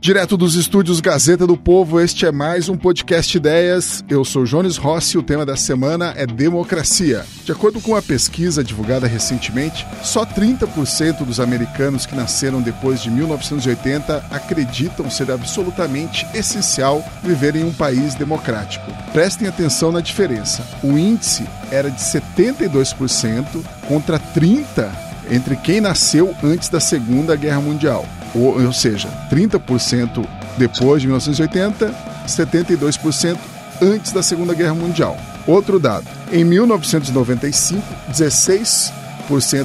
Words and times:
Direto 0.00 0.36
dos 0.36 0.54
estúdios 0.54 1.00
Gazeta 1.00 1.44
do 1.44 1.56
Povo, 1.56 2.00
este 2.00 2.24
é 2.24 2.30
mais 2.30 2.68
um 2.68 2.76
podcast 2.76 3.36
Ideias. 3.36 4.04
Eu 4.08 4.24
sou 4.24 4.44
Jones 4.44 4.76
Rossi 4.76 5.16
e 5.16 5.18
o 5.18 5.24
tema 5.24 5.44
da 5.44 5.56
semana 5.56 6.14
é 6.16 6.24
democracia. 6.24 7.26
De 7.44 7.50
acordo 7.50 7.80
com 7.80 7.90
uma 7.90 8.00
pesquisa 8.00 8.62
divulgada 8.62 9.08
recentemente, 9.08 9.84
só 10.04 10.24
30% 10.24 11.24
dos 11.24 11.40
americanos 11.40 12.06
que 12.06 12.14
nasceram 12.14 12.62
depois 12.62 13.02
de 13.02 13.10
1980 13.10 14.24
acreditam 14.30 15.10
ser 15.10 15.32
absolutamente 15.32 16.24
essencial 16.32 17.04
viver 17.24 17.56
em 17.56 17.64
um 17.64 17.72
país 17.72 18.14
democrático. 18.14 18.86
Prestem 19.12 19.48
atenção 19.48 19.90
na 19.90 20.00
diferença. 20.00 20.64
O 20.82 20.96
índice 20.96 21.44
era 21.72 21.90
de 21.90 22.00
72% 22.00 23.64
contra 23.88 24.20
30% 24.20 25.08
entre 25.30 25.56
quem 25.56 25.78
nasceu 25.78 26.34
antes 26.42 26.70
da 26.70 26.80
Segunda 26.80 27.36
Guerra 27.36 27.60
Mundial 27.60 28.06
ou, 28.34 28.60
ou 28.60 28.72
seja, 28.72 29.08
30% 29.30 30.24
depois 30.56 31.00
de 31.00 31.08
1980, 31.08 31.94
72% 32.26 33.38
antes 33.80 34.12
da 34.12 34.22
Segunda 34.22 34.54
Guerra 34.54 34.74
Mundial. 34.74 35.16
Outro 35.46 35.78
dado: 35.78 36.06
em 36.32 36.44
1995, 36.44 37.82
16% 38.12 38.92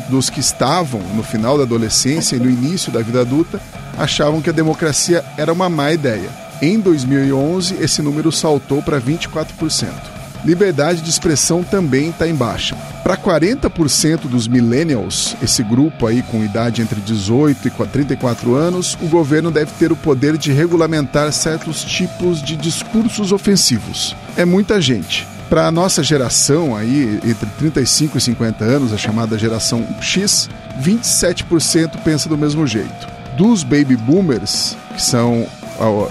dos 0.09 0.29
que 0.29 0.39
estavam 0.39 1.01
no 1.15 1.23
final 1.23 1.57
da 1.57 1.63
adolescência 1.63 2.35
e 2.35 2.39
no 2.39 2.49
início 2.49 2.91
da 2.91 3.01
vida 3.01 3.21
adulta 3.21 3.59
achavam 3.97 4.41
que 4.41 4.49
a 4.49 4.53
democracia 4.53 5.23
era 5.37 5.51
uma 5.51 5.69
má 5.69 5.91
ideia. 5.91 6.29
Em 6.61 6.79
2011, 6.79 7.75
esse 7.81 8.01
número 8.01 8.31
saltou 8.31 8.81
para 8.81 9.01
24% 9.01 10.12
liberdade 10.45 11.01
de 11.01 11.09
expressão 11.09 11.63
também 11.63 12.09
está 12.09 12.27
em 12.27 12.35
baixa. 12.35 12.75
Para 13.03 13.17
40% 13.17 14.27
dos 14.27 14.47
millennials, 14.47 15.35
esse 15.41 15.63
grupo 15.63 16.07
aí 16.07 16.21
com 16.23 16.43
idade 16.43 16.81
entre 16.81 16.99
18 17.01 17.67
e 17.67 17.71
34 17.71 18.55
anos, 18.55 18.97
o 19.01 19.07
governo 19.07 19.51
deve 19.51 19.71
ter 19.77 19.91
o 19.91 19.95
poder 19.95 20.37
de 20.37 20.51
regulamentar 20.51 21.31
certos 21.31 21.83
tipos 21.83 22.41
de 22.41 22.55
discursos 22.55 23.31
ofensivos. 23.31 24.15
É 24.37 24.45
muita 24.45 24.79
gente. 24.79 25.27
Para 25.49 25.67
a 25.67 25.71
nossa 25.71 26.01
geração 26.01 26.75
aí, 26.75 27.19
entre 27.23 27.47
35 27.59 28.17
e 28.17 28.21
50 28.21 28.63
anos, 28.63 28.93
a 28.93 28.97
chamada 28.97 29.37
geração 29.37 29.85
X, 30.01 30.49
27% 30.81 32.01
pensa 32.03 32.27
do 32.27 32.37
mesmo 32.37 32.65
jeito. 32.65 33.07
Dos 33.37 33.63
baby 33.63 33.95
boomers, 33.95 34.75
que 34.95 35.01
são, 35.01 35.45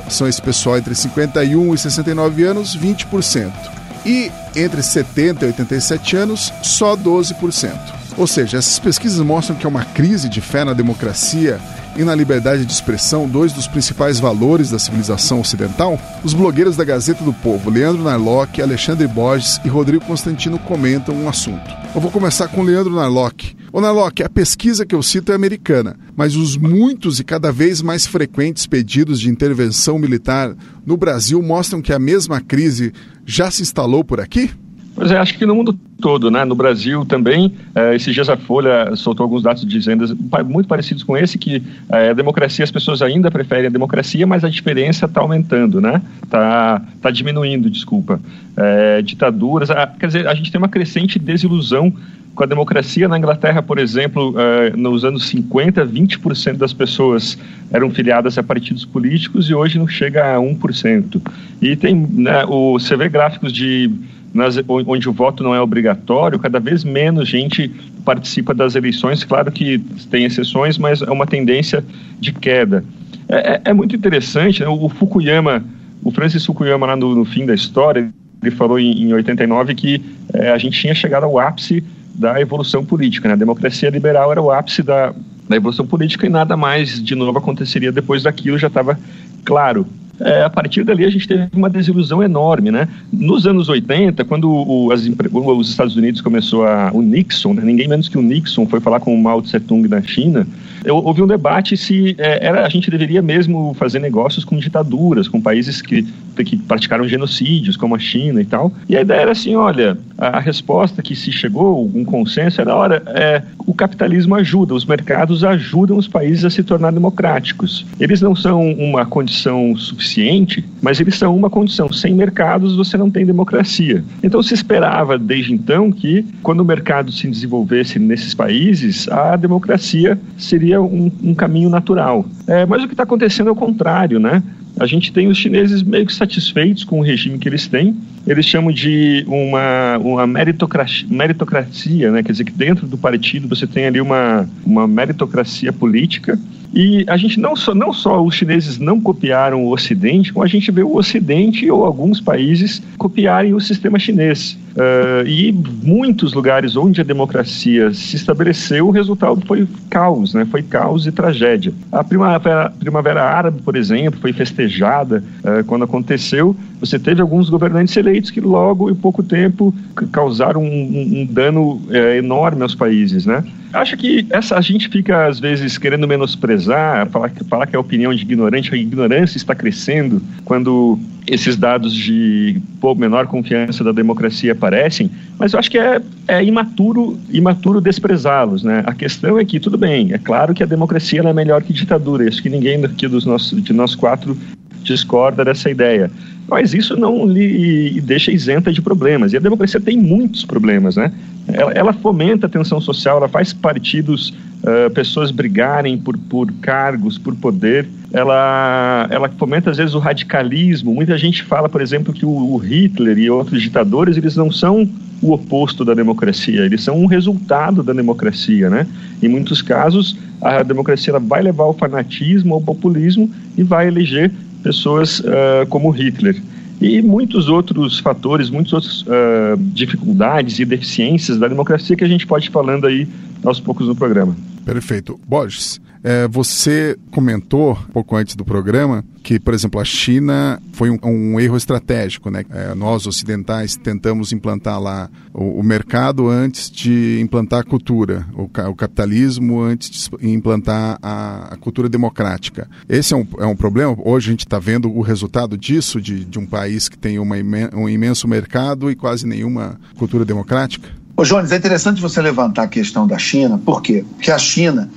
são 0.08 0.28
esse 0.28 0.40
pessoal 0.40 0.78
entre 0.78 0.94
51 0.94 1.74
e 1.74 1.78
69 1.78 2.44
anos, 2.44 2.76
20% 2.76 3.81
e 4.04 4.30
entre 4.54 4.82
70 4.82 5.44
e 5.44 5.48
87 5.48 6.16
anos, 6.16 6.52
só 6.62 6.96
12%. 6.96 8.02
Ou 8.16 8.26
seja, 8.26 8.58
essas 8.58 8.78
pesquisas 8.78 9.18
mostram 9.20 9.56
que 9.56 9.64
é 9.64 9.68
uma 9.68 9.84
crise 9.84 10.28
de 10.28 10.40
fé 10.40 10.64
na 10.64 10.74
democracia 10.74 11.58
e 11.96 12.04
na 12.04 12.14
liberdade 12.14 12.64
de 12.64 12.72
expressão, 12.72 13.28
dois 13.28 13.52
dos 13.52 13.66
principais 13.66 14.18
valores 14.18 14.70
da 14.70 14.78
civilização 14.78 15.40
ocidental, 15.40 15.98
os 16.22 16.34
blogueiros 16.34 16.76
da 16.76 16.84
Gazeta 16.84 17.24
do 17.24 17.32
Povo, 17.32 17.70
Leandro 17.70 18.02
Narlock, 18.02 18.60
Alexandre 18.60 19.06
Borges 19.06 19.60
e 19.64 19.68
Rodrigo 19.68 20.04
Constantino 20.04 20.58
comentam 20.58 21.14
um 21.14 21.28
assunto. 21.28 21.70
Eu 21.94 22.00
vou 22.00 22.10
começar 22.10 22.48
com 22.48 22.62
Leandro 22.62 22.94
Narlock. 22.94 23.56
Ô 23.72 23.80
Narlock, 23.80 24.22
a 24.22 24.28
pesquisa 24.28 24.84
que 24.84 24.94
eu 24.94 25.02
cito 25.02 25.32
é 25.32 25.34
americana, 25.34 25.96
mas 26.14 26.36
os 26.36 26.58
muitos 26.58 27.18
e 27.18 27.24
cada 27.24 27.50
vez 27.50 27.80
mais 27.80 28.06
frequentes 28.06 28.66
pedidos 28.66 29.18
de 29.18 29.30
intervenção 29.30 29.98
militar 29.98 30.54
no 30.84 30.94
Brasil 30.94 31.40
mostram 31.40 31.80
que 31.80 31.92
a 31.92 31.98
mesma 31.98 32.38
crise 32.40 32.92
já 33.24 33.50
se 33.50 33.62
instalou 33.62 34.04
por 34.04 34.20
aqui? 34.20 34.50
Pois 34.94 35.10
é, 35.10 35.16
acho 35.16 35.38
que 35.38 35.46
no 35.46 35.54
mundo 35.54 35.78
todo, 36.02 36.30
né? 36.30 36.44
No 36.44 36.54
Brasil 36.54 37.04
também, 37.06 37.54
eh, 37.74 37.94
esses 37.94 38.12
dias 38.12 38.28
a 38.28 38.36
Folha 38.36 38.94
soltou 38.94 39.24
alguns 39.24 39.42
dados 39.42 39.64
dizendo 39.64 40.14
muito 40.44 40.66
parecidos 40.66 41.02
com 41.02 41.16
esse 41.16 41.38
que 41.38 41.62
eh, 41.88 42.10
a 42.10 42.12
democracia, 42.12 42.62
as 42.62 42.70
pessoas 42.70 43.00
ainda 43.00 43.30
preferem 43.30 43.68
a 43.68 43.70
democracia, 43.70 44.26
mas 44.26 44.44
a 44.44 44.50
diferença 44.50 45.06
está 45.06 45.20
aumentando, 45.22 45.80
né? 45.80 46.02
Está 46.22 46.82
tá 47.00 47.10
diminuindo, 47.10 47.70
desculpa. 47.70 48.20
Eh, 48.54 49.00
ditaduras, 49.02 49.70
a, 49.70 49.86
quer 49.86 50.08
dizer, 50.08 50.28
a 50.28 50.34
gente 50.34 50.52
tem 50.52 50.58
uma 50.58 50.68
crescente 50.68 51.18
desilusão 51.18 51.94
com 52.34 52.42
a 52.42 52.46
democracia 52.46 53.08
na 53.08 53.18
Inglaterra, 53.18 53.62
por 53.62 53.78
exemplo, 53.78 54.34
eh, 54.38 54.72
nos 54.76 55.04
anos 55.04 55.28
50, 55.28 55.84
20% 55.86 56.56
das 56.56 56.72
pessoas 56.72 57.36
eram 57.70 57.90
filiadas 57.90 58.38
a 58.38 58.42
partidos 58.42 58.84
políticos 58.84 59.50
e 59.50 59.54
hoje 59.54 59.78
não 59.78 59.86
chega 59.86 60.34
a 60.34 60.40
1%. 60.40 61.20
E 61.60 61.76
tem, 61.76 61.94
né, 61.94 62.44
o, 62.46 62.78
você 62.78 62.96
vê 62.96 63.08
gráficos 63.08 63.52
de 63.52 63.90
nas, 64.32 64.56
onde 64.66 65.08
o 65.08 65.12
voto 65.12 65.42
não 65.42 65.54
é 65.54 65.60
obrigatório, 65.60 66.38
cada 66.38 66.58
vez 66.58 66.84
menos 66.84 67.28
gente 67.28 67.70
participa 68.04 68.54
das 68.54 68.74
eleições. 68.74 69.24
Claro 69.24 69.52
que 69.52 69.78
tem 70.10 70.24
exceções, 70.24 70.78
mas 70.78 71.02
é 71.02 71.10
uma 71.10 71.26
tendência 71.26 71.84
de 72.18 72.32
queda. 72.32 72.82
É, 73.28 73.54
é, 73.54 73.60
é 73.66 73.72
muito 73.72 73.94
interessante, 73.94 74.62
né? 74.62 74.68
o 74.68 74.88
Fukuyama, 74.88 75.62
o 76.02 76.10
Francis 76.10 76.44
Fukuyama 76.46 76.86
lá 76.86 76.96
no, 76.96 77.14
no, 77.14 77.24
fim 77.24 77.44
da 77.44 77.54
história, 77.54 78.08
ele 78.42 78.50
falou 78.50 78.78
em, 78.78 79.02
em 79.02 79.12
89 79.12 79.74
que 79.74 80.02
é, 80.32 80.50
a 80.50 80.58
gente 80.58 80.80
tinha 80.80 80.94
chegado 80.94 81.24
ao 81.24 81.38
ápice 81.38 81.84
da 82.14 82.40
evolução 82.40 82.84
política. 82.84 83.28
Né? 83.28 83.34
A 83.34 83.38
democracia 83.38 83.90
liberal 83.90 84.30
era 84.30 84.40
o 84.40 84.50
ápice 84.50 84.82
da, 84.82 85.14
da 85.48 85.56
evolução 85.56 85.86
política 85.86 86.26
e 86.26 86.30
nada 86.30 86.56
mais 86.56 87.02
de 87.02 87.14
novo 87.14 87.38
aconteceria 87.38 87.92
depois 87.92 88.22
daquilo, 88.22 88.58
já 88.58 88.68
estava 88.68 88.98
claro. 89.44 89.86
É, 90.20 90.44
a 90.44 90.50
partir 90.50 90.84
dali 90.84 91.04
a 91.04 91.10
gente 91.10 91.26
teve 91.26 91.48
uma 91.54 91.68
desilusão 91.68 92.22
enorme, 92.22 92.70
né? 92.70 92.86
Nos 93.12 93.46
anos 93.46 93.68
80, 93.68 94.24
quando 94.24 94.48
o, 94.50 94.92
as, 94.92 95.02
os 95.02 95.70
Estados 95.70 95.96
Unidos 95.96 96.20
começou 96.20 96.64
a... 96.64 96.90
o 96.92 97.02
Nixon, 97.02 97.54
né? 97.54 97.62
ninguém 97.64 97.88
menos 97.88 98.08
que 98.08 98.18
o 98.18 98.22
Nixon 98.22 98.66
foi 98.66 98.80
falar 98.80 99.00
com 99.00 99.12
o 99.12 99.20
Mao 99.20 99.42
Tse 99.42 99.58
Tung 99.58 99.88
na 99.88 100.02
China, 100.02 100.46
eu, 100.84 100.96
houve 100.96 101.22
um 101.22 101.26
debate 101.26 101.76
se 101.76 102.14
é, 102.18 102.46
era, 102.46 102.66
a 102.66 102.68
gente 102.68 102.90
deveria 102.90 103.22
mesmo 103.22 103.74
fazer 103.74 103.98
negócios 103.98 104.44
com 104.44 104.56
ditaduras, 104.56 105.28
com 105.28 105.40
países 105.40 105.80
que, 105.80 106.02
que 106.44 106.56
praticaram 106.56 107.06
genocídios, 107.06 107.76
como 107.76 107.94
a 107.94 107.98
China 107.98 108.40
e 108.40 108.44
tal. 108.44 108.72
E 108.88 108.96
a 108.96 109.00
ideia 109.00 109.20
era 109.20 109.32
assim, 109.32 109.54
olha, 109.54 109.96
a, 110.18 110.38
a 110.38 110.40
resposta 110.40 111.02
que 111.02 111.14
se 111.14 111.32
chegou, 111.32 111.90
um 111.94 112.04
consenso, 112.04 112.60
era, 112.60 112.74
olha, 112.74 113.02
é, 113.06 113.42
o 113.58 113.74
capitalismo 113.74 114.34
ajuda, 114.34 114.74
os 114.74 114.84
mercados 114.84 115.44
ajudam 115.44 115.96
os 115.96 116.08
países 116.08 116.44
a 116.44 116.50
se 116.50 116.62
tornar 116.62 116.92
democráticos. 116.92 117.86
Eles 117.98 118.20
não 118.20 118.34
são 118.34 118.72
uma 118.72 119.06
condição 119.06 119.76
suficiente, 119.76 120.64
mas 120.80 121.00
eles 121.00 121.16
são 121.16 121.36
uma 121.36 121.50
condição. 121.50 121.92
Sem 121.92 122.14
mercados 122.14 122.76
você 122.76 122.96
não 122.96 123.10
tem 123.10 123.24
democracia. 123.24 124.04
Então 124.22 124.42
se 124.42 124.54
esperava 124.54 125.18
desde 125.18 125.52
então 125.52 125.90
que, 125.90 126.24
quando 126.42 126.60
o 126.60 126.64
mercado 126.64 127.12
se 127.12 127.28
desenvolvesse 127.28 127.98
nesses 127.98 128.34
países, 128.34 129.08
a 129.08 129.36
democracia 129.36 130.18
seria 130.36 130.71
seria 130.72 130.80
um, 130.80 131.10
um 131.22 131.34
caminho 131.34 131.68
natural. 131.68 132.24
É, 132.46 132.64
mas 132.64 132.82
o 132.82 132.86
que 132.86 132.94
está 132.94 133.02
acontecendo 133.02 133.48
é 133.48 133.52
o 133.52 133.56
contrário, 133.56 134.18
né? 134.18 134.42
A 134.80 134.86
gente 134.86 135.12
tem 135.12 135.28
os 135.28 135.36
chineses 135.36 135.82
meio 135.82 136.06
que 136.06 136.14
satisfeitos 136.14 136.82
com 136.82 136.98
o 136.98 137.02
regime 137.02 137.38
que 137.38 137.46
eles 137.46 137.68
têm. 137.68 137.94
Eles 138.26 138.46
chamam 138.46 138.72
de 138.72 139.22
uma, 139.28 139.98
uma 139.98 140.26
meritocracia, 140.26 141.06
meritocracia, 141.10 142.10
né? 142.10 142.22
Quer 142.22 142.32
dizer 142.32 142.44
que 142.44 142.52
dentro 142.52 142.86
do 142.86 142.96
partido 142.96 143.46
você 143.46 143.66
tem 143.66 143.84
ali 143.84 144.00
uma, 144.00 144.48
uma 144.64 144.88
meritocracia 144.88 145.72
política 145.72 146.38
e 146.72 147.04
a 147.06 147.16
gente 147.16 147.38
não 147.38 147.54
só, 147.54 147.74
não 147.74 147.92
só 147.92 148.22
os 148.22 148.34
chineses 148.34 148.78
não 148.78 149.00
copiaram 149.00 149.64
o 149.64 149.72
Ocidente, 149.72 150.32
como 150.32 150.44
a 150.44 150.48
gente 150.48 150.70
vê 150.70 150.82
o 150.82 150.96
Ocidente 150.96 151.70
ou 151.70 151.84
alguns 151.84 152.20
países 152.20 152.82
copiarem 152.96 153.54
o 153.54 153.60
sistema 153.60 153.98
chinês. 153.98 154.58
Uh, 154.72 155.26
e 155.26 155.52
muitos 155.52 156.32
lugares 156.32 156.76
onde 156.76 157.00
a 157.00 157.04
democracia 157.04 157.92
se 157.92 158.16
estabeleceu, 158.16 158.88
o 158.88 158.90
resultado 158.90 159.42
foi 159.46 159.68
caos, 159.90 160.32
né? 160.32 160.46
foi 160.46 160.62
caos 160.62 161.06
e 161.06 161.12
tragédia. 161.12 161.74
A 161.90 162.02
primavera, 162.02 162.72
primavera 162.78 163.22
árabe, 163.22 163.60
por 163.62 163.76
exemplo, 163.76 164.18
foi 164.18 164.32
festejada 164.32 165.22
uh, 165.44 165.62
quando 165.64 165.84
aconteceu. 165.84 166.56
Você 166.80 166.98
teve 166.98 167.20
alguns 167.20 167.50
governantes 167.50 167.94
eleitos 167.96 168.30
que 168.30 168.40
logo 168.40 168.90
em 168.90 168.94
pouco 168.94 169.22
tempo 169.22 169.74
causaram 170.10 170.62
um, 170.62 171.20
um, 171.20 171.26
dano 171.26 171.74
uh, 171.88 171.94
enorme 172.16 172.62
aos 172.62 172.74
países. 172.74 173.26
Né? 173.26 173.44
Acho 173.72 173.96
que 173.96 174.26
essa, 174.30 174.56
a 174.56 174.60
gente 174.60 174.88
fica, 174.88 175.26
às 175.26 175.38
vezes, 175.38 175.78
querendo 175.78 176.08
menosprezar, 176.08 176.61
falar, 176.66 177.30
falar 177.48 177.66
que 177.66 177.76
é 177.76 177.78
opinião 177.78 178.14
de 178.14 178.22
ignorante, 178.22 178.74
a 178.74 178.76
ignorância 178.76 179.36
está 179.36 179.54
crescendo 179.54 180.22
quando 180.44 180.98
esses 181.26 181.56
dados 181.56 181.94
de 181.94 182.60
pô, 182.80 182.94
menor 182.94 183.26
confiança 183.26 183.84
da 183.84 183.92
democracia 183.92 184.52
aparecem, 184.52 185.10
mas 185.38 185.52
eu 185.52 185.58
acho 185.58 185.70
que 185.70 185.78
é, 185.78 186.00
é 186.26 186.42
imaturo, 186.42 187.18
imaturo 187.30 187.80
desprezá-los, 187.80 188.62
né? 188.62 188.82
A 188.86 188.94
questão 188.94 189.38
é 189.38 189.44
que, 189.44 189.60
tudo 189.60 189.78
bem, 189.78 190.12
é 190.12 190.18
claro 190.18 190.52
que 190.52 190.62
a 190.62 190.66
democracia 190.66 191.20
é 191.20 191.32
melhor 191.32 191.62
que 191.62 191.72
ditadura, 191.72 192.28
isso 192.28 192.42
que 192.42 192.48
ninguém 192.48 192.84
aqui 192.84 193.06
dos 193.06 193.24
nossos, 193.24 193.62
de 193.62 193.72
nós 193.72 193.94
quatro 193.94 194.36
discorda 194.82 195.44
dessa 195.44 195.70
ideia. 195.70 196.10
Mas 196.48 196.74
isso 196.74 196.96
não 196.96 197.26
lhe 197.26 198.00
deixa 198.00 198.32
isenta 198.32 198.72
de 198.72 198.82
problemas. 198.82 199.32
E 199.32 199.36
a 199.36 199.40
democracia 199.40 199.80
tem 199.80 199.96
muitos 199.96 200.44
problemas, 200.44 200.96
né? 200.96 201.12
Ela, 201.48 201.72
ela 201.72 201.92
fomenta 201.92 202.46
a 202.46 202.48
tensão 202.48 202.80
social, 202.80 203.16
ela 203.16 203.28
faz 203.28 203.52
partidos, 203.52 204.34
uh, 204.62 204.90
pessoas 204.90 205.30
brigarem 205.30 205.96
por, 205.98 206.16
por 206.18 206.52
cargos, 206.60 207.18
por 207.18 207.34
poder. 207.36 207.88
ela, 208.12 209.08
ela 209.10 209.28
fomenta 209.30 209.70
às 209.70 209.76
vezes 209.76 209.94
o 209.94 209.98
radicalismo. 209.98 210.94
Muita 210.94 211.16
gente 211.16 211.42
fala, 211.42 211.68
por 211.68 211.80
exemplo, 211.80 212.12
que 212.12 212.26
o, 212.26 212.30
o 212.30 212.56
Hitler 212.58 213.18
e 213.18 213.30
outros 213.30 213.62
ditadores 213.62 214.16
eles 214.16 214.36
não 214.36 214.50
são 214.50 214.88
o 215.22 215.32
oposto 215.32 215.84
da 215.84 215.94
democracia, 215.94 216.64
eles 216.64 216.82
são 216.82 217.00
um 217.00 217.06
resultado 217.06 217.82
da 217.82 217.92
democracia, 217.92 218.68
né? 218.68 218.86
Em 219.22 219.28
muitos 219.28 219.62
casos, 219.62 220.18
a 220.40 220.64
democracia 220.64 221.16
vai 221.20 221.40
levar 221.40 221.62
ao 221.62 221.74
fanatismo, 221.74 222.54
ao 222.54 222.60
populismo 222.60 223.30
e 223.56 223.62
vai 223.62 223.86
eleger 223.86 224.32
pessoas 224.62 225.20
uh, 225.20 225.66
como 225.68 225.90
Hitler. 225.90 226.40
E 226.80 227.00
muitos 227.00 227.48
outros 227.48 228.00
fatores, 228.00 228.50
muitas 228.50 228.72
outras 228.72 229.02
uh, 229.02 229.56
dificuldades 229.56 230.58
e 230.58 230.64
deficiências 230.64 231.38
da 231.38 231.46
democracia 231.46 231.94
que 231.94 232.02
a 232.02 232.08
gente 232.08 232.26
pode 232.26 232.48
ir 232.48 232.50
falando 232.50 232.86
aí 232.86 233.06
aos 233.44 233.60
poucos 233.60 233.86
no 233.86 233.94
programa. 233.94 234.36
Perfeito. 234.64 235.18
Borges, 235.26 235.80
é, 236.04 236.26
você 236.26 236.96
comentou 237.10 237.72
um 237.72 237.92
pouco 237.92 238.16
antes 238.16 238.34
do 238.34 238.44
programa 238.44 239.04
que, 239.22 239.38
por 239.38 239.54
exemplo, 239.54 239.80
a 239.80 239.84
China 239.84 240.60
foi 240.72 240.90
um, 240.90 240.98
um 241.04 241.40
erro 241.40 241.56
estratégico, 241.56 242.28
né? 242.28 242.44
É, 242.50 242.74
nós 242.74 243.06
ocidentais 243.06 243.76
tentamos 243.76 244.32
implantar 244.32 244.80
lá 244.80 245.08
o, 245.32 245.60
o, 245.60 245.62
mercado 245.62 246.28
antes 246.28 246.68
de 246.68 247.20
implantar 247.20 247.60
a 247.60 247.64
cultura, 247.64 248.26
o, 248.34 248.42
o 248.42 248.74
capitalismo 248.74 249.60
antes 249.60 250.08
de 250.08 250.28
implantar 250.28 250.98
a, 251.00 251.54
a, 251.54 251.56
cultura 251.56 251.88
democrática. 251.88 252.68
Esse 252.88 253.14
é 253.14 253.16
um, 253.16 253.26
é 253.38 253.46
um 253.46 253.54
problema. 253.54 253.96
Hoje 254.04 254.28
a 254.28 254.32
gente 254.32 254.40
está 254.46 254.58
vendo 254.58 254.90
o 254.90 255.02
resultado 255.02 255.56
disso 255.56 256.00
de, 256.00 256.24
de 256.24 256.38
um 256.38 256.46
país 256.46 256.88
que 256.88 256.98
tem 256.98 257.20
uma, 257.20 257.36
um 257.74 257.88
imenso 257.88 258.26
mercado 258.26 258.90
e 258.90 258.96
quase 258.96 259.24
nenhuma 259.24 259.78
cultura 259.96 260.24
democrática. 260.24 260.88
Ô, 261.16 261.24
Jones, 261.24 261.52
é 261.52 261.56
interessante 261.56 262.00
você 262.00 262.20
levantar 262.20 262.64
a 262.64 262.68
questão 262.68 263.06
da 263.06 263.18
China, 263.18 263.58
por 263.58 263.82
quê? 263.82 264.04
Porque 264.16 264.30
a 264.30 264.38
China 264.38 264.90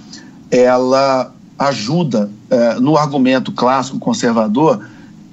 ela 0.52 1.32
ajuda 1.58 2.30
é, 2.50 2.76
no 2.76 2.98
argumento 2.98 3.52
clássico 3.52 3.98
conservador 4.00 4.82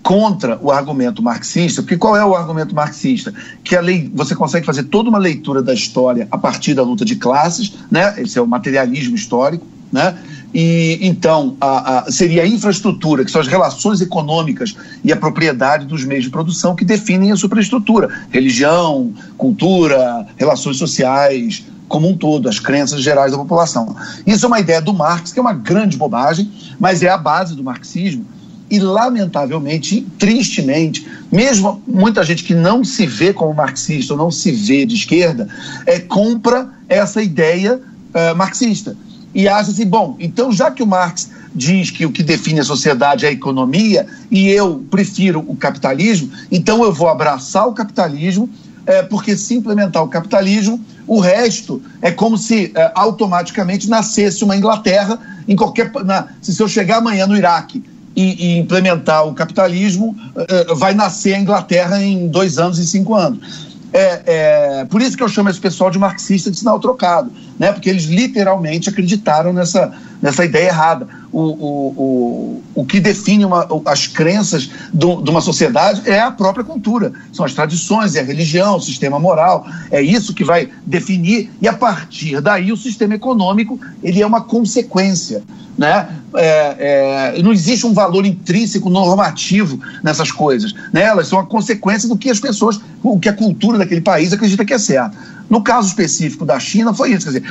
contra 0.03 0.59
o 0.61 0.71
argumento 0.71 1.23
marxista, 1.23 1.81
porque 1.81 1.97
qual 1.97 2.17
é 2.17 2.25
o 2.25 2.35
argumento 2.35 2.75
marxista? 2.75 3.33
Que 3.63 3.77
a 3.77 3.81
lei, 3.81 4.11
você 4.13 4.35
consegue 4.35 4.67
fazer 4.67 4.85
toda 4.85 5.09
uma 5.09 5.19
leitura 5.19 5.63
da 5.63 5.73
história 5.73 6.27
a 6.31 6.37
partir 6.37 6.75
da 6.75 6.83
luta 6.83 7.05
de 7.05 7.17
classes, 7.17 7.73
né? 7.91 8.15
Esse 8.19 8.39
é 8.39 8.43
o 8.43 8.47
materialismo 8.47 9.15
histórico, 9.15 9.65
né? 9.93 10.19
E 10.53 10.99
então 11.01 11.57
a, 11.61 11.99
a, 11.99 12.13
seria 12.13 12.43
a 12.43 12.47
infraestrutura, 12.47 13.25
que 13.25 13.31
são 13.31 13.41
as 13.41 13.47
relações 13.47 14.01
econômicas 14.01 14.75
e 15.05 15.13
a 15.13 15.17
propriedade 15.17 15.87
dos 15.87 16.05
meios 16.05 16.25
de 16.25 16.31
produção 16.31 16.75
que 16.75 16.85
definem 16.85 17.31
a 17.31 17.37
superestrutura, 17.37 18.09
religião, 18.31 19.13
cultura, 19.39 20.27
relações 20.37 20.77
sociais, 20.77 21.65
como 21.93 22.09
um 22.09 22.17
todo, 22.17 22.49
as 22.49 22.59
crenças 22.59 23.03
gerais 23.03 23.33
da 23.33 23.39
população. 23.39 23.95
Isso 24.27 24.47
é 24.47 24.49
uma 24.49 24.59
ideia 24.59 24.81
do 24.81 24.95
Marx, 24.95 25.31
que 25.31 25.39
é 25.39 25.43
uma 25.43 25.53
grande 25.53 25.95
bobagem, 25.99 26.51
mas 26.81 27.03
é 27.03 27.11
a 27.11 27.19
base 27.19 27.55
do 27.55 27.63
marxismo. 27.63 28.25
E, 28.71 28.79
lamentavelmente, 28.79 30.01
tristemente, 30.19 31.07
mesmo 31.31 31.83
muita 31.87 32.25
gente 32.25 32.45
que 32.45 32.55
não 32.55 32.83
se 32.83 33.05
vê 33.05 33.35
como 33.35 33.53
marxista 33.53 34.15
ou 34.15 34.19
não 34.19 34.31
se 34.31 34.51
vê 34.51 34.87
de 34.87 34.95
esquerda, 34.95 35.47
é, 35.85 36.01
compra 36.01 36.71
essa 36.89 37.23
ideia 37.23 37.79
é, 38.15 38.33
marxista. 38.33 38.97
E 39.35 39.47
acha 39.47 39.71
assim: 39.71 39.87
bom, 39.87 40.17
então 40.19 40.51
já 40.51 40.71
que 40.71 40.83
o 40.83 40.87
Marx 40.87 41.31
diz 41.55 41.91
que 41.91 42.07
o 42.07 42.11
que 42.11 42.23
define 42.23 42.61
a 42.61 42.65
sociedade 42.65 43.27
é 43.27 43.29
a 43.29 43.33
economia 43.33 44.07
e 44.31 44.49
eu 44.49 44.83
prefiro 44.91 45.45
o 45.47 45.55
capitalismo, 45.55 46.31
então 46.51 46.83
eu 46.83 46.91
vou 46.91 47.09
abraçar 47.09 47.69
o 47.69 47.75
capitalismo 47.75 48.49
é, 48.87 49.03
porque 49.03 49.37
se 49.37 49.55
implementar 49.55 50.03
o 50.03 50.09
capitalismo, 50.09 50.81
o 51.07 51.21
resto 51.21 51.83
é 52.01 52.11
como 52.11 52.37
se 52.37 52.73
é, 52.75 52.93
automaticamente 52.95 53.89
nascesse 53.89 54.43
uma 54.45 54.57
Inglaterra 54.57 55.19
em 55.47 55.57
qualquer. 55.57 55.91
Na, 56.05 56.29
se 56.41 56.61
eu 56.61 56.69
chegar 56.69 56.99
amanhã 56.99 57.27
no 57.27 57.37
Iraque 57.37 57.83
e, 58.15 58.47
e 58.47 58.59
implementar 58.59 59.27
o 59.27 59.35
capitalismo, 59.35 60.17
é, 60.37 60.75
vai 60.75 60.95
nascer 60.95 61.35
a 61.35 61.39
Inglaterra 61.39 62.03
em 62.03 62.29
dois 62.29 62.59
anos 62.59 62.79
e 62.79 62.87
cinco 62.87 63.15
anos. 63.15 63.73
É, 63.93 64.23
é, 64.25 64.85
por 64.87 65.03
isso 65.03 65.17
que 65.17 65.23
eu 65.23 65.29
chamo 65.29 65.51
esse 65.51 65.61
pessoal 65.61 65.91
de 65.91 65.99
marxista 65.99 66.51
de 66.51 66.59
sinal 66.59 66.81
trocado, 66.81 67.31
né? 67.59 67.73
porque 67.73 67.91
eles 67.91 68.05
literalmente 68.05 68.89
acreditaram 68.89 69.53
nessa, 69.53 69.93
nessa 70.21 70.45
ideia 70.45 70.69
errada. 70.69 71.07
O, 71.33 71.41
o, 71.41 71.89
o, 71.97 72.63
o 72.75 72.85
que 72.85 73.01
define 73.01 73.45
uma, 73.45 73.67
as 73.87 74.07
crenças 74.07 74.69
de 74.93 75.07
uma 75.07 75.41
sociedade 75.41 76.03
é 76.05 76.21
a 76.21 76.31
própria 76.31 76.63
cultura, 76.63 77.13
são 77.33 77.45
as 77.45 77.55
tradições, 77.55 78.15
é 78.15 78.21
a 78.21 78.25
religião, 78.25 78.77
o 78.77 78.81
sistema 78.81 79.19
moral, 79.19 79.67
é 79.91 80.03
isso 80.03 80.35
que 80.35 80.45
vai 80.45 80.69
definir, 80.85 81.51
e 81.61 81.67
a 81.67 81.73
partir 81.73 82.41
daí 82.41 82.71
o 82.71 82.77
sistema 82.77 83.15
econômico 83.15 83.81
ele 84.03 84.21
é 84.21 84.27
uma 84.27 84.43
consequência. 84.43 85.43
Né? 85.77 86.07
É, 86.35 87.35
é, 87.39 87.43
não 87.43 87.51
existe 87.51 87.87
um 87.87 87.95
valor 87.95 88.27
intrínseco 88.27 88.91
normativo 88.91 89.81
nessas 90.03 90.31
coisas. 90.31 90.75
Né? 90.93 91.03
Elas 91.03 91.29
são 91.29 91.39
a 91.39 91.47
consequência 91.47 92.09
do 92.09 92.17
que 92.17 92.29
as 92.29 92.39
pessoas, 92.39 92.79
o 93.03 93.19
que 93.19 93.29
a 93.29 93.33
cultura 93.33 93.79
daquele 93.79 94.03
país 94.03 94.33
acredita 94.33 94.65
que 94.65 94.75
é 94.75 94.79
certo. 94.79 95.17
No 95.49 95.63
caso 95.63 95.89
específico 95.89 96.45
da 96.45 96.59
China, 96.59 96.95
foi 96.95 97.13
isso, 97.13 97.31
quer 97.31 97.41
dizer, 97.41 97.45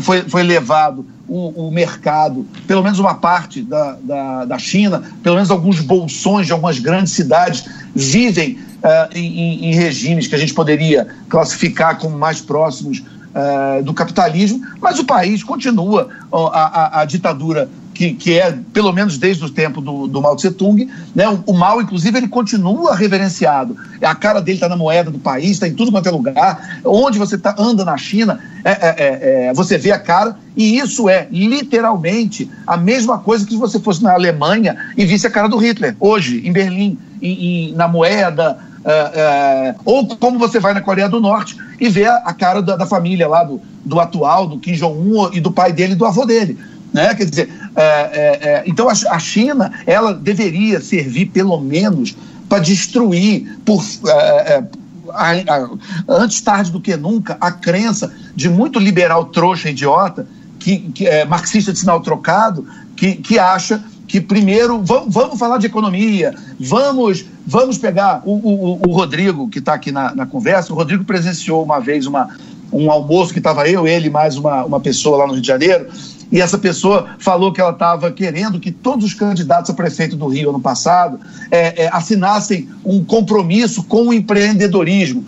foi, 0.00 0.22
foi 0.22 0.42
levado 0.42 1.04
o, 1.28 1.68
o 1.68 1.70
mercado, 1.70 2.46
pelo 2.66 2.82
menos 2.82 2.98
uma 2.98 3.14
parte 3.14 3.62
da, 3.62 3.96
da, 4.02 4.44
da, 4.46 4.58
China, 4.58 5.02
pelo 5.22 5.36
menos 5.36 5.50
alguns 5.50 5.80
bolsões 5.80 6.46
de 6.46 6.52
algumas 6.52 6.78
grandes 6.78 7.12
cidades 7.12 7.64
vivem 7.94 8.58
uh, 8.82 9.14
em, 9.14 9.70
em 9.70 9.74
regimes 9.74 10.26
que 10.26 10.34
a 10.34 10.38
gente 10.38 10.54
poderia 10.54 11.06
classificar 11.28 11.98
como 11.98 12.16
mais 12.16 12.40
próximos 12.40 12.98
uh, 13.00 13.82
do 13.82 13.92
capitalismo, 13.92 14.60
mas 14.80 14.98
o 14.98 15.04
país 15.04 15.42
continua 15.42 16.08
a, 16.32 16.38
a, 16.38 17.00
a 17.00 17.04
ditadura 17.04 17.68
que, 17.98 18.14
que, 18.14 18.38
é, 18.38 18.56
pelo 18.72 18.92
menos 18.92 19.18
desde 19.18 19.44
o 19.44 19.50
tempo 19.50 19.80
do, 19.80 20.06
do 20.06 20.22
Mao 20.22 20.36
Tse 20.36 20.52
Tung, 20.52 20.88
né? 21.16 21.28
o, 21.28 21.42
o 21.46 21.52
Mao, 21.52 21.82
inclusive, 21.82 22.16
ele 22.16 22.28
continua 22.28 22.94
reverenciado. 22.94 23.76
A 24.00 24.14
cara 24.14 24.40
dele 24.40 24.56
está 24.56 24.68
na 24.68 24.76
moeda 24.76 25.10
do 25.10 25.18
país, 25.18 25.50
está 25.50 25.66
em 25.66 25.74
tudo 25.74 25.90
quanto 25.90 26.08
é 26.08 26.12
lugar. 26.12 26.78
Onde 26.84 27.18
você 27.18 27.36
tá, 27.36 27.56
anda 27.58 27.84
na 27.84 27.96
China, 27.96 28.38
é, 28.64 28.70
é, 28.70 28.76
é, 28.78 29.46
é, 29.48 29.52
você 29.52 29.76
vê 29.76 29.90
a 29.90 29.98
cara, 29.98 30.36
e 30.56 30.78
isso 30.78 31.08
é 31.08 31.26
literalmente 31.28 32.48
a 32.64 32.76
mesma 32.76 33.18
coisa 33.18 33.44
que 33.44 33.50
se 33.50 33.58
você 33.58 33.80
fosse 33.80 34.00
na 34.00 34.12
Alemanha 34.12 34.76
e 34.96 35.04
visse 35.04 35.26
a 35.26 35.30
cara 35.30 35.48
do 35.48 35.56
Hitler, 35.56 35.96
hoje, 35.98 36.46
em 36.46 36.52
Berlim, 36.52 36.96
em, 37.20 37.70
em, 37.70 37.72
na 37.74 37.88
moeda, 37.88 38.68
Uh, 38.78 39.74
uh, 39.74 39.80
ou 39.84 40.06
como 40.16 40.38
você 40.38 40.60
vai 40.60 40.72
na 40.72 40.80
Coreia 40.80 41.08
do 41.08 41.20
Norte 41.20 41.58
e 41.80 41.88
vê 41.90 42.06
a, 42.06 42.14
a 42.18 42.32
cara 42.32 42.62
da, 42.62 42.76
da, 42.76 42.86
família 42.86 43.28
lá, 43.28 43.42
do, 43.42 43.60
do 43.84 43.98
atual, 44.00 44.46
do 44.46 44.58
Kim 44.58 44.72
Jong-un 44.72 45.30
e 45.32 45.40
do 45.40 45.50
pai 45.50 45.72
dele 45.72 45.92
e 45.92 45.96
do 45.96 46.06
avô 46.06 46.24
dele. 46.24 46.56
Né? 46.92 47.14
Quer 47.14 47.24
dizer, 47.24 47.50
é, 47.78 47.82
é, 47.82 48.48
é, 48.48 48.62
então 48.66 48.88
a, 48.88 48.92
a, 48.92 49.18
China 49.20 49.72
ela 49.86 50.12
deveria 50.12 50.80
servir 50.80 51.26
pelo 51.26 51.60
menos 51.60 52.16
para 52.48 52.58
destruir 52.58 53.56
por 53.64 53.84
é, 54.04 54.10
é, 54.10 54.64
a, 55.10 55.30
a, 55.30 55.68
antes 56.08 56.40
tarde 56.40 56.72
do 56.72 56.80
que 56.80 56.96
nunca 56.96 57.36
a 57.40 57.52
crença 57.52 58.12
de 58.34 58.48
muito 58.48 58.80
liberal 58.80 59.26
trouxa 59.26 59.70
idiota 59.70 60.26
que, 60.58 60.90
que 60.90 61.06
é 61.06 61.24
marxista 61.24 61.72
de 61.72 61.78
sinal 61.78 62.00
trocado 62.00 62.66
que, 62.96 63.14
que 63.14 63.38
acha 63.38 63.80
que 64.08 64.20
primeiro 64.20 64.82
vamos, 64.82 65.14
vamos 65.14 65.38
falar 65.38 65.58
de 65.58 65.66
economia, 65.66 66.34
vamos 66.58 67.26
vamos 67.46 67.78
pegar 67.78 68.22
o, 68.24 68.32
o, 68.32 68.88
o 68.88 68.92
Rodrigo 68.92 69.48
que 69.48 69.60
está 69.60 69.74
aqui 69.74 69.92
na, 69.92 70.12
na, 70.16 70.26
conversa. 70.26 70.72
O 70.72 70.76
Rodrigo 70.76 71.04
presenciou 71.04 71.62
uma 71.62 71.78
vez 71.78 72.06
uma, 72.06 72.36
um 72.72 72.90
almoço 72.90 73.32
que 73.32 73.38
estava 73.38 73.68
eu, 73.68 73.86
ele 73.86 74.10
mais 74.10 74.36
uma, 74.36 74.64
uma 74.64 74.80
pessoa 74.80 75.18
lá 75.18 75.26
no 75.26 75.34
Rio 75.34 75.42
de 75.42 75.46
Janeiro 75.46 75.86
e 76.30 76.40
essa 76.40 76.58
pessoa 76.58 77.06
falou 77.18 77.52
que 77.52 77.60
ela 77.60 77.72
estava 77.72 78.10
querendo 78.12 78.60
que 78.60 78.70
todos 78.70 79.04
os 79.04 79.14
candidatos 79.14 79.70
a 79.70 79.74
prefeito 79.74 80.16
do 80.16 80.28
Rio 80.28 80.50
ano 80.50 80.60
passado 80.60 81.18
é, 81.50 81.84
é, 81.84 81.90
assinassem 81.92 82.68
um 82.84 83.02
compromisso 83.02 83.82
com 83.84 84.08
o 84.08 84.12
empreendedorismo. 84.12 85.24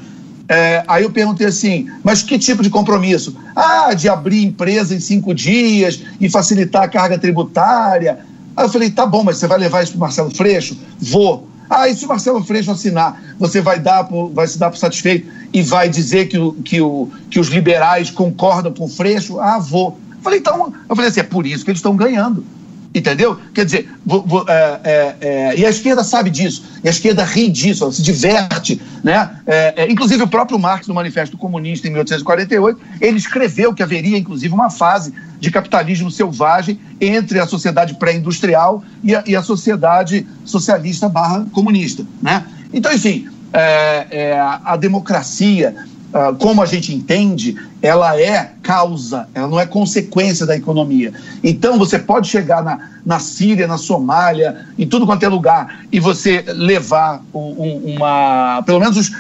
É, 0.47 0.83
aí 0.89 1.05
eu 1.05 1.11
perguntei 1.11 1.47
assim, 1.47 1.89
mas 2.03 2.23
que 2.23 2.39
tipo 2.39 2.63
de 2.63 2.69
compromisso? 2.69 3.37
Ah, 3.55 3.95
de 3.95 4.09
abrir 4.09 4.45
empresa 4.45 4.95
em 4.95 5.01
cinco 5.01 5.33
dias 5.33 6.03
e 6.21 6.29
facilitar 6.29 6.83
a 6.83 6.89
carga 6.89 7.17
tributária. 7.19 8.19
Aí 8.57 8.65
eu 8.65 8.69
falei, 8.69 8.91
tá 8.91 9.07
bom, 9.07 9.23
mas 9.23 9.39
você 9.39 9.47
vai 9.47 9.59
levar 9.59 9.83
isso 9.83 9.93
para 9.93 10.01
Marcelo 10.01 10.31
Freixo? 10.35 10.77
Vou. 10.99 11.49
Ah, 11.71 11.89
e 11.89 11.95
se 11.95 12.05
o 12.05 12.09
Marcelo 12.09 12.43
Freixo 12.43 12.73
assinar, 12.73 13.23
você 13.39 13.61
vai, 13.61 13.79
dar 13.79 14.03
por, 14.05 14.29
vai 14.31 14.47
se 14.49 14.59
dar 14.59 14.71
por 14.71 14.77
satisfeito 14.77 15.31
e 15.53 15.63
vai 15.63 15.89
dizer 15.89 16.27
que, 16.27 16.37
o, 16.37 16.53
que, 16.53 16.81
o, 16.81 17.09
que 17.31 17.39
os 17.39 17.47
liberais 17.47 18.11
concordam 18.11 18.73
com 18.73 18.87
o 18.87 18.89
Freixo? 18.89 19.39
Ah, 19.39 19.61
vou. 19.61 19.97
Falei, 20.23 20.39
então, 20.39 20.73
eu 20.89 20.97
falei 20.97 21.11
assim, 21.11 21.21
é 21.21 21.25
por 21.25 21.47
isso 21.47 21.65
que 21.65 21.71
eles 21.71 21.79
estão 21.79 21.97
ganhando. 21.97 22.45
Entendeu? 22.93 23.39
Quer 23.55 23.65
dizer, 23.65 23.89
vou, 24.05 24.23
vou, 24.27 24.45
é, 24.49 24.81
é, 24.83 25.17
é, 25.21 25.59
e 25.59 25.65
a 25.65 25.71
esquerda 25.71 26.03
sabe 26.03 26.29
disso, 26.29 26.65
e 26.83 26.89
a 26.89 26.91
esquerda 26.91 27.23
ri 27.23 27.49
disso, 27.49 27.85
ela 27.85 27.93
se 27.93 28.03
diverte. 28.03 28.81
Né? 29.05 29.31
É, 29.47 29.85
é, 29.85 29.91
inclusive, 29.91 30.25
o 30.25 30.27
próprio 30.27 30.59
Marx, 30.59 30.89
no 30.89 30.95
Manifesto 30.95 31.39
Comunista, 31.39 31.87
em 31.87 31.91
1848, 31.91 32.81
ele 33.01 33.17
escreveu 33.17 33.73
que 33.73 33.83
haveria, 33.83 34.19
inclusive, 34.19 34.53
uma 34.53 34.71
fase 34.71 35.15
de 35.39 35.53
capitalismo 35.53 36.11
selvagem 36.11 36.81
entre 37.01 37.39
a 37.39 37.47
sociedade 37.47 37.95
pré-industrial 37.95 38.83
e, 39.05 39.13
e, 39.25 39.37
a 39.37 39.43
sociedade 39.43 40.27
socialista 40.45 41.09
barra 41.09 41.47
comunista. 41.53 42.05
Né? 42.21 42.45
Então, 42.73 42.93
enfim, 42.93 43.29
é, 43.53 44.37
a 44.65 44.77
democracia 44.77 45.77
uh, 46.11 46.35
como 46.37 46.63
a 46.63 46.67
gente 46.67 46.95
entende, 46.95 47.57
ela 47.83 48.19
é 48.21 48.53
causa, 48.63 49.27
ela 49.35 49.49
não 49.49 49.59
é 49.59 49.67
consequência 49.67 50.45
da 50.47 50.57
economia. 50.57 51.13
Então 51.43 51.79
você 51.79 51.99
pode 51.99 52.29
chegar 52.29 52.63
na, 52.63 52.91
na 53.05 53.19
Síria, 53.19 53.67
na 53.67 53.79
Somália, 53.79 54.67
em 54.79 54.87
tudo 54.87 55.07
quanto 55.07 55.25
é 55.25 55.29
lugar, 55.29 55.85
e 55.91 55.99
você 55.99 56.45
levar 56.49 57.23
um, 57.35 57.95
uma, 57.97 58.63
pelo 58.67 58.81
menos 58.81 59.11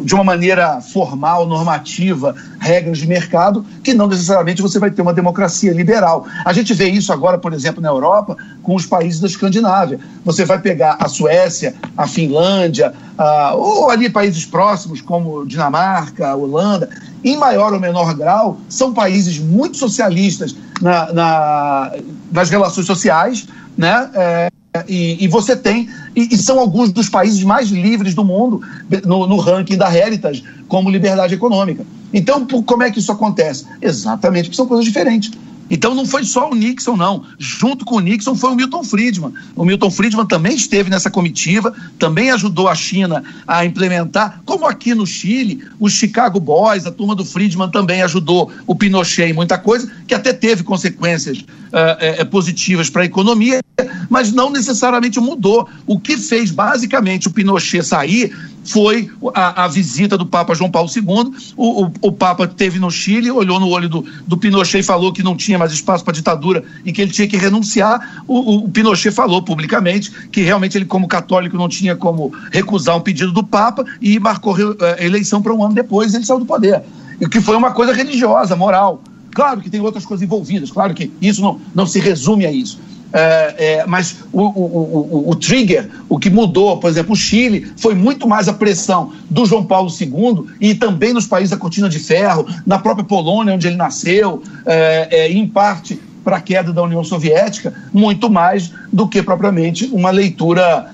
de 0.00 0.14
uma 0.14 0.24
maneira 0.24 0.80
formal, 0.80 1.46
normativa, 1.46 2.34
regras 2.58 2.98
de 2.98 3.06
mercado, 3.06 3.64
que 3.84 3.94
não 3.94 4.06
necessariamente 4.06 4.62
você 4.62 4.78
vai 4.78 4.90
ter 4.90 5.02
uma 5.02 5.12
democracia 5.12 5.72
liberal. 5.72 6.26
A 6.44 6.52
gente 6.52 6.72
vê 6.72 6.88
isso 6.88 7.12
agora, 7.12 7.38
por 7.38 7.52
exemplo, 7.52 7.82
na 7.82 7.88
Europa, 7.88 8.36
com 8.62 8.74
os 8.74 8.86
países 8.86 9.20
da 9.20 9.26
Escandinávia. 9.26 10.00
Você 10.24 10.44
vai 10.44 10.58
pegar 10.58 10.96
a 10.98 11.08
Suécia, 11.08 11.74
a 11.96 12.06
Finlândia, 12.06 12.92
uh, 13.18 13.56
ou 13.56 13.90
ali 13.90 14.08
países 14.08 14.44
próximos, 14.44 15.00
como 15.00 15.46
Dinamarca, 15.46 16.34
Holanda, 16.34 16.88
em 17.24 17.36
maior 17.36 17.72
ou 17.72 17.80
menor 17.80 18.14
grau, 18.14 18.58
são 18.68 18.92
países 18.92 19.38
muito 19.38 19.76
socialistas 19.76 20.54
na, 20.80 21.12
na 21.12 21.92
nas 22.30 22.50
relações 22.50 22.86
sociais, 22.86 23.46
né? 23.76 24.10
É, 24.14 24.48
e, 24.86 25.24
e, 25.24 25.28
você 25.28 25.56
tem, 25.56 25.88
e, 26.14 26.34
e, 26.34 26.36
são 26.36 26.60
alguns 26.60 26.92
dos 26.92 27.08
países 27.08 27.42
mais 27.42 27.70
livres 27.70 28.14
do 28.14 28.22
mundo 28.22 28.60
no, 29.04 29.26
no 29.26 29.36
ranking 29.38 29.76
da 29.76 29.92
Heritage 29.92 30.44
como 30.68 30.90
liberdade 30.90 31.34
econômica. 31.34 31.84
Então, 32.12 32.46
por, 32.46 32.62
como 32.62 32.82
é 32.82 32.90
que 32.90 32.98
isso 32.98 33.10
acontece? 33.10 33.66
Exatamente, 33.80 34.44
porque 34.44 34.56
são 34.56 34.66
coisas 34.66 34.84
diferentes. 34.84 35.30
Então 35.70 35.94
não 35.94 36.06
foi 36.06 36.24
só 36.24 36.50
o 36.50 36.54
Nixon, 36.54 36.96
não. 36.96 37.24
Junto 37.38 37.84
com 37.84 37.96
o 37.96 38.00
Nixon 38.00 38.34
foi 38.34 38.50
o 38.50 38.54
Milton 38.54 38.82
Friedman. 38.82 39.32
O 39.54 39.64
Milton 39.64 39.90
Friedman 39.90 40.26
também 40.26 40.54
esteve 40.54 40.90
nessa 40.90 41.10
comitiva, 41.10 41.74
também 41.98 42.30
ajudou 42.30 42.68
a 42.68 42.74
China 42.74 43.22
a 43.46 43.64
implementar, 43.64 44.40
como 44.44 44.66
aqui 44.66 44.94
no 44.94 45.06
Chile, 45.06 45.62
os 45.78 45.92
Chicago 45.92 46.40
Boys, 46.40 46.86
a 46.86 46.90
turma 46.90 47.14
do 47.14 47.24
Friedman 47.24 47.70
também 47.70 48.02
ajudou 48.02 48.50
o 48.66 48.74
Pinochet 48.74 49.30
em 49.30 49.32
muita 49.32 49.58
coisa, 49.58 49.90
que 50.06 50.14
até 50.14 50.32
teve 50.32 50.62
consequências 50.62 51.38
uh, 51.38 52.26
positivas 52.26 52.88
para 52.90 53.02
a 53.02 53.06
economia, 53.06 53.60
mas 54.08 54.32
não 54.32 54.50
necessariamente 54.50 55.20
mudou. 55.20 55.68
O 55.86 55.98
que 55.98 56.16
fez 56.16 56.50
basicamente 56.50 57.28
o 57.28 57.30
Pinochet 57.30 57.82
sair 57.82 58.34
foi 58.70 59.10
a, 59.34 59.64
a, 59.64 59.68
visita 59.68 60.16
do 60.16 60.26
Papa 60.26 60.54
João 60.54 60.70
Paulo 60.70 60.90
II. 60.94 61.32
O, 61.56 61.84
o, 61.84 61.92
o, 62.02 62.12
Papa 62.12 62.46
teve 62.46 62.78
no 62.78 62.90
Chile, 62.90 63.30
olhou 63.30 63.58
no 63.58 63.68
olho 63.68 63.88
do, 63.88 64.04
do 64.26 64.36
Pinochet 64.36 64.80
e 64.80 64.82
falou 64.82 65.12
que 65.12 65.22
não 65.22 65.36
tinha 65.36 65.58
mais 65.58 65.72
espaço 65.72 66.04
para 66.04 66.12
ditadura 66.12 66.62
e 66.84 66.92
que 66.92 67.00
ele 67.00 67.10
tinha 67.10 67.26
que 67.26 67.36
renunciar. 67.36 68.22
O, 68.26 68.64
o, 68.64 68.68
Pinochet 68.68 69.14
falou 69.14 69.42
publicamente 69.42 70.10
que 70.30 70.42
realmente 70.42 70.76
ele, 70.76 70.84
como 70.84 71.08
católico, 71.08 71.56
não 71.56 71.68
tinha 71.68 71.96
como 71.96 72.32
recusar 72.52 72.96
um 72.96 73.00
pedido 73.00 73.32
do 73.32 73.42
Papa 73.42 73.84
e 74.00 74.18
marcou 74.18 74.54
a 74.54 75.02
eleição 75.02 75.40
para 75.40 75.54
um 75.54 75.64
ano 75.64 75.74
depois 75.74 76.14
ele 76.14 76.24
saiu 76.24 76.40
do 76.40 76.46
poder. 76.46 76.82
E 77.20 77.28
que 77.28 77.40
foi 77.40 77.56
uma 77.56 77.72
coisa 77.72 77.92
religiosa, 77.92 78.54
moral. 78.54 79.02
Claro 79.34 79.60
que 79.60 79.70
tem 79.70 79.80
outras 79.80 80.04
coisas 80.04 80.24
envolvidas, 80.24 80.70
claro 80.70 80.94
que 80.94 81.12
isso 81.20 81.40
não, 81.40 81.60
não 81.74 81.86
se 81.86 82.00
resume 82.00 82.46
a 82.46 82.52
isso. 82.52 82.78
É, 83.12 83.54
é, 83.58 83.86
mas 83.86 84.18
o, 84.32 84.42
o, 84.42 85.22
o, 85.24 85.30
o, 85.30 85.34
trigger, 85.34 85.88
o 86.08 86.18
que 86.18 86.28
mudou, 86.28 86.76
por 86.78 86.90
exemplo, 86.90 87.12
o 87.12 87.16
Chile, 87.16 87.72
foi 87.76 87.94
muito 87.94 88.28
mais 88.28 88.48
a 88.48 88.52
pressão 88.52 89.12
do 89.30 89.46
João 89.46 89.64
Paulo 89.64 89.90
II 89.90 90.46
e 90.60 90.74
também 90.74 91.14
nos 91.14 91.26
países 91.26 91.50
da 91.50 91.56
Cortina 91.56 91.88
de 91.88 91.98
Ferro, 91.98 92.46
na 92.66 92.78
própria 92.78 93.04
Polônia, 93.04 93.54
onde 93.54 93.66
ele 93.66 93.76
nasceu, 93.76 94.42
é, 94.66 95.08
é 95.10 95.32
em 95.32 95.46
parte 95.46 95.98
para 96.22 96.36
a 96.36 96.40
queda 96.40 96.72
da 96.72 96.82
União 96.82 97.02
Soviética, 97.02 97.72
muito 97.92 98.28
mais 98.28 98.70
do 98.92 99.08
que 99.08 99.22
propriamente 99.22 99.86
uma 99.86 100.10
leitura 100.10 100.92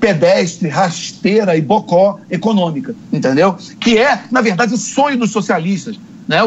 pedestre, 0.00 0.68
rasteira 0.68 1.54
e 1.54 1.60
bocó 1.60 2.18
econômica, 2.30 2.94
entendeu? 3.12 3.56
Que 3.78 3.98
é, 3.98 4.22
na 4.30 4.40
verdade, 4.40 4.72
o 4.72 4.78
sonho 4.78 5.18
dos 5.18 5.30
socialistas. 5.30 5.98
Né? 6.26 6.38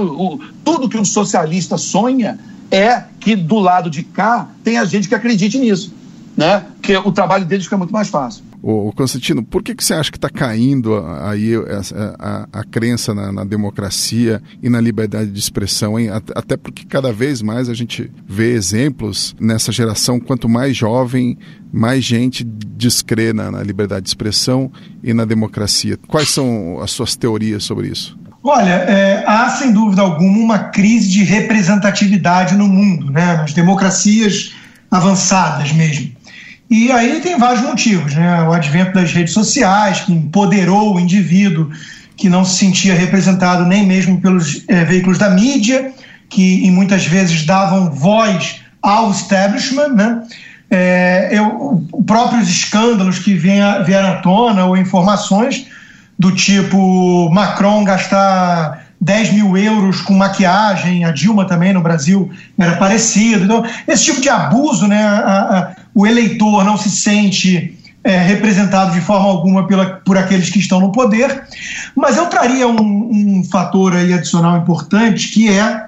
Tudo 0.63 0.89
que 0.89 0.97
um 0.97 1.05
socialista 1.05 1.77
sonha 1.77 2.39
é 2.73 3.03
que 3.19 3.35
do 3.35 3.59
lado 3.59 3.87
de 3.87 4.01
cá 4.01 4.47
tem 4.63 4.79
a 4.79 4.85
gente 4.85 5.07
que 5.07 5.13
acredite 5.13 5.59
nisso, 5.59 5.93
né? 6.35 6.65
Que 6.81 6.97
o 6.97 7.11
trabalho 7.11 7.45
deles 7.45 7.65
fica 7.65 7.77
muito 7.77 7.93
mais 7.93 8.09
fácil. 8.09 8.43
Ô, 8.63 8.91
Constantino, 8.93 9.43
por 9.43 9.61
que, 9.61 9.75
que 9.75 9.83
você 9.83 9.93
acha 9.93 10.09
que 10.09 10.17
está 10.17 10.29
caindo 10.29 10.95
aí 11.21 11.53
a, 11.53 12.47
a, 12.53 12.59
a 12.61 12.63
crença 12.63 13.13
na, 13.13 13.31
na, 13.31 13.43
democracia 13.43 14.41
e 14.61 14.69
na 14.69 14.79
liberdade 14.79 15.29
de 15.29 15.37
expressão, 15.37 15.99
hein? 15.99 16.07
Até 16.33 16.55
porque 16.55 16.85
cada 16.85 17.11
vez 17.11 17.41
mais 17.41 17.69
a 17.69 17.73
gente 17.73 18.09
vê 18.25 18.53
exemplos 18.53 19.35
nessa 19.37 19.71
geração, 19.71 20.17
quanto 20.17 20.47
mais 20.47 20.75
jovem, 20.77 21.37
mais 21.73 22.05
gente 22.05 22.43
descrê 22.43 23.33
na, 23.33 23.51
na 23.51 23.61
liberdade 23.61 24.03
de 24.03 24.09
expressão 24.09 24.71
e 25.03 25.13
na 25.13 25.25
democracia. 25.25 25.99
Quais 26.07 26.29
são 26.29 26.79
as 26.81 26.89
suas 26.91 27.17
teorias 27.17 27.65
sobre 27.65 27.89
isso? 27.89 28.17
Olha, 28.43 28.71
é, 28.71 29.23
há 29.25 29.49
sem 29.51 29.71
dúvida 29.71 30.01
alguma 30.01 30.37
uma 30.37 30.59
crise 30.59 31.07
de 31.07 31.23
representatividade 31.23 32.55
no 32.55 32.67
mundo, 32.67 33.09
né, 33.09 33.37
nas 33.37 33.53
democracias 33.53 34.53
avançadas 34.91 35.71
mesmo. 35.71 36.11
E 36.69 36.91
aí 36.91 37.21
tem 37.21 37.37
vários 37.37 37.63
motivos, 37.63 38.13
né? 38.13 38.43
O 38.43 38.51
advento 38.51 38.93
das 38.93 39.13
redes 39.13 39.33
sociais, 39.33 40.01
que 40.01 40.11
empoderou 40.11 40.95
o 40.95 40.99
indivíduo 40.99 41.69
que 42.17 42.27
não 42.27 42.43
se 42.43 42.57
sentia 42.57 42.93
representado 42.93 43.65
nem 43.65 43.85
mesmo 43.85 44.19
pelos 44.19 44.63
é, 44.67 44.83
veículos 44.83 45.17
da 45.17 45.29
mídia, 45.29 45.91
que 46.29 46.69
muitas 46.71 47.05
vezes 47.05 47.45
davam 47.45 47.91
voz 47.91 48.61
ao 48.81 49.11
establishment, 49.11 49.89
né? 49.89 50.23
É, 50.69 51.29
eu, 51.31 51.85
próprios 52.05 52.49
escândalos 52.49 53.19
que 53.19 53.35
vieram 53.35 54.11
à 54.11 54.15
tona 54.17 54.65
ou 54.65 54.75
informações 54.75 55.67
do 56.17 56.31
tipo 56.31 57.29
Macron 57.31 57.83
gastar 57.83 58.85
10 59.03 59.33
mil 59.33 59.57
euros 59.57 60.01
com 60.01 60.13
maquiagem, 60.13 61.03
a 61.03 61.11
Dilma 61.11 61.45
também 61.45 61.73
no 61.73 61.81
Brasil 61.81 62.31
era 62.57 62.77
parecido. 62.77 63.43
Então, 63.43 63.65
esse 63.87 64.05
tipo 64.05 64.21
de 64.21 64.29
abuso, 64.29 64.87
né, 64.87 65.03
a, 65.03 65.57
a, 65.59 65.75
o 65.93 66.07
eleitor 66.07 66.63
não 66.63 66.77
se 66.77 66.89
sente 66.89 67.77
é, 68.03 68.17
representado 68.17 68.91
de 68.91 69.01
forma 69.01 69.27
alguma 69.27 69.67
pela, 69.67 69.85
por 70.05 70.17
aqueles 70.17 70.49
que 70.49 70.59
estão 70.59 70.79
no 70.79 70.91
poder. 70.91 71.43
Mas 71.95 72.17
eu 72.17 72.27
traria 72.27 72.67
um, 72.67 72.79
um 72.79 73.43
fator 73.43 73.93
aí 73.93 74.13
adicional 74.13 74.57
importante, 74.57 75.29
que 75.29 75.49
é 75.49 75.85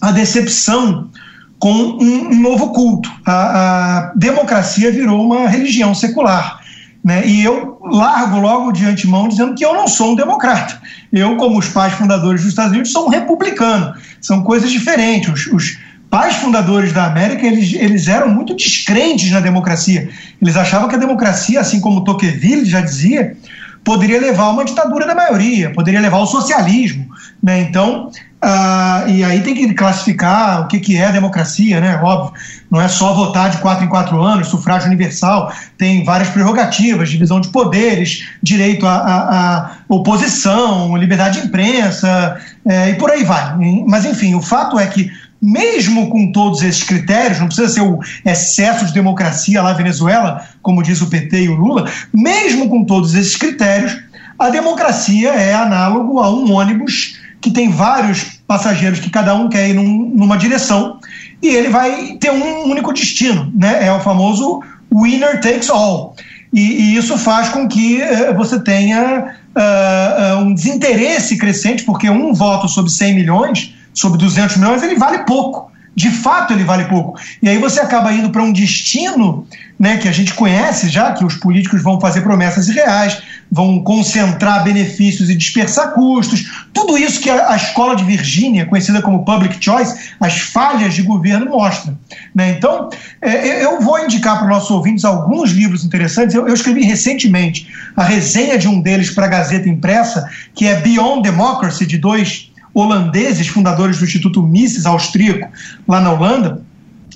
a 0.00 0.12
decepção 0.12 1.10
com 1.58 1.72
um, 1.72 2.28
um 2.30 2.40
novo 2.40 2.72
culto. 2.72 3.10
A, 3.26 3.32
a 3.32 4.12
democracia 4.14 4.92
virou 4.92 5.24
uma 5.24 5.48
religião 5.48 5.94
secular. 5.94 6.60
Né? 7.04 7.26
E 7.26 7.44
eu 7.44 7.78
largo 7.82 8.38
logo 8.38 8.72
de 8.72 8.86
antemão 8.86 9.28
dizendo 9.28 9.54
que 9.54 9.64
eu 9.64 9.74
não 9.74 9.86
sou 9.86 10.12
um 10.12 10.14
democrata. 10.14 10.80
Eu, 11.12 11.36
como 11.36 11.58
os 11.58 11.68
pais 11.68 11.92
fundadores 11.92 12.40
dos 12.40 12.50
Estados 12.50 12.72
Unidos, 12.72 12.92
sou 12.92 13.06
um 13.06 13.10
republicano. 13.10 13.94
São 14.22 14.42
coisas 14.42 14.70
diferentes. 14.70 15.28
Os, 15.28 15.52
os 15.52 15.78
pais 16.08 16.36
fundadores 16.36 16.94
da 16.94 17.04
América, 17.04 17.46
eles, 17.46 17.74
eles 17.74 18.08
eram 18.08 18.30
muito 18.30 18.54
descrentes 18.54 19.30
na 19.30 19.40
democracia. 19.40 20.08
Eles 20.40 20.56
achavam 20.56 20.88
que 20.88 20.94
a 20.94 20.98
democracia, 20.98 21.60
assim 21.60 21.78
como 21.78 22.04
Tocqueville 22.04 22.64
já 22.64 22.80
dizia, 22.80 23.36
poderia 23.84 24.18
levar 24.18 24.44
a 24.44 24.50
uma 24.50 24.64
ditadura 24.64 25.06
da 25.06 25.14
maioria, 25.14 25.70
poderia 25.72 26.00
levar 26.00 26.16
ao 26.16 26.26
socialismo. 26.26 27.06
Né? 27.42 27.60
Então, 27.60 28.10
Uh, 28.44 29.08
e 29.08 29.24
aí 29.24 29.40
tem 29.40 29.54
que 29.54 29.72
classificar 29.72 30.60
o 30.60 30.68
que, 30.68 30.78
que 30.78 30.98
é 30.98 31.10
democracia, 31.10 31.80
né? 31.80 31.98
Óbvio, 32.02 32.34
não 32.70 32.78
é 32.78 32.88
só 32.88 33.14
votar 33.14 33.48
de 33.48 33.56
quatro 33.56 33.86
em 33.86 33.88
quatro 33.88 34.20
anos, 34.22 34.48
sufrágio 34.48 34.86
universal, 34.86 35.50
tem 35.78 36.04
várias 36.04 36.28
prerrogativas, 36.28 37.08
divisão 37.08 37.40
de 37.40 37.48
poderes, 37.48 38.28
direito 38.42 38.86
à, 38.86 39.78
oposição, 39.88 40.94
liberdade 40.94 41.40
de 41.40 41.46
imprensa 41.46 42.38
é, 42.66 42.90
e 42.90 42.94
por 42.96 43.10
aí 43.10 43.24
vai. 43.24 43.56
Mas 43.86 44.04
enfim, 44.04 44.34
o 44.34 44.42
fato 44.42 44.78
é 44.78 44.86
que 44.88 45.10
mesmo 45.40 46.10
com 46.10 46.30
todos 46.30 46.62
esses 46.62 46.82
critérios, 46.82 47.40
não 47.40 47.46
precisa 47.46 47.68
ser 47.68 47.80
o 47.80 47.98
excesso 48.26 48.84
de 48.84 48.92
democracia 48.92 49.62
lá 49.62 49.70
na 49.70 49.76
Venezuela, 49.76 50.46
como 50.60 50.82
diz 50.82 51.00
o 51.00 51.08
PT 51.08 51.44
e 51.44 51.48
o 51.48 51.54
Lula, 51.54 51.90
mesmo 52.12 52.68
com 52.68 52.84
todos 52.84 53.14
esses 53.14 53.36
critérios, 53.36 53.96
a 54.38 54.50
democracia 54.50 55.30
é 55.30 55.54
análogo 55.54 56.18
a 56.20 56.30
um 56.30 56.52
ônibus 56.52 57.23
que 57.44 57.50
tem 57.50 57.68
vários 57.68 58.40
passageiros 58.46 59.00
que 59.00 59.10
cada 59.10 59.34
um 59.34 59.50
quer 59.50 59.68
ir 59.68 59.74
num, 59.74 60.10
numa 60.14 60.38
direção 60.38 60.98
e 61.42 61.48
ele 61.48 61.68
vai 61.68 62.16
ter 62.18 62.30
um 62.30 62.70
único 62.70 62.90
destino, 62.90 63.52
né? 63.54 63.86
É 63.86 63.92
o 63.92 64.00
famoso 64.00 64.62
winner 64.90 65.42
takes 65.42 65.68
all. 65.68 66.16
E, 66.50 66.60
e 66.60 66.96
isso 66.96 67.18
faz 67.18 67.50
com 67.50 67.68
que 67.68 68.00
uh, 68.00 68.34
você 68.34 68.58
tenha 68.60 69.36
uh, 69.54 70.38
um 70.38 70.54
desinteresse 70.54 71.36
crescente, 71.36 71.84
porque 71.84 72.08
um 72.08 72.32
voto 72.32 72.66
sobre 72.66 72.90
100 72.90 73.14
milhões, 73.14 73.74
sobre 73.92 74.18
200 74.18 74.56
milhões, 74.56 74.82
ele 74.82 74.94
vale 74.94 75.18
pouco. 75.26 75.70
De 75.94 76.10
fato 76.10 76.52
ele 76.52 76.64
vale 76.64 76.84
pouco. 76.84 77.18
E 77.42 77.48
aí 77.48 77.58
você 77.58 77.80
acaba 77.80 78.12
indo 78.12 78.30
para 78.30 78.42
um 78.42 78.52
destino 78.52 79.46
né, 79.78 79.96
que 79.96 80.08
a 80.08 80.12
gente 80.12 80.34
conhece 80.34 80.88
já, 80.88 81.12
que 81.12 81.24
os 81.24 81.34
políticos 81.34 81.82
vão 81.82 82.00
fazer 82.00 82.22
promessas 82.22 82.68
irreais, 82.68 83.20
vão 83.50 83.82
concentrar 83.82 84.62
benefícios 84.64 85.28
e 85.28 85.34
dispersar 85.34 85.92
custos, 85.92 86.66
tudo 86.72 86.96
isso 86.96 87.20
que 87.20 87.28
a, 87.28 87.50
a 87.50 87.56
escola 87.56 87.96
de 87.96 88.04
Virgínia, 88.04 88.66
conhecida 88.66 89.02
como 89.02 89.24
Public 89.24 89.62
Choice, 89.62 90.12
as 90.20 90.38
falhas 90.38 90.94
de 90.94 91.02
governo 91.02 91.50
mostra. 91.50 91.96
Né? 92.34 92.50
Então, 92.50 92.88
é, 93.20 93.64
eu 93.64 93.80
vou 93.80 93.98
indicar 93.98 94.36
para 94.36 94.46
os 94.46 94.50
nossos 94.50 94.70
ouvintes 94.70 95.04
alguns 95.04 95.50
livros 95.50 95.84
interessantes. 95.84 96.34
Eu, 96.34 96.46
eu 96.46 96.54
escrevi 96.54 96.82
recentemente 96.82 97.68
a 97.96 98.04
resenha 98.04 98.56
de 98.58 98.68
um 98.68 98.80
deles 98.80 99.10
para 99.10 99.26
a 99.26 99.28
Gazeta 99.28 99.68
Impressa, 99.68 100.28
que 100.54 100.66
é 100.66 100.80
Beyond 100.80 101.22
Democracy, 101.22 101.84
de 101.84 101.98
dois 101.98 102.53
holandeses, 102.74 103.46
fundadores 103.46 103.98
do 103.98 104.04
Instituto 104.04 104.42
Mises 104.42 104.84
austríaco, 104.84 105.48
lá 105.86 106.00
na 106.00 106.12
Holanda 106.12 106.62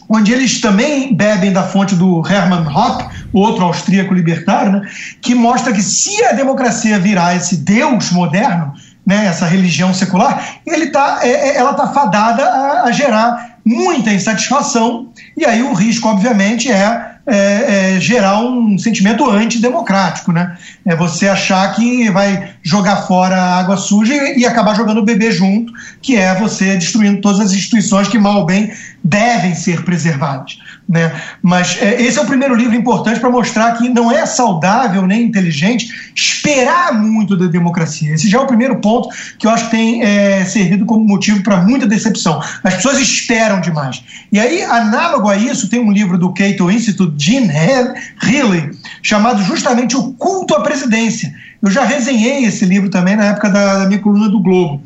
onde 0.09 0.33
eles 0.33 0.61
também 0.61 1.15
bebem 1.15 1.53
da 1.53 1.62
fonte 1.62 1.95
do 1.95 2.27
Hermann 2.27 2.67
Hoppe, 2.67 3.15
outro 3.33 3.65
austríaco 3.65 4.15
libertário, 4.15 4.73
né, 4.73 4.88
que 5.21 5.35
mostra 5.35 5.73
que 5.73 5.83
se 5.83 6.25
a 6.25 6.33
democracia 6.33 6.99
virar 6.99 7.37
esse 7.37 7.59
Deus 7.59 8.11
moderno, 8.11 8.73
né, 9.05 9.27
essa 9.27 9.47
religião 9.47 9.93
secular, 9.93 10.61
ele 10.67 10.87
tá, 10.87 11.21
é, 11.23 11.29
é 11.29 11.57
ela 11.57 11.73
está 11.73 11.88
fadada 11.88 12.43
a, 12.43 12.83
a 12.85 12.93
gerar 12.93 13.59
muita 13.65 14.12
insatisfação, 14.12 15.11
e 15.37 15.45
aí 15.45 15.62
o 15.62 15.75
risco, 15.75 16.09
obviamente, 16.09 16.71
é 16.71 17.18
é, 17.28 17.97
é, 17.97 18.00
gerar 18.00 18.40
um 18.40 18.78
sentimento 18.78 19.28
antidemocrático, 19.30 20.32
né? 20.32 20.56
É 20.85 20.97
você 20.97 21.28
achar 21.28 21.75
que 21.75 22.11
vai 22.11 22.54
jogar 22.62 22.97
fora 23.06 23.37
a 23.37 23.58
água 23.58 23.76
suja 23.76 24.14
e, 24.14 24.40
e, 24.40 24.47
acabar 24.47 24.75
jogando 24.75 24.99
o 24.99 25.04
bebê 25.04 25.30
junto, 25.30 25.73
que 26.00 26.16
é 26.16 26.35
você 26.35 26.76
destruindo 26.76 27.20
todas 27.20 27.40
as 27.40 27.52
instituições 27.52 28.08
que 28.08 28.18
mal 28.18 28.38
ou 28.38 28.47
bem 28.47 28.73
devem 29.04 29.54
ser 29.54 29.85
preservadas. 29.85 30.58
Né? 30.88 31.12
Mas 31.42 31.76
é, 31.83 32.00
esse 32.00 32.18
é 32.18 32.23
o 32.23 32.25
primeiro 32.25 32.54
livro 32.54 32.75
importante 32.75 33.21
para 33.21 33.28
mostrar 33.28 33.73
que 33.73 33.90
não 33.90 34.11
é 34.11 34.25
saudável 34.25 35.07
nem 35.07 35.25
inteligente 35.25 36.11
esperar 36.16 36.95
muito 36.95 37.37
da 37.37 37.47
democracia. 37.47 38.14
Esse 38.14 38.26
já 38.26 38.38
é 38.38 38.40
o 38.40 38.47
primeiro 38.47 38.76
ponto 38.76 39.11
que 39.38 39.47
eu 39.47 39.50
acho 39.50 39.66
que 39.66 39.73
tem 39.73 40.02
é, 40.02 40.47
servido 40.47 40.87
como 40.87 41.04
motivo 41.04 41.42
para 41.42 41.59
muita 41.59 41.87
decepção. 41.87 42.40
As 42.64 42.76
pessoas 42.76 42.99
esperam 42.99 43.61
demais. 43.61 44.02
E 44.33 44.40
aí, 44.40 44.62
análogo 44.62 45.28
a 45.28 45.37
isso, 45.37 45.68
tem 45.68 45.78
um 45.78 45.92
livro 45.92 46.16
do 46.16 46.33
Cato 46.33 46.71
Institute, 46.71 47.23
Gene 47.23 47.52
Healy, 47.52 48.71
chamado 49.02 49.42
justamente 49.42 49.95
O 49.95 50.14
Culto 50.14 50.54
à 50.54 50.62
Presidência 50.62 51.35
eu 51.61 51.71
já 51.71 51.85
resenhei 51.85 52.45
esse 52.45 52.65
livro 52.65 52.88
também 52.88 53.17
na 53.17 53.27
época 53.27 53.50
da, 53.50 53.79
da 53.79 53.87
minha 53.87 54.00
coluna 54.00 54.29
do 54.29 54.41
Globo. 54.41 54.83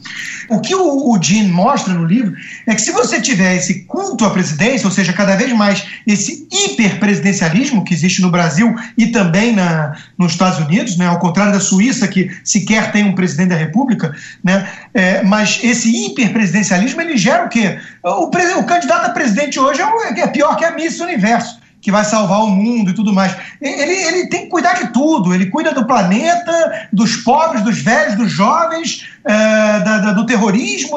O 0.49 0.61
que 0.61 0.75
o, 0.75 1.13
o 1.13 1.21
mostra 1.49 1.93
no 1.93 2.05
livro 2.05 2.35
é 2.67 2.75
que 2.75 2.81
se 2.81 2.93
você 2.93 3.21
tiver 3.21 3.57
esse 3.57 3.85
culto 3.85 4.25
à 4.25 4.31
presidência, 4.31 4.87
ou 4.87 4.93
seja, 4.93 5.13
cada 5.13 5.37
vez 5.37 5.53
mais 5.53 5.87
esse 6.07 6.47
hiperpresidencialismo 6.51 7.85
que 7.85 7.93
existe 7.93 8.23
no 8.23 8.31
Brasil 8.31 8.75
e 8.97 9.09
também 9.09 9.55
na, 9.55 9.97
nos 10.19 10.33
Estados 10.33 10.59
Unidos, 10.61 10.97
né, 10.97 11.07
ao 11.07 11.19
contrário 11.19 11.53
da 11.53 11.61
Suíça, 11.61 12.09
que 12.09 12.31
sequer 12.43 12.91
tem 12.91 13.05
um 13.05 13.15
presidente 13.15 13.51
da 13.51 13.57
República, 13.57 14.15
né, 14.43 14.69
é, 14.95 15.23
mas 15.23 15.61
esse 15.63 16.07
hiperpresidencialismo 16.07 17.01
ele 17.01 17.17
gera 17.17 17.45
o 17.45 17.49
quê? 17.49 17.79
O, 18.03 18.27
o 18.27 18.65
candidato 18.65 19.07
a 19.07 19.11
presidente 19.11 19.61
hoje 19.61 19.81
é, 19.81 19.87
o, 19.87 20.03
é 20.03 20.27
pior 20.27 20.57
que 20.57 20.65
a 20.65 20.73
Miss 20.73 21.01
Universo 21.01 21.62
que 21.83 21.91
vai 21.91 22.05
salvar 22.05 22.45
o 22.45 22.49
mundo 22.49 22.93
e 22.93 22.95
tudo 22.95 23.13
mais. 23.13 23.37
Ele, 23.61 23.93
ele 23.93 24.29
tem 24.29 24.43
que 24.43 24.47
cuidar 24.47 24.75
de 24.75 24.93
tudo. 24.93 25.35
Ele 25.35 25.47
cuida 25.47 25.75
do 25.75 25.85
planeta, 25.85 26.89
dos 26.93 27.17
pobres, 27.17 27.63
dos 27.63 27.83
velhos, 27.83 28.15
dos 28.15 28.31
jovens, 28.31 29.05
é, 29.25 29.81
da, 29.81 29.99
da, 29.99 30.13
do 30.13 30.25
terrorismo. 30.25 30.97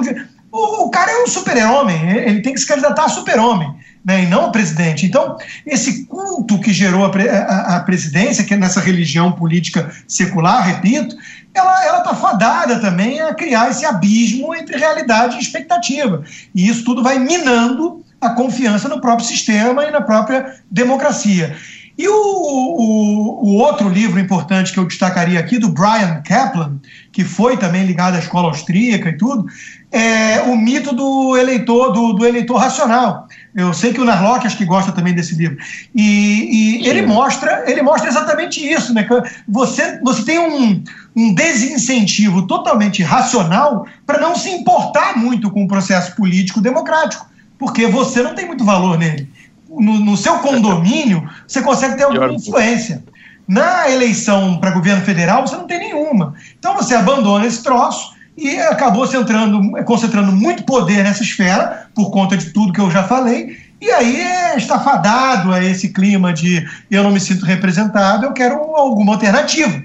O, 0.52 0.86
o, 0.86 0.90
cara 0.92 1.12
é 1.12 1.24
um 1.24 1.28
super-homem. 1.28 2.10
Ele 2.10 2.42
tem 2.42 2.54
que 2.54 2.60
se 2.60 2.68
candidatar 2.68 3.06
a 3.06 3.10
super-homem. 3.10 3.74
Né, 4.06 4.26
e 4.26 4.28
não 4.28 4.46
a 4.46 4.52
presidente. 4.52 5.04
Então, 5.04 5.36
esse 5.66 6.06
culto 6.06 6.60
que 6.60 6.72
gerou 6.72 7.04
a, 7.04 7.10
a, 7.10 7.78
a, 7.78 7.80
presidência, 7.80 8.44
que 8.44 8.54
é 8.54 8.58
nessa 8.58 8.80
religião 8.80 9.32
política 9.32 9.92
secular, 10.08 10.64
repito, 10.64 11.16
ela 11.56 11.98
está 11.98 12.14
fadada 12.14 12.80
também 12.80 13.20
a 13.20 13.34
criar 13.34 13.72
esse 13.72 13.84
abismo 13.84 14.54
entre 14.54 14.78
realidade 14.78 15.38
e 15.38 15.40
expectativa. 15.40 16.24
E 16.54 16.70
isso 16.70 16.86
tudo 16.86 17.02
vai 17.02 17.18
minando 17.18 18.05
a 18.26 18.36
confiança 18.36 18.88
no 18.88 19.02
próprio 19.02 19.28
sistema 19.28 19.86
e 19.86 19.92
na 19.92 20.02
própria 20.02 20.56
democracia. 20.70 21.56
E 21.98 22.10
o, 22.10 22.14
o, 22.14 23.46
o, 23.46 23.56
outro 23.56 23.88
livro 23.88 24.20
importante 24.20 24.74
que 24.74 24.78
eu 24.78 24.86
destacaria 24.86 25.40
aqui, 25.40 25.58
do 25.58 25.70
Brian 25.70 26.22
Kaplan, 26.26 26.78
que 27.12 27.24
foi 27.24 27.56
também 27.56 27.86
ligado 27.86 28.16
à 28.16 28.20
escola 28.20 28.50
austríaca 28.50 29.10
e 29.10 29.18
tudo, 29.18 29.46
é 29.90 30.42
o 30.42 30.58
mito 30.58 30.94
do 30.94 31.38
eleitor, 31.38 31.94
do, 31.94 32.12
do 32.12 32.26
eleitor 32.26 32.58
racional. 32.58 33.30
Eu 33.56 33.74
sei 33.74 33.94
que 33.94 34.02
o 34.02 34.04
Narlock 34.04 34.46
acho 34.46 34.58
que 34.58 34.66
gosta 34.66 34.92
também 34.92 35.14
desse 35.14 35.36
livro. 35.36 35.58
E, 35.96 36.82
e 36.82 36.88
ele 36.88 37.04
mostra, 37.04 37.64
ele 37.66 37.82
mostra 37.82 38.10
exatamente 38.10 38.60
isso, 38.60 38.94
né? 38.94 39.06
Que 39.06 39.14
você, 39.48 39.98
você 40.04 40.26
tem 40.26 40.38
um, 40.38 40.84
um 41.16 41.34
desincentivo 41.34 42.46
totalmente 42.46 43.02
racional 43.02 43.88
para 44.06 44.20
não 44.20 44.36
se 44.36 44.50
importar 44.50 45.18
muito 45.18 45.50
com 45.50 45.64
o 45.64 45.68
processo 45.68 46.14
político 46.18 46.60
democrático 46.60 47.26
porque 47.58 47.88
você 47.88 48.22
não 48.22 48.36
tem 48.36 48.46
muito 48.46 48.64
valor 48.64 48.98
nele. 48.98 49.30
No, 49.70 50.00
no 50.00 50.18
seu 50.18 50.40
condomínio, 50.40 51.28
você 51.48 51.62
consegue 51.62 51.98
ter 51.98 52.04
alguma 52.06 52.34
influência. 52.34 53.04
Na 53.48 53.90
eleição 53.90 54.58
para 54.60 54.72
governo 54.72 55.04
federal, 55.04 55.46
você 55.46 55.56
não 55.56 55.68
tem 55.68 55.80
nenhuma. 55.80 56.34
Então 56.58 56.76
você 56.76 56.96
abandona 56.96 57.46
esse 57.46 57.62
troço 57.62 58.16
e 58.38 58.60
acabou 58.60 59.06
centrando, 59.08 59.72
concentrando 59.86 60.32
muito 60.32 60.64
poder 60.64 61.04
nessa 61.04 61.24
esfera, 61.24 61.88
por 61.94 62.12
conta 62.12 62.36
de 62.36 62.52
tudo 62.52 62.74
que 62.74 62.82
eu 62.82 62.92
já 62.92 63.04
falei, 63.04 63.58
e 63.80 63.90
aí 63.92 64.20
é 64.20 64.58
estafadado 64.58 65.54
a 65.54 65.64
esse 65.64 65.90
clima 65.90 66.34
de 66.34 66.68
eu 66.90 67.04
não 67.04 67.12
me 67.12 67.20
sinto 67.20 67.46
representado, 67.46 68.26
eu 68.26 68.34
quero 68.34 68.56
alguma 68.56 69.14
alternativa. 69.14 69.82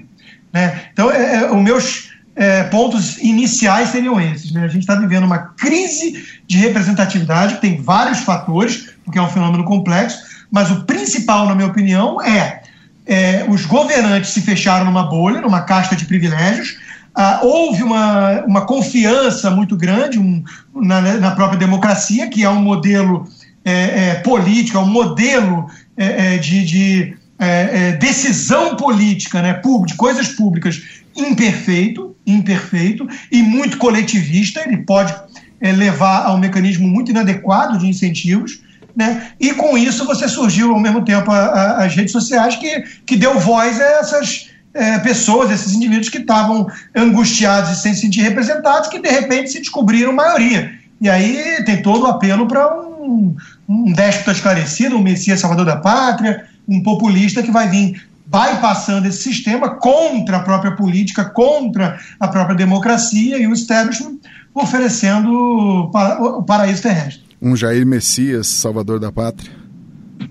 Né? 0.51 0.81
Então, 0.91 1.09
é, 1.11 1.35
é, 1.35 1.51
os 1.51 1.61
meus 1.61 2.10
é, 2.35 2.63
pontos 2.63 3.17
iniciais 3.17 3.89
seriam 3.89 4.19
esses. 4.19 4.51
Né? 4.51 4.63
A 4.63 4.67
gente 4.67 4.81
está 4.81 4.95
vivendo 4.95 5.25
uma 5.25 5.37
crise 5.37 6.23
de 6.47 6.57
representatividade, 6.57 7.55
que 7.55 7.61
tem 7.61 7.81
vários 7.81 8.19
fatores, 8.19 8.89
porque 9.03 9.19
é 9.19 9.21
um 9.21 9.29
fenômeno 9.29 9.63
complexo, 9.63 10.19
mas 10.49 10.71
o 10.71 10.83
principal, 10.83 11.47
na 11.47 11.55
minha 11.55 11.67
opinião, 11.67 12.21
é, 12.21 12.61
é 13.05 13.45
os 13.47 13.65
governantes 13.65 14.31
se 14.31 14.41
fecharam 14.41 14.85
numa 14.85 15.03
bolha, 15.03 15.41
numa 15.41 15.61
casta 15.61 15.95
de 15.95 16.05
privilégios, 16.05 16.77
ah, 17.13 17.41
houve 17.43 17.83
uma, 17.83 18.41
uma 18.45 18.65
confiança 18.65 19.51
muito 19.51 19.75
grande 19.75 20.17
um, 20.17 20.43
na, 20.73 21.01
na, 21.01 21.31
própria 21.31 21.59
democracia, 21.59 22.29
que 22.29 22.43
é 22.43 22.49
um 22.49 22.61
modelo 22.61 23.27
é, 23.65 23.71
é, 23.71 24.15
político, 24.15 24.77
é 24.77 24.81
um 24.81 24.87
modelo 24.87 25.69
é, 25.97 26.35
é, 26.35 26.37
de, 26.37 26.63
de 26.65 27.21
decisão 27.99 28.75
política, 28.75 29.41
né, 29.41 29.59
de 29.87 29.95
coisas 29.95 30.27
públicas 30.27 31.00
imperfeito, 31.15 32.15
imperfeito 32.25 33.07
e 33.31 33.41
muito 33.41 33.77
coletivista, 33.77 34.61
ele 34.61 34.77
pode 34.77 35.13
é, 35.59 35.71
levar 35.71 36.25
a 36.25 36.33
um 36.33 36.37
mecanismo 36.37 36.87
muito 36.87 37.11
inadequado 37.11 37.77
de 37.77 37.87
incentivos, 37.87 38.61
né? 38.95 39.31
E 39.39 39.53
com 39.53 39.77
isso 39.77 40.05
você 40.05 40.27
surgiu 40.27 40.73
ao 40.73 40.79
mesmo 40.79 41.03
tempo 41.03 41.31
a, 41.31 41.37
a, 41.37 41.85
as 41.85 41.95
redes 41.95 42.11
sociais 42.11 42.55
que, 42.55 42.83
que 43.05 43.15
deu 43.15 43.39
voz 43.39 43.79
a 43.79 43.83
essas 43.83 44.49
é, 44.73 44.99
pessoas, 44.99 45.51
esses 45.51 45.73
indivíduos 45.73 46.09
que 46.09 46.17
estavam 46.17 46.67
angustiados 46.95 47.71
e 47.71 47.81
sem 47.81 47.93
se 47.93 48.01
sentir 48.01 48.21
representados, 48.21 48.89
que 48.89 48.99
de 48.99 49.09
repente 49.09 49.51
se 49.51 49.59
descobriram 49.59 50.13
maioria. 50.13 50.73
E 50.99 51.09
aí 51.09 51.63
tem 51.65 51.81
todo 51.81 52.03
o 52.03 52.07
apelo 52.07 52.47
para 52.47 52.73
um, 52.77 53.35
um 53.67 53.91
déspota 53.91 54.31
esclarecido, 54.31 54.97
um 54.97 55.01
Messias 55.01 55.39
Salvador 55.39 55.65
da 55.65 55.77
Pátria, 55.77 56.45
um 56.67 56.81
populista 56.83 57.41
que 57.41 57.51
vai 57.51 57.67
vir 57.67 58.01
bypassando 58.31 59.07
esse 59.07 59.21
sistema 59.21 59.75
contra 59.75 60.37
a 60.37 60.39
própria 60.39 60.73
política, 60.73 61.25
contra 61.25 61.99
a 62.17 62.27
própria 62.29 62.55
democracia 62.55 63.37
e 63.37 63.45
o 63.45 63.53
establishment 63.53 64.19
oferecendo 64.55 65.29
o 65.29 66.43
paraíso 66.43 66.81
terrestre. 66.81 67.23
Um 67.41 67.55
Jair 67.55 67.85
Messias, 67.85 68.47
salvador 68.47 68.99
da 68.99 69.11
pátria. 69.11 69.51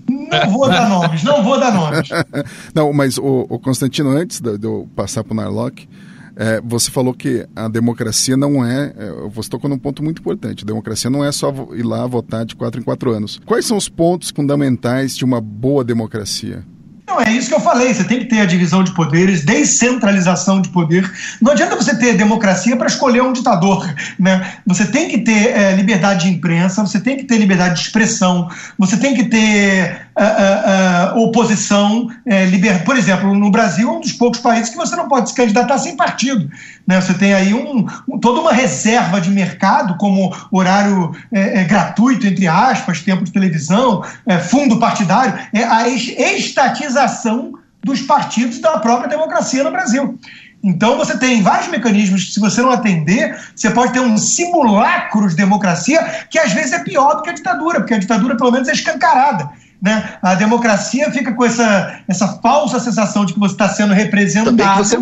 Não 0.09 0.51
vou 0.51 0.67
dar 0.67 0.89
nomes, 0.89 1.23
não 1.23 1.43
vou 1.43 1.59
dar 1.59 1.73
nomes. 1.73 2.09
não, 2.73 2.91
mas 2.91 3.17
o, 3.17 3.45
o 3.49 3.59
Constantino, 3.59 4.09
antes 4.09 4.39
de 4.39 4.65
eu 4.65 4.89
passar 4.95 5.23
para 5.23 5.33
o 5.33 5.35
Narlock, 5.35 5.87
é, 6.35 6.61
você 6.61 6.89
falou 6.89 7.13
que 7.13 7.45
a 7.55 7.67
democracia 7.67 8.37
não 8.37 8.65
é, 8.65 8.93
é. 8.97 9.29
Você 9.29 9.49
tocou 9.49 9.69
num 9.69 9.77
ponto 9.77 10.01
muito 10.01 10.21
importante. 10.21 10.63
A 10.63 10.67
democracia 10.67 11.09
não 11.09 11.23
é 11.23 11.31
só 11.31 11.53
ir 11.73 11.83
lá 11.83 12.07
votar 12.07 12.45
de 12.45 12.55
quatro 12.55 12.79
em 12.79 12.83
quatro 12.83 13.11
anos. 13.11 13.39
Quais 13.45 13.65
são 13.65 13.75
os 13.77 13.89
pontos 13.89 14.31
fundamentais 14.31 15.15
de 15.15 15.25
uma 15.25 15.41
boa 15.41 15.83
democracia? 15.83 16.63
Não, 17.11 17.19
é 17.19 17.29
isso 17.33 17.49
que 17.49 17.53
eu 17.53 17.59
falei. 17.59 17.93
Você 17.93 18.05
tem 18.05 18.19
que 18.19 18.25
ter 18.25 18.39
a 18.39 18.45
divisão 18.45 18.85
de 18.85 18.93
poderes, 18.93 19.43
descentralização 19.43 20.61
de 20.61 20.69
poder. 20.69 21.11
Não 21.41 21.51
adianta 21.51 21.75
você 21.75 21.93
ter 21.93 22.15
democracia 22.15 22.77
para 22.77 22.87
escolher 22.87 23.21
um 23.21 23.33
ditador. 23.33 23.85
Né? 24.17 24.53
Você 24.65 24.85
tem 24.85 25.09
que 25.09 25.17
ter 25.17 25.49
é, 25.49 25.75
liberdade 25.75 26.29
de 26.29 26.33
imprensa, 26.33 26.81
você 26.81 27.01
tem 27.01 27.17
que 27.17 27.25
ter 27.25 27.37
liberdade 27.37 27.75
de 27.75 27.81
expressão, 27.81 28.49
você 28.77 28.95
tem 28.95 29.13
que 29.13 29.25
ter 29.25 30.07
uh, 30.21 31.17
uh, 31.17 31.23
oposição 31.23 32.09
é, 32.25 32.45
liber... 32.45 32.83
Por 32.83 32.97
exemplo, 32.97 33.33
no 33.33 33.49
Brasil 33.49 33.89
é 33.89 33.91
um 33.91 33.99
dos 33.99 34.13
poucos 34.13 34.39
países 34.39 34.69
que 34.69 34.77
você 34.77 34.95
não 34.95 35.07
pode 35.07 35.29
se 35.29 35.35
candidatar 35.35 35.77
sem 35.77 35.95
partido. 35.95 36.49
Né? 36.87 37.01
Você 37.01 37.13
tem 37.13 37.33
aí 37.33 37.53
um, 37.53 37.87
um, 38.07 38.19
toda 38.19 38.39
uma 38.41 38.53
reserva 38.53 39.19
de 39.19 39.29
mercado, 39.29 39.97
como 39.97 40.33
horário 40.51 41.15
é, 41.31 41.61
é, 41.61 41.63
gratuito, 41.63 42.27
entre 42.27 42.47
aspas, 42.47 43.01
tempo 43.01 43.23
de 43.23 43.31
televisão, 43.31 44.03
fundo 44.49 44.79
partidário, 44.79 45.33
a 45.69 45.87
estatização 45.87 47.53
dos 47.83 48.01
partidos 48.01 48.59
da 48.59 48.77
própria 48.79 49.09
democracia 49.09 49.63
no 49.63 49.71
Brasil. 49.71 50.19
Então 50.63 50.97
você 50.97 51.17
tem 51.17 51.41
vários 51.41 51.69
mecanismos 51.69 52.25
que, 52.25 52.33
se 52.33 52.39
você 52.39 52.61
não 52.61 52.71
atender, 52.71 53.35
você 53.55 53.71
pode 53.71 53.93
ter 53.93 53.99
um 53.99 54.17
simulacro 54.17 55.27
de 55.27 55.35
democracia 55.35 55.99
que 56.29 56.37
às 56.37 56.53
vezes 56.53 56.73
é 56.73 56.79
pior 56.79 57.15
do 57.15 57.23
que 57.23 57.31
a 57.31 57.33
ditadura, 57.33 57.79
porque 57.79 57.95
a 57.95 57.99
ditadura 57.99 58.37
pelo 58.37 58.51
menos 58.51 58.67
é 58.67 58.73
escancarada. 58.73 59.49
Né? 59.81 60.13
A 60.21 60.35
democracia 60.35 61.11
fica 61.11 61.33
com 61.33 61.43
essa, 61.43 61.99
essa 62.07 62.27
falsa 62.39 62.79
sensação 62.79 63.25
de 63.25 63.33
que 63.33 63.39
você 63.39 63.53
está 63.53 63.67
sendo 63.67 63.93
representado. 63.93 64.83
Você... 64.83 64.99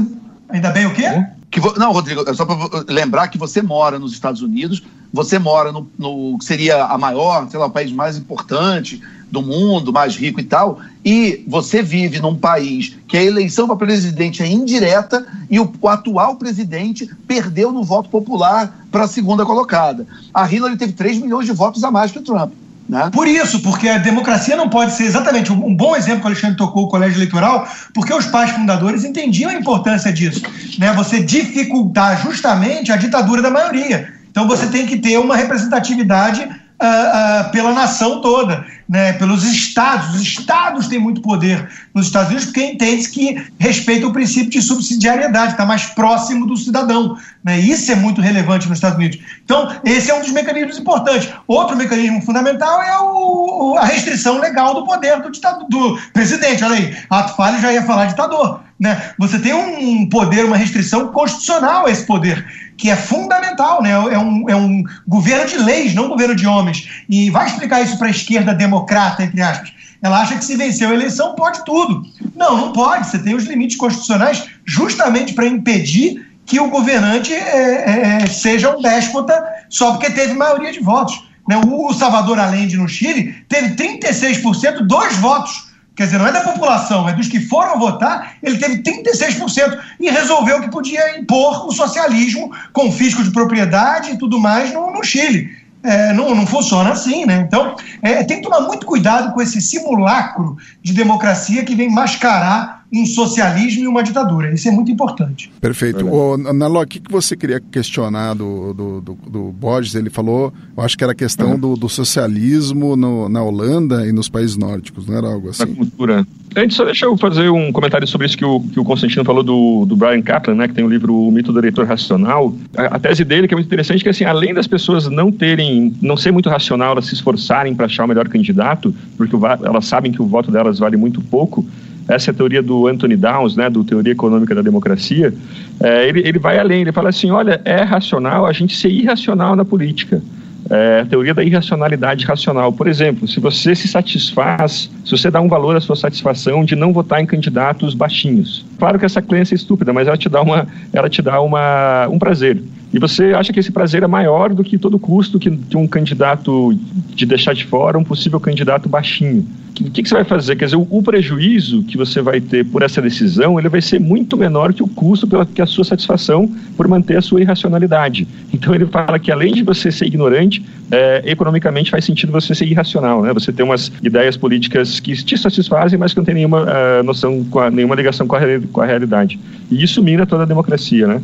Ainda 0.50 0.72
bem 0.72 0.86
o 0.86 0.94
quê? 0.94 1.26
Que 1.52 1.60
vo... 1.60 1.74
Não, 1.78 1.92
Rodrigo, 1.92 2.24
é 2.28 2.34
só 2.34 2.46
para 2.46 2.86
lembrar 2.88 3.28
que 3.28 3.38
você 3.38 3.62
mora 3.62 4.00
nos 4.00 4.14
Estados 4.14 4.42
Unidos, 4.42 4.84
você 5.12 5.38
mora 5.38 5.72
no, 5.72 5.90
no 5.98 6.38
seria 6.40 6.86
a 6.86 6.98
maior, 6.98 7.50
sei 7.50 7.60
lá, 7.60 7.66
o 7.66 7.72
país 7.72 7.92
mais 7.92 8.18
importante, 8.18 9.02
do 9.32 9.42
mundo, 9.42 9.94
mais 9.94 10.16
rico 10.16 10.40
e 10.40 10.44
tal, 10.44 10.80
e 11.06 11.44
você 11.48 11.82
vive 11.82 12.20
num 12.20 12.36
país 12.36 12.96
que 13.08 13.18
a 13.18 13.24
eleição 13.24 13.68
para 13.68 13.76
presidente 13.76 14.42
é 14.42 14.48
indireta 14.48 15.26
e 15.50 15.60
o, 15.60 15.72
o 15.80 15.88
atual 15.88 16.36
presidente 16.36 17.10
perdeu 17.28 17.72
no 17.72 17.84
voto 17.84 18.10
popular 18.10 18.86
para 18.92 19.04
a 19.04 19.08
segunda 19.08 19.46
colocada. 19.46 20.08
A 20.34 20.52
Hillary 20.52 20.78
teve 20.78 20.94
3 20.94 21.20
milhões 21.20 21.46
de 21.46 21.52
votos 21.52 21.84
a 21.84 21.92
mais 21.92 22.12
que 22.12 22.20
o 22.20 22.24
Trump. 22.24 22.54
Né? 22.90 23.12
Por 23.14 23.28
isso, 23.28 23.62
porque 23.62 23.88
a 23.88 24.00
democracia 24.00 24.56
não 24.56 24.68
pode 24.68 24.94
ser 24.94 25.04
exatamente 25.04 25.54
um 25.54 25.76
bom 25.76 25.96
exemplo 25.96 26.22
que 26.22 26.26
o 26.26 26.30
Alexandre 26.30 26.58
tocou, 26.58 26.86
o 26.86 26.88
colégio 26.88 27.18
eleitoral, 27.18 27.68
porque 27.94 28.12
os 28.12 28.26
pais 28.26 28.50
fundadores 28.50 29.04
entendiam 29.04 29.52
a 29.52 29.54
importância 29.54 30.12
disso. 30.12 30.42
Né? 30.80 30.92
Você 30.94 31.22
dificultar 31.22 32.20
justamente 32.20 32.92
a 32.92 32.98
ditadura 32.98 33.44
da 33.44 33.52
maioria. 33.52 34.12
Então 34.32 34.48
você 34.48 34.66
tem 34.68 34.88
que 34.88 34.98
ter 34.98 35.20
uma 35.20 35.36
representatividade 35.36 36.50
uh, 36.82 37.48
uh, 37.48 37.52
pela 37.52 37.74
nação 37.74 38.22
toda, 38.22 38.66
né, 38.88 39.14
pelos 39.14 39.44
estados. 39.44 40.16
Os 40.16 40.22
estados 40.22 40.88
têm 40.88 41.00
muito 41.00 41.22
poder 41.22 41.70
nos 41.94 42.08
Estados 42.08 42.30
Unidos 42.30 42.46
porque 42.46 42.64
entende 42.64 43.08
que 43.10 43.48
respeita 43.60 44.08
o 44.08 44.14
princípio 44.14 44.50
de 44.50 44.62
subsidiariedade, 44.62 45.52
está 45.52 45.66
mais 45.66 45.86
próximo 45.88 46.48
do 46.48 46.58
cidadão. 46.58 47.18
Né, 47.44 47.60
isso 47.60 47.92
é 47.92 47.96
muito 47.96 48.22
relevante 48.22 48.68
nos 48.68 48.78
Estados 48.78 48.98
Unidos. 48.98 49.20
Então, 49.44 49.70
esse 49.84 50.10
é 50.10 50.16
um 50.16 50.22
dos 50.22 50.32
mecanismos 50.32 50.78
importantes. 50.80 51.30
Outro 51.48 51.76
mecanismo 51.76 52.22
fundamental 52.22 52.82
é 52.82 52.98
o, 53.00 53.76
a 53.78 53.86
restrição 53.86 54.40
legal 54.40 54.74
do 54.74 54.86
poder 54.86 55.22
do, 55.22 55.32
ditado, 55.32 55.66
do 55.68 56.00
presidente. 56.14 56.64
Olha 56.64 56.76
aí, 56.76 56.98
ato 57.10 57.36
falho 57.36 57.62
já 57.62 57.72
ia 57.72 57.84
falar 57.84 58.06
ditador. 58.06 58.62
Né? 58.80 59.12
Você 59.18 59.38
tem 59.40 59.54
um 59.54 60.08
poder, 60.08 60.46
uma 60.46 60.56
restrição 60.56 61.10
constitucional 61.10 61.86
a 61.86 61.92
esse 61.92 62.06
poder 62.06 62.69
que 62.80 62.90
é 62.90 62.96
fundamental, 62.96 63.84
né? 63.84 63.92
É 63.92 64.18
um, 64.18 64.50
é 64.50 64.56
um 64.56 64.84
governo 65.06 65.46
de 65.46 65.58
leis, 65.58 65.94
não 65.94 66.06
um 66.06 66.10
governo 66.10 66.34
de 66.34 66.48
homens. 66.48 67.04
E 67.10 67.30
vai 67.30 67.46
explicar 67.46 67.82
isso 67.82 67.98
para 67.98 68.08
a 68.08 68.12
esquerda 68.12 68.54
democrata, 68.54 69.22
entre 69.22 69.42
aspas. 69.42 69.74
Ela 70.02 70.22
acha 70.22 70.38
que 70.38 70.46
se 70.46 70.56
venceu 70.56 70.90
a 70.90 70.94
eleição 70.94 71.36
pode 71.36 71.64
tudo. 71.66 72.04
Não, 72.34 72.56
não 72.56 72.72
pode. 72.72 73.06
Você 73.06 73.20
tem 73.20 73.36
os 73.36 73.44
limites 73.44 73.76
constitucionais 73.76 74.46
justamente 74.66 75.34
para 75.34 75.46
impedir 75.46 76.26
que 76.46 76.58
o 76.58 76.70
governante 76.70 77.34
é, 77.34 77.38
é, 77.38 78.22
é, 78.24 78.28
seja 78.28 78.76
um 78.76 78.82
déspota 78.82 79.44
só 79.70 79.92
porque 79.92 80.10
teve 80.10 80.34
maioria 80.34 80.72
de 80.72 80.80
votos. 80.80 81.22
Né? 81.50 81.62
O 81.68 81.94
Salvador 81.94 82.40
Allende 82.40 82.78
no 82.78 82.88
Chile 82.88 83.44
teve 83.50 83.76
36% 83.76 84.88
dos 84.88 85.18
votos 85.18 85.69
quer 86.00 86.06
dizer, 86.06 86.18
não 86.18 86.28
é 86.28 86.32
da 86.32 86.40
população, 86.40 87.10
é 87.10 87.12
dos 87.12 87.28
que 87.28 87.42
foram 87.42 87.78
votar, 87.78 88.36
ele 88.42 88.58
teve 88.58 88.82
36% 88.82 89.78
e 90.00 90.10
resolveu 90.10 90.62
que 90.62 90.72
podia 90.72 91.20
impor 91.20 91.68
o 91.68 91.74
socialismo 91.74 92.50
com 92.72 92.90
fisco 92.90 93.22
de 93.22 93.32
propriedade 93.32 94.12
e 94.12 94.18
tudo 94.18 94.40
mais 94.40 94.74
no, 94.74 94.90
no 94.94 95.04
Chile. 95.04 95.50
É, 95.84 96.14
não, 96.14 96.34
não 96.34 96.48
funciona 96.48 96.92
assim, 96.92 97.26
né? 97.26 97.44
Então, 97.46 97.76
é, 98.02 98.24
tem 98.24 98.38
que 98.38 98.44
tomar 98.44 98.62
muito 98.62 98.88
cuidado 98.88 99.34
com 99.34 99.42
esse 99.42 99.60
simulacro 99.60 100.56
de 100.82 100.94
democracia 100.94 101.66
que 101.66 101.76
vem 101.76 101.92
mascarar 101.92 102.79
um 102.92 103.06
socialismo 103.06 103.84
e 103.84 103.88
uma 103.88 104.02
ditadura. 104.02 104.52
Isso 104.54 104.68
é 104.68 104.72
muito 104.72 104.92
importante. 104.92 105.52
Perfeito. 105.62 106.08
O, 106.08 106.38
Naló, 106.38 106.82
o 106.82 106.88
que, 106.88 107.00
que 107.00 107.12
você 107.12 107.36
queria 107.36 107.60
questionar 107.60 108.34
do, 108.34 108.74
do, 108.74 109.02
do, 109.02 109.14
do 109.30 109.40
Borges? 109.52 109.94
Ele 109.94 110.10
falou, 110.10 110.52
eu 110.76 110.84
acho 110.84 110.98
que 110.98 111.04
era 111.04 111.14
a 111.14 111.16
questão 111.16 111.52
uhum. 111.52 111.60
do, 111.60 111.76
do, 111.76 111.90
socialismo 111.90 112.96
no, 112.96 113.30
na 113.30 113.44
Holanda 113.44 114.08
e 114.08 114.12
nos 114.12 114.28
países 114.28 114.58
nórdicos, 114.58 115.06
não 115.06 115.18
era 115.18 115.28
algo 115.28 115.50
assim? 115.50 115.66
Na 115.66 115.76
cultura. 115.76 116.28
Antes, 116.56 116.76
só 116.76 116.84
deixa 116.84 117.06
eu 117.06 117.16
fazer 117.16 117.50
um 117.50 117.72
comentário 117.72 118.08
sobre 118.08 118.26
isso 118.26 118.36
que 118.36 118.46
o, 118.46 118.60
que 118.60 118.80
o 118.80 118.84
Constantino 118.84 119.24
falou 119.24 119.44
do, 119.44 119.86
do 119.86 119.96
Brian 119.96 120.22
Kaplan, 120.22 120.56
né, 120.56 120.68
que 120.68 120.74
tem 120.74 120.84
o 120.84 120.90
livro 120.90 121.16
O 121.16 121.32
Mito 121.32 121.54
do 121.54 121.60
Eleitor 121.60 121.86
Racional. 121.86 122.56
A, 122.76 122.96
a, 122.96 123.00
tese 123.00 123.24
dele, 123.24 123.48
que 123.48 123.54
é 123.54 123.58
muito 123.58 123.68
interessante, 123.68 124.04
que 124.04 124.10
assim, 124.10 124.24
além 124.24 124.52
das 124.52 124.66
pessoas 124.66 125.08
não 125.08 125.32
terem, 125.32 125.94
não 126.02 126.18
ser 126.18 126.32
muito 126.32 126.50
racional, 126.50 126.94
elas 126.94 127.06
se 127.06 127.14
esforçarem 127.14 127.76
para 127.76 127.86
achar 127.86 128.06
o 128.06 128.08
melhor 128.08 128.28
candidato, 128.28 128.96
porque 129.16 129.36
o, 129.36 129.46
elas 129.46 129.86
sabem 129.86 130.12
que 130.12 130.22
o 130.22 130.26
voto 130.26 130.50
delas 130.50 130.80
vale 130.80 130.98
muito 130.98 131.22
pouco, 131.22 131.64
essa 132.10 132.32
é 132.32 132.32
a 132.32 132.34
teoria 132.34 132.62
do 132.62 132.88
Anthony 132.88 133.16
Downs, 133.16 133.56
né, 133.56 133.70
do 133.70 133.84
Teoria 133.84 134.14
Econômica 134.14 134.56
da 134.56 134.64
Democracia, 134.64 135.32
é, 135.80 136.10
ele, 136.10 136.28
ele 136.28 136.40
vai 136.40 136.58
além, 136.58 136.82
ele 136.82 136.92
fala 136.92 137.10
assim, 137.10 137.30
olha, 137.30 137.62
é 137.64 137.84
racional 137.84 138.48
a 138.48 138.52
gente 138.52 138.76
ser 138.76 138.90
irracional 138.90 139.56
na 139.56 139.64
política. 139.64 140.22
É, 140.70 141.02
a 141.02 141.06
teoria 141.06 141.34
da 141.34 141.44
irracionalidade 141.44 142.26
racional. 142.26 142.72
Por 142.72 142.88
exemplo, 142.88 143.28
se 143.28 143.40
você 143.40 143.74
se 143.74 143.88
satisfaz, 143.88 144.90
se 145.06 145.12
você 145.12 145.32
dá 145.32 145.40
um 145.40 145.48
valor 145.48 145.76
à 145.76 145.82
sua 145.82 145.96
satisfação 145.96 146.66
de 146.66 146.76
não 146.76 146.92
votar 146.92 147.22
em 147.22 147.26
candidatos 147.26 147.94
baixinhos. 147.94 148.66
Claro 148.78 149.00
que 149.00 149.06
essa 149.06 149.22
crença 149.22 149.54
é 149.54 149.56
estúpida, 149.56 149.94
mas 149.94 150.08
ela 150.08 150.18
te 150.18 150.30
dá, 150.30 150.42
uma, 150.42 150.68
ela 150.92 151.10
te 151.10 151.22
dá 151.22 151.42
uma, 151.42 152.08
um 152.10 152.20
prazer. 152.20 152.62
E 152.94 153.00
você 153.00 153.34
acha 153.34 153.54
que 153.54 153.60
esse 153.60 153.72
prazer 153.72 154.04
é 154.04 154.08
maior 154.08 154.54
do 154.54 154.64
que 154.64 154.78
todo 154.78 154.96
o 154.96 155.00
custo 155.00 155.40
que, 155.40 155.52
que 155.52 155.78
um 155.78 155.88
candidato 155.88 156.74
de 157.14 157.26
deixar 157.26 157.54
de 157.54 157.66
fora 157.66 157.98
um 157.98 158.04
possível 158.04 158.40
candidato 158.40 158.90
baixinho 158.90 159.46
o 159.82 159.92
que, 159.92 160.04
que, 160.04 160.10
você 160.10 160.16
vai 160.16 160.24
fazer? 160.24 160.56
Quer 160.56 160.66
dizer, 160.66 160.78
o, 160.78 160.88
o, 160.90 161.02
prejuízo 161.02 161.84
que 161.84 161.98
você 161.98 162.22
vai 162.22 162.42
ter 162.42 162.66
por 162.66 162.82
essa 162.82 163.02
decisão, 163.02 163.58
ele 163.58 163.70
vai 163.70 163.82
ser 163.82 164.00
muito 164.00 164.36
menor 164.36 164.74
que 164.74 164.84
o 164.84 164.88
custo 164.88 165.26
pela 165.28 165.46
que 165.46 165.62
a 165.62 165.66
sua 165.66 165.84
satisfação 165.84 166.52
por 166.76 166.88
manter 166.88 167.18
a 167.18 167.22
sua 167.22 167.42
irracionalidade. 167.42 168.28
Então 168.54 168.76
ele 168.76 168.86
fala 168.86 169.18
que 169.18 169.32
além 169.32 169.54
de 169.54 169.64
você 169.64 169.92
ser 169.92 170.06
ignorante, 170.06 170.64
é, 170.92 171.24
economicamente 171.26 171.92
faz 171.92 172.04
sentido 172.04 172.32
você 172.32 172.54
ser 172.54 172.66
irracional, 172.66 173.22
né? 173.22 173.34
Você 173.34 173.54
ter 173.54 173.64
umas 173.64 173.92
ideias 174.04 174.36
políticas 174.36 175.00
que 175.00 175.14
te 175.24 175.38
satisfazem, 175.38 175.98
mas 175.98 176.14
que 176.14 176.18
não 176.18 176.26
tem 176.26 176.36
nenhuma 176.36 176.64
uh, 176.64 177.04
noção, 177.04 177.46
a, 177.56 177.72
nenhuma 177.72 177.96
ligação 177.96 178.28
com 178.28 178.36
a, 178.36 178.42
com 178.72 178.82
a 178.82 178.86
realidade. 178.86 179.40
E 179.72 179.82
isso 179.82 180.04
mina 180.04 180.26
toda 180.26 180.44
a 180.44 180.46
democracia, 180.46 181.08
né? 181.08 181.22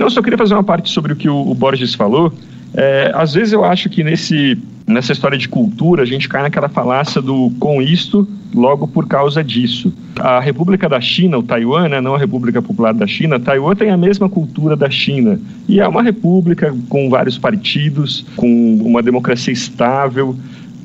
Não, 0.00 0.06
eu 0.06 0.10
só 0.10 0.22
queria 0.22 0.38
fazer 0.38 0.54
uma 0.54 0.64
parte 0.64 0.88
sobre 0.88 1.12
o 1.12 1.16
que 1.16 1.28
o, 1.28 1.50
o 1.50 1.54
Borges 1.54 1.94
falou. 1.94 2.32
É, 2.72 3.12
às 3.14 3.34
vezes 3.34 3.52
eu 3.52 3.62
acho 3.62 3.90
que 3.90 4.02
nesse 4.02 4.56
nessa 4.86 5.12
história 5.12 5.36
de 5.36 5.46
cultura, 5.46 6.02
a 6.02 6.06
gente 6.06 6.26
cai 6.26 6.42
naquela 6.42 6.68
falácia 6.68 7.20
do 7.20 7.52
com 7.60 7.80
isto, 7.82 8.26
logo 8.52 8.88
por 8.88 9.06
causa 9.06 9.44
disso. 9.44 9.92
A 10.18 10.40
República 10.40 10.88
da 10.88 11.00
China, 11.00 11.38
o 11.38 11.42
Taiwan, 11.42 11.88
né, 11.88 12.00
não 12.00 12.14
a 12.14 12.18
República 12.18 12.60
Popular 12.62 12.94
da 12.94 13.06
China, 13.06 13.38
Taiwan 13.38 13.76
tem 13.76 13.90
a 13.90 13.96
mesma 13.96 14.28
cultura 14.28 14.74
da 14.74 14.90
China. 14.90 15.38
E 15.68 15.80
é 15.80 15.86
uma 15.86 16.02
república 16.02 16.74
com 16.88 17.10
vários 17.10 17.36
partidos, 17.38 18.24
com 18.36 18.78
uma 18.82 19.02
democracia 19.02 19.52
estável 19.52 20.34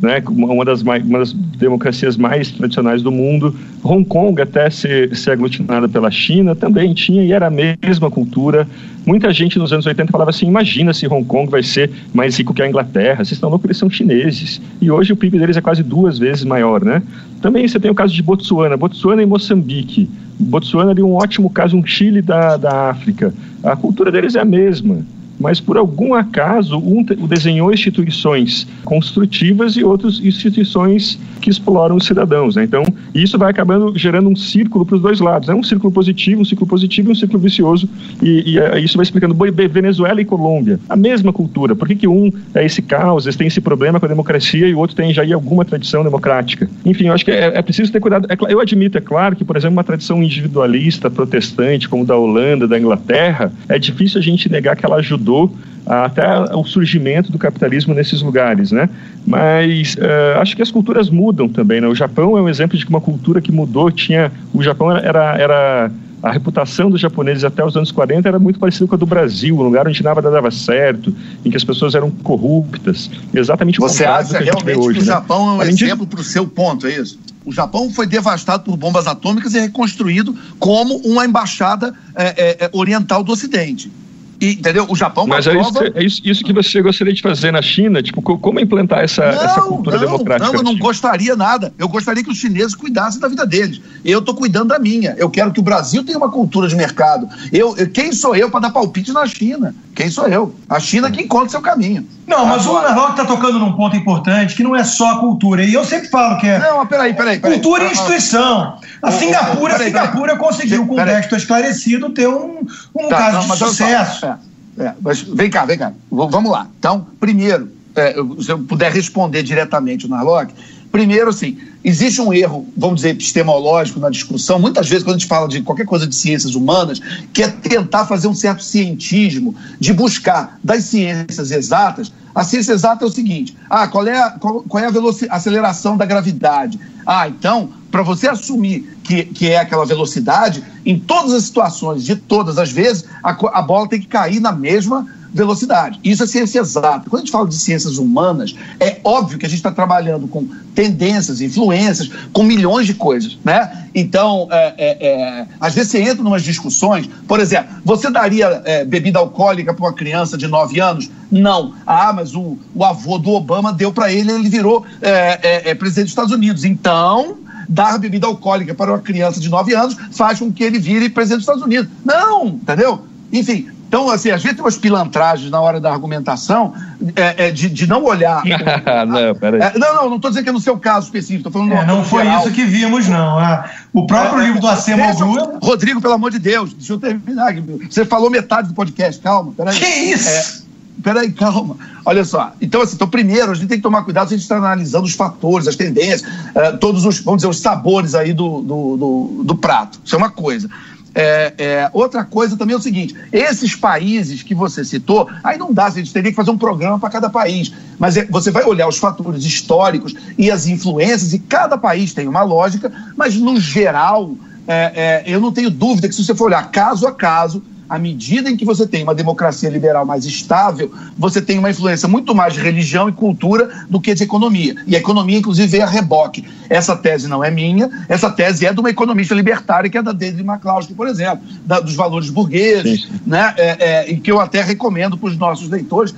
né, 0.05 0.23
uma, 0.27 0.63
das 0.63 0.83
mais, 0.83 1.03
uma 1.03 1.19
das 1.19 1.33
democracias 1.33 2.15
mais 2.15 2.51
tradicionais 2.51 3.01
do 3.01 3.11
mundo. 3.11 3.55
Hong 3.83 4.05
Kong, 4.05 4.39
até 4.39 4.69
ser, 4.69 5.15
ser 5.15 5.31
aglutinada 5.31 5.89
pela 5.89 6.11
China, 6.11 6.55
também 6.55 6.93
tinha 6.93 7.23
e 7.23 7.31
era 7.31 7.47
a 7.47 7.49
mesma 7.49 8.11
cultura. 8.11 8.67
Muita 9.03 9.33
gente 9.33 9.57
nos 9.57 9.73
anos 9.73 9.85
80 9.85 10.11
falava 10.11 10.29
assim: 10.29 10.45
imagina 10.45 10.93
se 10.93 11.07
Hong 11.07 11.25
Kong 11.25 11.49
vai 11.49 11.63
ser 11.63 11.89
mais 12.13 12.37
rico 12.37 12.53
que 12.53 12.61
a 12.61 12.67
Inglaterra, 12.67 13.17
vocês 13.17 13.31
estão 13.31 13.49
loucos, 13.49 13.65
eles 13.65 13.77
são 13.77 13.89
chineses. 13.89 14.61
E 14.79 14.91
hoje 14.91 15.11
o 15.11 15.17
PIB 15.17 15.39
deles 15.39 15.57
é 15.57 15.61
quase 15.61 15.81
duas 15.81 16.19
vezes 16.19 16.43
maior, 16.43 16.83
né? 16.83 17.01
Também 17.41 17.67
você 17.67 17.79
tem 17.79 17.89
o 17.89 17.95
caso 17.95 18.13
de 18.13 18.21
Botsuana, 18.21 18.77
Botsuana 18.77 19.23
e 19.23 19.25
Moçambique. 19.25 20.09
Botsuana 20.39 20.93
é 20.97 21.03
um 21.03 21.15
ótimo 21.15 21.49
caso, 21.49 21.75
um 21.75 21.85
Chile 21.85 22.21
da, 22.21 22.57
da 22.57 22.89
África. 22.89 23.33
A 23.63 23.75
cultura 23.75 24.11
deles 24.11 24.35
é 24.35 24.39
a 24.39 24.45
mesma 24.45 24.99
mas 25.39 25.59
por 25.59 25.77
algum 25.77 26.13
acaso 26.13 26.77
um 26.77 27.03
desenhou 27.27 27.73
instituições 27.73 28.67
construtivas 28.83 29.75
e 29.75 29.83
outras 29.83 30.19
instituições 30.19 31.19
que 31.41 31.49
exploram 31.49 31.95
os 31.95 32.05
cidadãos. 32.05 32.55
Né? 32.55 32.63
Então, 32.63 32.83
isso 33.13 33.37
vai 33.37 33.51
acabando 33.51 33.97
gerando 33.97 34.29
um 34.29 34.35
círculo 34.35 34.85
para 34.85 34.95
os 34.95 35.01
dois 35.01 35.19
lados. 35.19 35.49
É 35.49 35.53
né? 35.53 35.59
um 35.59 35.63
círculo 35.63 35.91
positivo, 35.91 36.41
um 36.41 36.45
círculo 36.45 36.69
positivo 36.69 37.09
e 37.09 37.11
um 37.11 37.15
círculo 37.15 37.39
vicioso. 37.39 37.87
E, 38.21 38.53
e 38.53 38.59
é, 38.59 38.79
isso 38.79 38.97
vai 38.97 39.03
explicando 39.03 39.35
Venezuela 39.69 40.21
e 40.21 40.25
Colômbia. 40.25 40.79
A 40.89 40.95
mesma 40.95 41.31
cultura. 41.31 41.75
Por 41.75 41.87
que, 41.87 41.95
que 41.95 42.07
um 42.07 42.31
é 42.53 42.65
esse 42.65 42.81
caos, 42.81 43.25
tem 43.35 43.47
esse 43.47 43.61
problema 43.61 43.99
com 43.99 44.05
a 44.05 44.09
democracia 44.09 44.67
e 44.67 44.73
o 44.73 44.79
outro 44.79 44.95
tem 44.95 45.13
já 45.13 45.23
alguma 45.33 45.65
tradição 45.65 46.03
democrática? 46.03 46.69
Enfim, 46.85 47.07
eu 47.07 47.13
acho 47.13 47.25
que 47.25 47.31
é, 47.31 47.57
é 47.57 47.61
preciso 47.61 47.91
ter 47.91 47.99
cuidado. 47.99 48.27
É, 48.29 48.37
eu 48.51 48.59
admito, 48.59 48.97
é 48.97 49.01
claro, 49.01 49.35
que, 49.35 49.43
por 49.43 49.55
exemplo, 49.57 49.75
uma 49.75 49.83
tradição 49.83 50.21
individualista, 50.23 51.09
protestante, 51.09 51.89
como 51.89 52.05
da 52.05 52.15
Holanda, 52.15 52.67
da 52.67 52.79
Inglaterra, 52.79 53.51
é 53.67 53.77
difícil 53.77 54.19
a 54.19 54.23
gente 54.23 54.49
negar 54.49 54.75
que 54.75 54.85
ela 54.85 54.97
ajudou 54.97 55.24
ajudou 55.25 55.51
até 55.85 56.55
o 56.55 56.63
surgimento 56.63 57.31
do 57.31 57.37
capitalismo 57.37 57.93
nesses 57.93 58.21
lugares, 58.21 58.71
né? 58.71 58.89
Mas 59.25 59.95
uh, 59.95 60.39
acho 60.39 60.55
que 60.55 60.61
as 60.61 60.71
culturas 60.71 61.09
mudam 61.09 61.47
também, 61.47 61.79
né? 61.79 61.87
O 61.87 61.93
Japão 61.93 62.37
é 62.37 62.41
um 62.41 62.49
exemplo 62.49 62.77
de 62.77 62.85
uma 62.87 63.01
cultura 63.01 63.39
que 63.39 63.51
mudou. 63.51 63.91
Tinha 63.91 64.31
o 64.51 64.63
Japão 64.63 64.91
era, 64.91 65.37
era 65.37 65.91
a 66.23 66.31
reputação 66.31 66.89
dos 66.89 66.99
japoneses 66.99 67.43
até 67.43 67.63
os 67.63 67.75
anos 67.77 67.91
40 67.91 68.27
era 68.27 68.39
muito 68.39 68.57
parecida 68.57 68.87
com 68.87 68.95
a 68.95 68.97
do 68.97 69.05
Brasil, 69.05 69.55
um 69.55 69.61
lugar 69.61 69.87
onde 69.87 70.01
nada 70.01 70.23
dava 70.23 70.49
certo, 70.49 71.15
em 71.43 71.51
que 71.51 71.57
as 71.57 71.63
pessoas 71.63 71.93
eram 71.93 72.09
corruptas. 72.09 73.11
Exatamente 73.31 73.79
o 73.79 73.83
Você 73.83 74.05
acha 74.05 74.39
que 74.39 74.43
realmente 74.43 74.79
hoje, 74.79 74.97
que 74.97 75.03
o 75.03 75.05
né? 75.05 75.13
Japão 75.13 75.49
é 75.49 75.51
um 75.51 75.61
Além 75.61 75.69
exemplo 75.69 76.05
de... 76.05 76.11
para 76.11 76.21
o 76.21 76.23
seu 76.23 76.47
ponto, 76.47 76.87
é 76.87 76.95
isso? 76.95 77.19
O 77.45 77.51
Japão 77.51 77.91
foi 77.91 78.07
devastado 78.07 78.63
por 78.63 78.75
bombas 78.75 79.05
atômicas 79.05 79.53
e 79.53 79.59
reconstruído 79.59 80.35
como 80.57 80.95
uma 81.05 81.25
embaixada 81.25 81.93
é, 82.15 82.65
é, 82.65 82.69
oriental 82.73 83.23
do 83.23 83.31
Ocidente. 83.31 83.91
E, 84.39 84.51
entendeu? 84.53 84.85
O 84.89 84.95
Japão 84.95 85.25
Mas 85.25 85.47
é, 85.47 85.59
isso, 85.59 85.83
é 85.83 86.03
isso, 86.03 86.21
isso, 86.23 86.43
que 86.43 86.51
você 86.51 86.81
gostaria 86.81 87.13
de 87.13 87.21
fazer 87.21 87.51
na 87.51 87.61
China? 87.61 88.03
Tipo, 88.03 88.21
como 88.21 88.59
implantar 88.59 88.99
essa, 88.99 89.31
não, 89.31 89.41
essa 89.43 89.61
cultura 89.61 89.97
não, 89.97 90.05
democrática? 90.05 90.51
Não, 90.51 90.59
eu 90.59 90.63
não 90.63 90.77
gostaria 90.77 91.35
nada. 91.35 91.73
Eu 91.77 91.87
gostaria 91.87 92.23
que 92.23 92.29
os 92.29 92.37
chineses 92.37 92.75
cuidassem 92.75 93.19
da 93.19 93.27
vida 93.27 93.45
deles. 93.45 93.79
Eu 94.03 94.19
estou 94.19 94.35
cuidando 94.35 94.69
da 94.69 94.79
minha. 94.79 95.15
Eu 95.17 95.29
quero 95.29 95.51
que 95.51 95.59
o 95.59 95.63
Brasil 95.63 96.03
tenha 96.03 96.17
uma 96.17 96.29
cultura 96.29 96.67
de 96.67 96.75
mercado. 96.75 97.27
Eu, 97.51 97.75
eu 97.77 97.89
quem 97.89 98.11
sou 98.11 98.35
eu 98.35 98.49
para 98.49 98.61
dar 98.61 98.71
palpite 98.71 99.11
na 99.11 99.25
China? 99.25 99.73
Quem 99.95 100.09
sou 100.09 100.27
eu? 100.27 100.53
A 100.69 100.79
China 100.79 101.09
que 101.09 101.21
encontra 101.21 101.49
seu 101.49 101.61
caminho. 101.61 102.05
Não, 102.27 102.45
mas 102.45 102.65
Agora... 102.65 102.87
o 102.87 102.89
Narlock 102.89 103.11
está 103.11 103.25
tocando 103.25 103.59
num 103.59 103.73
ponto 103.73 103.95
importante 103.95 104.55
que 104.55 104.63
não 104.63 104.75
é 104.75 104.83
só 104.83 105.13
a 105.13 105.19
cultura. 105.19 105.63
E 105.63 105.73
eu 105.73 105.85
sempre 105.85 106.09
falo 106.09 106.37
que 106.39 106.47
é. 106.47 106.59
Não, 106.59 106.79
mas 106.79 106.89
peraí, 106.89 107.13
peraí. 107.13 107.39
peraí. 107.39 107.59
Cultura 107.59 107.85
e 107.85 107.91
instituição. 107.91 108.77
A 109.01 109.11
Singapura. 109.11 109.77
Singapura 109.77 110.35
conseguiu, 110.37 110.85
com 110.85 110.95
o 110.95 111.05
texto 111.05 111.35
esclarecido, 111.35 112.09
ter 112.09 112.27
um, 112.27 112.65
um 112.95 113.09
tá, 113.09 113.17
caso 113.17 113.47
não, 113.47 113.55
de 113.55 113.59
sucesso. 113.59 114.25
É. 114.25 114.37
É, 114.77 114.93
mas 115.01 115.21
vem 115.21 115.49
cá, 115.49 115.65
vem 115.65 115.77
cá. 115.77 115.93
vamos 116.11 116.51
lá. 116.51 116.67
Então, 116.77 117.07
primeiro, 117.19 117.71
é, 117.95 118.13
se 118.41 118.51
eu 118.51 118.59
puder 118.59 118.91
responder 118.91 119.41
diretamente 119.41 120.05
o 120.05 120.09
Narlock, 120.09 120.53
primeiro, 120.91 121.29
assim, 121.29 121.57
existe 121.85 122.19
um 122.19 122.33
erro, 122.33 122.67
vamos 122.75 122.97
dizer, 122.97 123.09
epistemológico 123.09 123.99
na 123.99 124.09
discussão. 124.09 124.57
Muitas 124.57 124.89
vezes, 124.89 125.03
quando 125.03 125.17
a 125.17 125.19
gente 125.19 125.27
fala 125.27 125.47
de 125.47 125.61
qualquer 125.61 125.85
coisa 125.85 126.07
de 126.07 126.15
ciências 126.15 126.55
humanas, 126.55 126.99
que 127.31 127.43
é 127.43 127.47
tentar 127.47 128.05
fazer 128.05 128.27
um 128.27 128.33
certo 128.33 128.63
cientismo, 128.63 129.53
de 129.79 129.93
buscar 129.93 130.59
das 130.63 130.85
ciências 130.85 131.51
exatas. 131.51 132.11
A 132.33 132.43
ciência 132.43 132.73
exata 132.73 133.05
é 133.05 133.07
o 133.07 133.11
seguinte: 133.11 133.55
ah, 133.69 133.87
qual 133.87 134.05
é 134.07 134.19
a, 134.19 134.31
qual, 134.31 134.63
qual 134.63 134.83
é 134.83 134.87
a 134.87 135.35
aceleração 135.35 135.95
da 135.95 136.05
gravidade? 136.05 136.79
Ah, 137.05 137.27
então, 137.27 137.69
para 137.91 138.01
você 138.01 138.27
assumir 138.27 138.97
que, 139.03 139.23
que 139.23 139.49
é 139.49 139.59
aquela 139.59 139.85
velocidade, 139.85 140.63
em 140.83 140.99
todas 140.99 141.31
as 141.33 141.43
situações, 141.43 142.03
de 142.03 142.15
todas 142.15 142.57
as 142.57 142.71
vezes, 142.71 143.05
a, 143.23 143.29
a 143.29 143.61
bola 143.61 143.87
tem 143.87 144.01
que 144.01 144.07
cair 144.07 144.39
na 144.39 144.51
mesma 144.51 145.07
velocidade. 145.35 145.99
Isso 146.01 146.23
é 146.23 146.27
ciência 146.27 146.59
exata. 146.61 147.09
Quando 147.09 147.21
a 147.21 147.25
gente 147.25 147.31
fala 147.31 147.45
de 147.45 147.57
ciências 147.57 147.97
humanas, 147.97 148.55
é 148.79 148.99
óbvio 149.03 149.37
que 149.37 149.45
a 149.45 149.49
gente 149.49 149.57
está 149.57 149.69
trabalhando 149.69 150.29
com 150.29 150.47
tendências, 150.73 151.41
influências, 151.41 152.09
com 152.31 152.41
milhões 152.41 152.87
de 152.87 152.93
coisas, 152.93 153.37
né? 153.43 153.85
Então, 153.93 154.47
é, 154.49 154.73
é, 154.77 155.07
é, 155.07 155.47
às 155.59 155.75
vezes 155.75 155.91
você 155.91 156.01
entra 156.01 156.23
em 156.23 156.27
umas 156.27 156.41
discussões, 156.41 157.09
por 157.27 157.41
exemplo, 157.41 157.75
você 157.83 158.09
daria 158.09 158.61
é, 158.63 158.85
bebida 158.85 159.19
alcoólica 159.19 159.73
para 159.73 159.85
uma 159.85 159.93
criança 159.93 160.37
de 160.37 160.47
9 160.47 160.79
anos? 160.79 161.09
Não. 161.29 161.73
Ah, 161.85 162.13
mas 162.13 162.33
o, 162.33 162.57
o 162.73 162.85
avô 162.85 163.17
do 163.17 163.31
Obama 163.31 163.73
deu 163.73 163.91
para 163.91 164.11
ele, 164.11 164.31
ele 164.31 164.49
virou 164.49 164.85
é, 165.01 165.69
é, 165.69 165.75
presidente 165.75 166.05
dos 166.05 166.11
Estados 166.11 166.31
Unidos. 166.31 166.63
Então, 166.63 167.39
dar 167.67 167.99
bebida 167.99 168.25
alcoólica 168.25 168.73
para 168.73 168.91
uma 168.91 168.99
criança 168.99 169.39
de 169.39 169.49
9 169.49 169.75
anos 169.75 169.97
faz 170.11 170.39
com 170.39 170.51
que 170.51 170.63
ele 170.63 170.79
vire 170.79 171.09
presidente 171.09 171.39
dos 171.39 171.43
Estados 171.43 171.63
Unidos. 171.63 171.89
Não, 172.05 172.47
entendeu? 172.47 173.05
Enfim, 173.33 173.67
então, 173.95 174.09
assim, 174.09 174.29
a 174.29 174.35
gente 174.35 174.55
tem 174.55 174.61
umas 174.61 174.77
pilantragens 174.77 175.49
na 175.49 175.61
hora 175.61 175.79
da 175.79 175.89
argumentação 175.89 176.73
é, 177.15 177.47
é, 177.47 177.51
de, 177.51 177.69
de 177.69 177.87
não 177.87 178.03
olhar. 178.03 178.43
não, 179.07 179.33
peraí. 179.35 179.61
É, 179.61 179.79
não, 179.79 179.95
não, 179.95 180.09
não 180.09 180.15
estou 180.17 180.29
dizendo 180.29 180.43
que 180.43 180.49
é 180.49 180.51
no 180.51 180.59
seu 180.59 180.77
caso 180.77 181.05
específico, 181.05 181.47
estou 181.47 181.51
falando 181.53 181.71
é, 181.71 181.85
Não 181.85 182.03
foi 182.03 182.25
geral. 182.25 182.41
isso 182.41 182.51
que 182.51 182.65
vimos, 182.65 183.07
não. 183.07 183.39
É, 183.39 183.71
o 183.93 184.05
próprio 184.05 184.41
é, 184.41 184.47
livro 184.47 184.59
do 184.59 184.67
Acema 184.67 185.13
Blue. 185.13 185.59
Rodrigo, 185.63 186.01
pelo 186.01 186.13
amor 186.13 186.29
de 186.29 186.39
Deus, 186.39 186.73
deixa 186.73 186.91
eu 186.91 186.99
terminar. 186.99 187.55
Você 187.89 188.03
falou 188.03 188.29
metade 188.29 188.67
do 188.67 188.73
podcast, 188.73 189.21
calma. 189.21 189.53
Peraí. 189.55 189.79
Que 189.79 189.85
isso? 189.85 190.65
peraí, 191.01 191.31
calma. 191.31 191.77
Olha 192.03 192.25
só. 192.25 192.51
Então, 192.59 192.81
assim, 192.81 192.95
então, 192.95 193.07
primeiro, 193.07 193.51
a 193.51 193.55
gente 193.55 193.67
tem 193.67 193.77
que 193.77 193.83
tomar 193.83 194.03
cuidado 194.03 194.27
se 194.27 194.33
a 194.33 194.37
gente 194.37 194.43
está 194.43 194.57
analisando 194.57 195.05
os 195.05 195.13
fatores, 195.13 195.69
as 195.69 195.77
tendências, 195.77 196.21
uh, 196.21 196.77
todos 196.81 197.05
os, 197.05 197.19
vamos 197.19 197.37
dizer, 197.37 197.47
os 197.47 197.61
sabores 197.61 198.13
aí 198.13 198.33
do, 198.33 198.61
do, 198.61 198.97
do, 198.97 199.43
do 199.45 199.55
prato. 199.55 200.01
Isso 200.03 200.15
é 200.15 200.17
uma 200.17 200.31
coisa. 200.31 200.69
É, 201.17 201.53
é, 201.57 201.89
outra 201.93 202.25
coisa 202.25 202.57
também 202.57 202.73
é 202.73 202.77
o 202.77 202.81
seguinte: 202.81 203.15
esses 203.31 203.73
países 203.73 204.43
que 204.43 204.53
você 204.53 204.83
citou, 204.83 205.29
aí 205.41 205.57
não 205.57 205.73
dá, 205.73 205.85
a 205.85 205.89
gente 205.89 206.11
teria 206.11 206.29
que 206.29 206.35
fazer 206.35 206.51
um 206.51 206.57
programa 206.57 206.99
para 206.99 207.09
cada 207.09 207.29
país. 207.29 207.71
Mas 207.97 208.17
é, 208.17 208.25
você 208.25 208.51
vai 208.51 208.65
olhar 208.65 208.85
os 208.85 208.97
fatores 208.97 209.45
históricos 209.45 210.13
e 210.37 210.51
as 210.51 210.67
influências, 210.67 211.31
e 211.31 211.39
cada 211.39 211.77
país 211.77 212.13
tem 212.13 212.27
uma 212.27 212.43
lógica, 212.43 212.91
mas 213.15 213.35
no 213.35 213.57
geral, 213.57 214.35
é, 214.67 215.23
é, 215.25 215.33
eu 215.33 215.39
não 215.39 215.53
tenho 215.53 215.71
dúvida 215.71 216.09
que 216.09 216.13
se 216.13 216.25
você 216.25 216.35
for 216.35 216.45
olhar 216.45 216.69
caso 216.69 217.07
a 217.07 217.13
caso, 217.13 217.63
à 217.89 217.97
medida 217.97 218.49
em 218.49 218.57
que 218.57 218.65
você 218.65 218.87
tem 218.87 219.03
uma 219.03 219.15
democracia 219.15 219.69
liberal 219.69 220.05
mais 220.05 220.25
estável, 220.25 220.91
você 221.17 221.41
tem 221.41 221.59
uma 221.59 221.69
influência 221.69 222.07
muito 222.07 222.33
mais 222.33 222.53
de 222.53 222.59
religião 222.59 223.07
e 223.07 223.11
cultura 223.11 223.85
do 223.89 223.99
que 223.99 224.13
de 224.13 224.23
economia. 224.23 224.75
E 224.87 224.95
a 224.95 224.99
economia, 224.99 225.37
inclusive, 225.37 225.67
veio 225.67 225.83
a 225.83 225.87
reboque. 225.87 226.43
Essa 226.69 226.95
tese 226.95 227.27
não 227.27 227.43
é 227.43 227.51
minha, 227.51 227.89
essa 228.09 228.29
tese 228.29 228.65
é 228.65 228.73
de 228.73 228.79
uma 228.79 228.89
economista 228.89 229.35
libertária, 229.35 229.89
que 229.89 229.97
é 229.97 230.01
da 230.01 230.11
David 230.11 230.41
McCloskey, 230.41 230.95
por 230.95 231.07
exemplo, 231.07 231.45
da, 231.65 231.79
dos 231.79 231.95
valores 231.95 232.29
burgueses, 232.29 233.03
sim, 233.03 233.19
né? 233.25 233.53
É, 233.57 233.77
é, 233.79 234.11
e 234.11 234.17
que 234.17 234.31
eu 234.31 234.39
até 234.39 234.61
recomendo 234.61 235.17
para 235.17 235.29
os 235.29 235.37
nossos 235.37 235.69
leitores, 235.69 236.13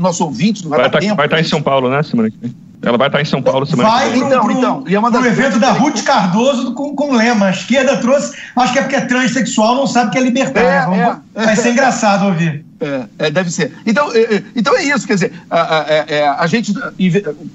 nossos 0.00 0.20
ouvintes. 0.20 0.62
Vai, 0.62 0.80
vai, 0.80 0.90
tá, 0.90 0.98
vai 0.98 1.26
estar 1.26 1.28
tá 1.28 1.40
em 1.40 1.44
São 1.44 1.62
Paulo, 1.62 1.90
né, 1.90 2.02
semana 2.02 2.30
que 2.30 2.36
vem? 2.40 2.67
Ela 2.80 2.96
vai 2.96 3.08
estar 3.08 3.20
em 3.20 3.24
São 3.24 3.42
Paulo 3.42 3.66
semana 3.66 3.88
vai 3.88 4.12
que 4.12 4.18
vem. 4.18 4.26
Então, 4.26 4.50
então. 4.50 4.84
E 4.86 4.94
é 4.94 4.98
uma 4.98 5.10
das 5.10 5.24
evento 5.24 5.58
da 5.58 5.72
Ruth 5.72 6.02
Cardoso 6.02 6.72
com, 6.74 6.94
com 6.94 7.12
lema. 7.12 7.46
A 7.46 7.50
esquerda 7.50 7.96
trouxe, 7.96 8.36
acho 8.54 8.72
que 8.72 8.78
é 8.78 8.82
porque 8.82 8.96
é 8.96 9.00
transexual, 9.00 9.74
não 9.74 9.86
sabe 9.86 10.12
que 10.12 10.18
é 10.18 10.20
libertário. 10.20 10.94
É, 10.94 11.18
é, 11.34 11.44
vai 11.44 11.56
ser 11.56 11.72
engraçado 11.72 12.26
ouvir. 12.26 12.64
É, 12.80 13.04
é, 13.18 13.30
deve 13.30 13.50
ser. 13.50 13.72
Então 13.84 14.12
é, 14.12 14.36
é, 14.36 14.42
então 14.54 14.76
é 14.76 14.84
isso, 14.84 15.06
quer 15.06 15.14
dizer, 15.14 15.32
a, 15.50 15.60
a, 15.60 15.80
a, 15.80 16.44
a 16.44 16.46
gente 16.46 16.72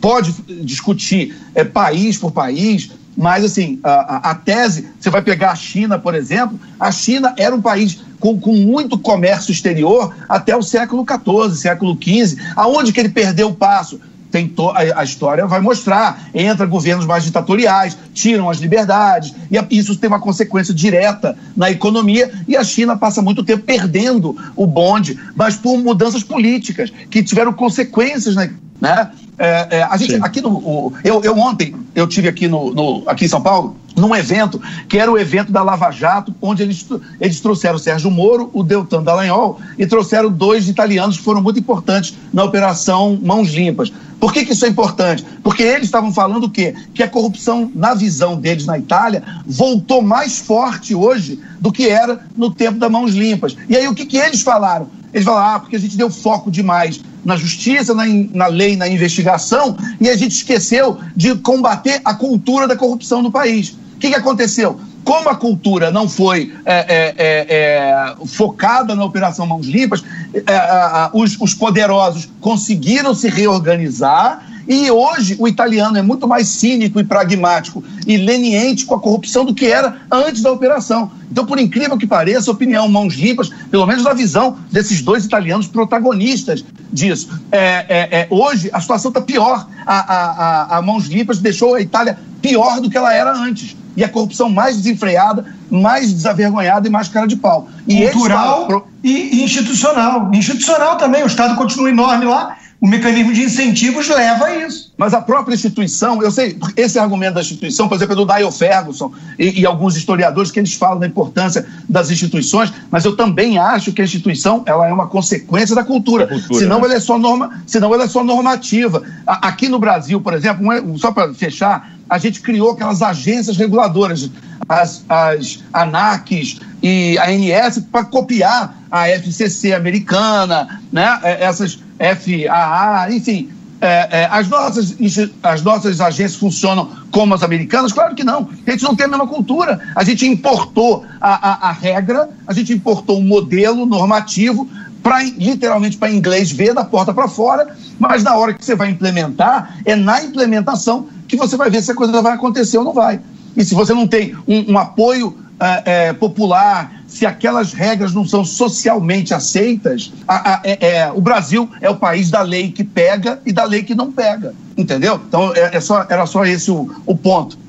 pode 0.02 0.34
discutir 0.64 1.34
país 1.74 2.18
por 2.18 2.32
país, 2.32 2.92
mas 3.16 3.46
assim, 3.46 3.80
a, 3.84 4.36
tese, 4.36 4.90
você 5.00 5.10
vai 5.10 5.22
pegar 5.22 5.52
a 5.52 5.56
China, 5.56 5.98
por 5.98 6.16
exemplo, 6.16 6.60
a 6.78 6.92
China 6.92 7.34
era 7.38 7.56
um 7.56 7.62
país 7.62 8.02
com, 8.20 8.38
com 8.40 8.54
muito 8.54 8.98
comércio 8.98 9.52
exterior 9.52 10.14
até 10.28 10.56
o 10.56 10.62
século 10.62 11.06
XIV, 11.06 11.56
século 11.56 11.98
XV, 12.02 12.42
aonde 12.56 12.92
que 12.92 13.00
ele 13.00 13.10
perdeu 13.10 13.50
o 13.50 13.56
passo? 13.56 14.02
Tem 14.34 14.48
to, 14.48 14.70
a, 14.70 14.80
a, 15.02 15.04
história 15.04 15.46
vai 15.46 15.62
mostrar. 15.62 16.30
Entra 16.34 16.66
governos 16.66 17.06
mais 17.06 17.24
ditatoriais, 17.24 17.96
tiram 18.16 18.50
as 18.50 18.58
liberdades, 18.58 19.32
e 19.52 19.78
isso 19.78 19.96
tem 19.96 20.08
uma 20.08 20.20
consequência 20.20 20.74
direta 20.74 21.38
na 21.56 21.70
economia, 21.70 22.32
e 22.48 22.58
a 22.58 22.64
China 22.64 22.98
passa 22.98 23.22
muito 23.22 23.44
tempo 23.44 23.64
perdendo 23.64 24.36
o 24.56 24.66
bonde, 24.66 25.20
mas 25.36 25.56
por 25.56 25.78
mudanças 25.78 26.24
políticas 26.24 26.92
que 27.12 27.22
tiveram 27.22 27.54
consequências 27.54 28.34
na, 28.34 28.50
né? 28.82 29.12
É, 29.38 29.78
é, 29.78 29.84
a 29.84 29.98
gente, 29.98 30.16
aqui 30.16 30.42
no. 30.42 30.50
O, 30.50 30.94
eu, 31.04 31.22
eu 31.24 31.38
ontem 31.38 31.76
eu 31.96 32.08
tive 32.08 32.28
aqui 32.28 32.48
no, 32.48 32.74
no, 32.74 33.04
aqui 33.08 33.26
em 33.26 33.28
São 33.28 33.42
Paulo 33.42 33.76
num 33.96 34.16
evento 34.16 34.60
que 34.88 34.98
era 34.98 35.12
o 35.12 35.18
evento 35.18 35.52
da 35.52 35.62
Lava 35.62 35.92
Jato, 35.92 36.34
onde 36.42 36.64
eles, 36.64 36.86
eles 37.20 37.40
trouxeram 37.40 37.76
o 37.76 37.80
Sérgio 37.80 38.10
Moro, 38.10 38.50
o 38.54 38.64
Deltan 38.64 39.04
Dallagnol 39.04 39.60
e 39.78 39.86
trouxeram 39.86 40.32
dois 40.32 40.68
italianos 40.68 41.18
que 41.18 41.24
foram 41.24 41.42
muito 41.42 41.60
importantes 41.60 42.16
na 42.32 42.44
operação 42.44 43.20
Mãos 43.22 43.50
Limpas. 43.50 43.92
Por 44.20 44.32
que, 44.32 44.46
que 44.46 44.54
isso 44.54 44.66
é 44.66 44.70
importante? 44.70 45.26
Porque 45.44 45.62
eles 45.62 45.86
estavam 45.86 46.12
falando 46.14 46.46
o 46.46 46.50
quê? 46.50 46.74
Que 46.94 47.04
a 47.04 47.10
corrupção, 47.10 47.72
na 47.76 47.94
visão 47.94 48.40
deles 48.40 48.66
na 48.66 48.78
Itália, 48.78 49.22
voltou 49.46 50.02
mais 50.02 50.40
forte 50.40 50.96
hoje 50.96 51.40
do 51.60 51.72
que 51.72 51.90
era 51.90 52.22
no 52.36 52.50
tempo 52.50 52.80
da 52.80 52.90
Mãos 52.90 53.14
Limpas. 53.14 53.56
E 53.68 53.76
aí 53.76 53.88
o 53.88 53.94
que, 53.94 54.06
que 54.06 54.18
eles 54.18 54.42
falaram? 54.42 54.88
Eles 55.14 55.26
falaram, 55.26 55.56
ah, 55.56 55.60
porque 55.60 55.76
a 55.76 55.80
gente 55.80 55.96
deu 55.96 56.10
foco 56.10 56.50
demais 56.50 57.00
na 57.24 57.38
justiça, 57.38 57.94
na, 57.94 58.06
na 58.34 58.48
lei, 58.48 58.76
na 58.76 58.88
investigação, 58.88 59.78
e 60.02 60.10
a 60.10 60.18
gente 60.18 60.32
esqueceu 60.32 60.98
de 61.16 61.36
combater 61.36 62.02
a 62.04 62.14
cultura 62.14 62.68
da 62.68 62.76
corrupção 62.76 63.22
no 63.22 63.32
país. 63.32 63.70
O 63.96 64.00
que, 64.00 64.10
que 64.10 64.16
aconteceu? 64.16 64.80
Como 65.04 65.30
a 65.30 65.36
cultura 65.36 65.92
não 65.92 66.08
foi 66.08 66.54
é, 66.66 66.74
é, 66.74 67.16
é, 67.18 67.46
é 67.50 68.16
focada 68.26 68.96
na 68.96 69.04
Operação 69.04 69.46
Mãos 69.46 69.68
Limpas, 69.68 70.04
é, 70.34 71.10
os, 71.14 71.40
os 71.40 71.54
poderosos 71.54 72.30
conseguiram 72.40 73.14
se 73.14 73.30
reorganizar 73.30 74.46
e 74.68 74.90
hoje 74.90 75.36
o 75.40 75.48
italiano 75.48 75.98
é 75.98 76.02
muito 76.02 76.28
mais 76.28 76.48
cínico 76.48 77.00
e 77.00 77.04
pragmático 77.04 77.84
e 78.08 78.18
leniente 78.18 78.86
com 78.86 78.96
a 78.96 79.00
corrupção 79.00 79.44
do 79.46 79.54
que 79.54 79.66
era 79.66 79.98
antes 80.12 80.42
da 80.42 80.52
operação. 80.52 81.12
Então, 81.32 81.46
por 81.46 81.60
incrível 81.60 81.98
que 81.98 82.08
pareça, 82.08 82.52
opinião 82.52 82.88
mãos 82.88 83.16
limpas, 83.16 83.50
pelo 83.70 83.86
menos 83.86 84.04
na 84.04 84.14
visão 84.14 84.58
desses 84.72 85.02
dois 85.02 85.26
italianos 85.26 85.68
protagonistas 85.68 86.64
disso. 86.92 87.30
É, 87.52 87.60
é, 87.60 88.20
é, 88.20 88.28
hoje 88.30 88.70
a 88.72 88.80
situação 88.80 89.10
está 89.10 89.22
pior. 89.22 89.68
A, 89.86 90.00
a, 90.00 90.76
a, 90.76 90.78
a, 90.78 90.82
mãos 90.82 91.08
limpas 91.08 91.40
deixou 91.40 91.76
a 91.76 91.82
Itália 91.82 92.18
pior 92.44 92.82
do 92.82 92.90
que 92.90 92.98
ela 92.98 93.12
era 93.14 93.34
antes. 93.34 93.76
E 93.96 94.04
a 94.04 94.10
corrupção 94.10 94.50
mais 94.50 94.76
desenfreada, 94.76 95.46
mais 95.72 96.14
desavergonhada 96.14 96.88
e 96.88 96.92
mais 96.92 97.08
cara 97.08 97.26
de 97.26 97.38
pau. 97.38 97.70
E 97.88 98.08
Cultural 98.10 98.88
e 99.04 99.44
institucional. 99.44 100.30
Institucional 100.34 100.98
também, 100.98 101.24
o 101.24 101.28
Estado 101.28 101.56
continua 101.56 101.90
enorme 101.90 102.26
lá 102.26 102.58
o 102.84 102.88
mecanismo 102.88 103.32
de 103.32 103.44
incentivos 103.44 104.10
leva 104.10 104.44
a 104.44 104.58
isso. 104.68 104.92
Mas 104.98 105.14
a 105.14 105.22
própria 105.22 105.56
instituição, 105.56 106.22
eu 106.22 106.30
sei, 106.30 106.60
esse 106.76 107.00
argumento 107.00 107.36
da 107.36 107.40
instituição, 107.40 107.88
por 107.88 107.96
exemplo, 107.96 108.12
é 108.12 108.16
do 108.18 108.26
Dale 108.26 108.52
Ferguson 108.52 109.10
e, 109.40 109.62
e, 109.62 109.66
alguns 109.66 109.96
historiadores 109.96 110.52
que 110.52 110.60
eles 110.60 110.74
falam 110.74 111.00
da 111.00 111.08
importância 111.08 111.66
das 111.88 112.12
instituições, 112.12 112.74
mas 112.92 113.06
eu 113.06 113.16
também 113.16 113.58
acho 113.58 113.94
que 113.94 114.02
a 114.02 114.04
instituição 114.04 114.64
ela 114.66 114.86
é 114.86 114.92
uma 114.92 115.08
consequência 115.08 115.74
da 115.74 115.86
cultura. 115.86 116.28
cultura 116.28 116.60
senão, 116.60 116.80
né? 116.82 116.86
ela 116.88 116.96
é 116.96 117.00
só 117.00 117.18
norma, 117.18 117.64
senão 117.66 117.94
ela 117.94 118.04
é 118.04 118.08
só 118.10 118.22
normativa. 118.22 119.02
A, 119.26 119.48
aqui 119.48 119.70
no 119.70 119.80
Brasil, 119.80 120.20
por 120.20 120.34
exemplo, 120.34 120.68
só 121.00 121.10
para 121.14 121.34
fechar, 121.34 121.93
a 122.10 122.18
gente 122.18 122.42
criou 122.42 122.72
aquelas 122.72 123.02
agências 123.02 123.58
reguladoras, 123.58 124.30
as, 124.68 125.04
as 125.08 125.64
ANACs 125.74 126.60
e 126.82 127.18
a 127.18 127.30
ANS, 127.30 127.80
para 127.92 128.06
copiar 128.06 128.78
a 128.92 129.10
FCC 129.10 129.74
americana, 129.74 130.82
né? 130.92 131.20
É, 131.24 131.44
essas 131.44 131.80
FAA, 131.98 133.12
enfim. 133.12 133.50
É, 133.82 134.22
é, 134.22 134.30
as, 134.32 134.48
nossas, 134.48 134.96
as 135.44 135.62
nossas 135.62 136.00
agências 136.00 136.36
funcionam 136.36 136.90
como 137.12 137.34
as 137.34 137.44
americanas? 137.44 137.92
Claro 137.92 138.16
que 138.16 138.24
não. 138.24 138.50
A 138.66 138.72
gente 138.72 138.84
não 138.84 138.96
tem 138.96 139.06
a 139.06 139.10
mesma 139.10 139.28
cultura. 139.28 139.82
A 139.94 140.06
gente 140.06 140.26
importou 140.26 141.06
a, 141.20 141.50
a, 141.50 141.70
a 141.70 141.72
regra, 141.74 142.30
a 142.48 142.54
gente 142.54 142.72
importou 142.72 143.20
um 143.20 143.24
modelo 143.24 143.86
normativo 143.86 144.70
para 145.04 145.22
literalmente 145.24 145.98
para 145.98 146.10
inglês 146.10 146.50
ver 146.50 146.74
da 146.74 146.86
porta 146.86 147.14
para 147.14 147.28
fora, 147.28 147.76
mas 148.00 148.24
na 148.24 148.38
hora 148.38 148.54
que 148.54 148.64
você 148.64 148.74
vai 148.74 148.90
implementar, 148.90 149.78
é 149.84 149.98
na 149.98 150.24
implementação 150.24 151.10
que 151.34 151.48
você 151.48 151.58
vai 151.58 151.70
ver 151.70 151.82
se 151.82 151.92
a 151.92 151.96
coisa 151.96 152.22
vai 152.22 152.34
acontecer 152.34 152.78
ou 152.78 152.84
não 152.84 152.94
vai. 152.94 153.20
E 153.56 153.64
se 153.64 153.76
você 153.76 153.94
não 153.94 154.08
tem 154.08 154.36
um, 154.48 154.74
um 154.74 154.78
apoio 154.78 155.38
é, 155.60 155.84
é, 155.86 156.14
popular, 156.14 157.04
se 157.08 157.26
aquelas 157.26 157.74
regras 157.74 158.14
não 158.14 158.28
são 158.28 158.44
socialmente 158.44 159.34
aceitas, 159.34 160.12
a, 160.28 160.56
a, 160.56 160.62
é, 160.64 160.98
é, 160.98 161.12
o 161.12 161.22
Brasil 161.22 161.70
é 161.80 161.90
o 161.90 161.96
país 161.96 162.30
da 162.30 162.42
lei 162.42 162.72
que 162.72 162.84
pega 162.84 163.40
e 163.46 163.54
da 163.54 163.64
lei 163.64 163.84
que 163.84 163.94
não 163.94 164.12
pega. 164.12 164.54
Entendeu? 164.76 165.22
Então, 165.28 165.54
é, 165.56 165.78
é 165.78 165.80
só, 165.80 166.06
era 166.10 166.26
só 166.26 166.44
esse 166.46 166.72
o, 166.72 166.90
o 167.06 167.16
ponto. 167.16 167.64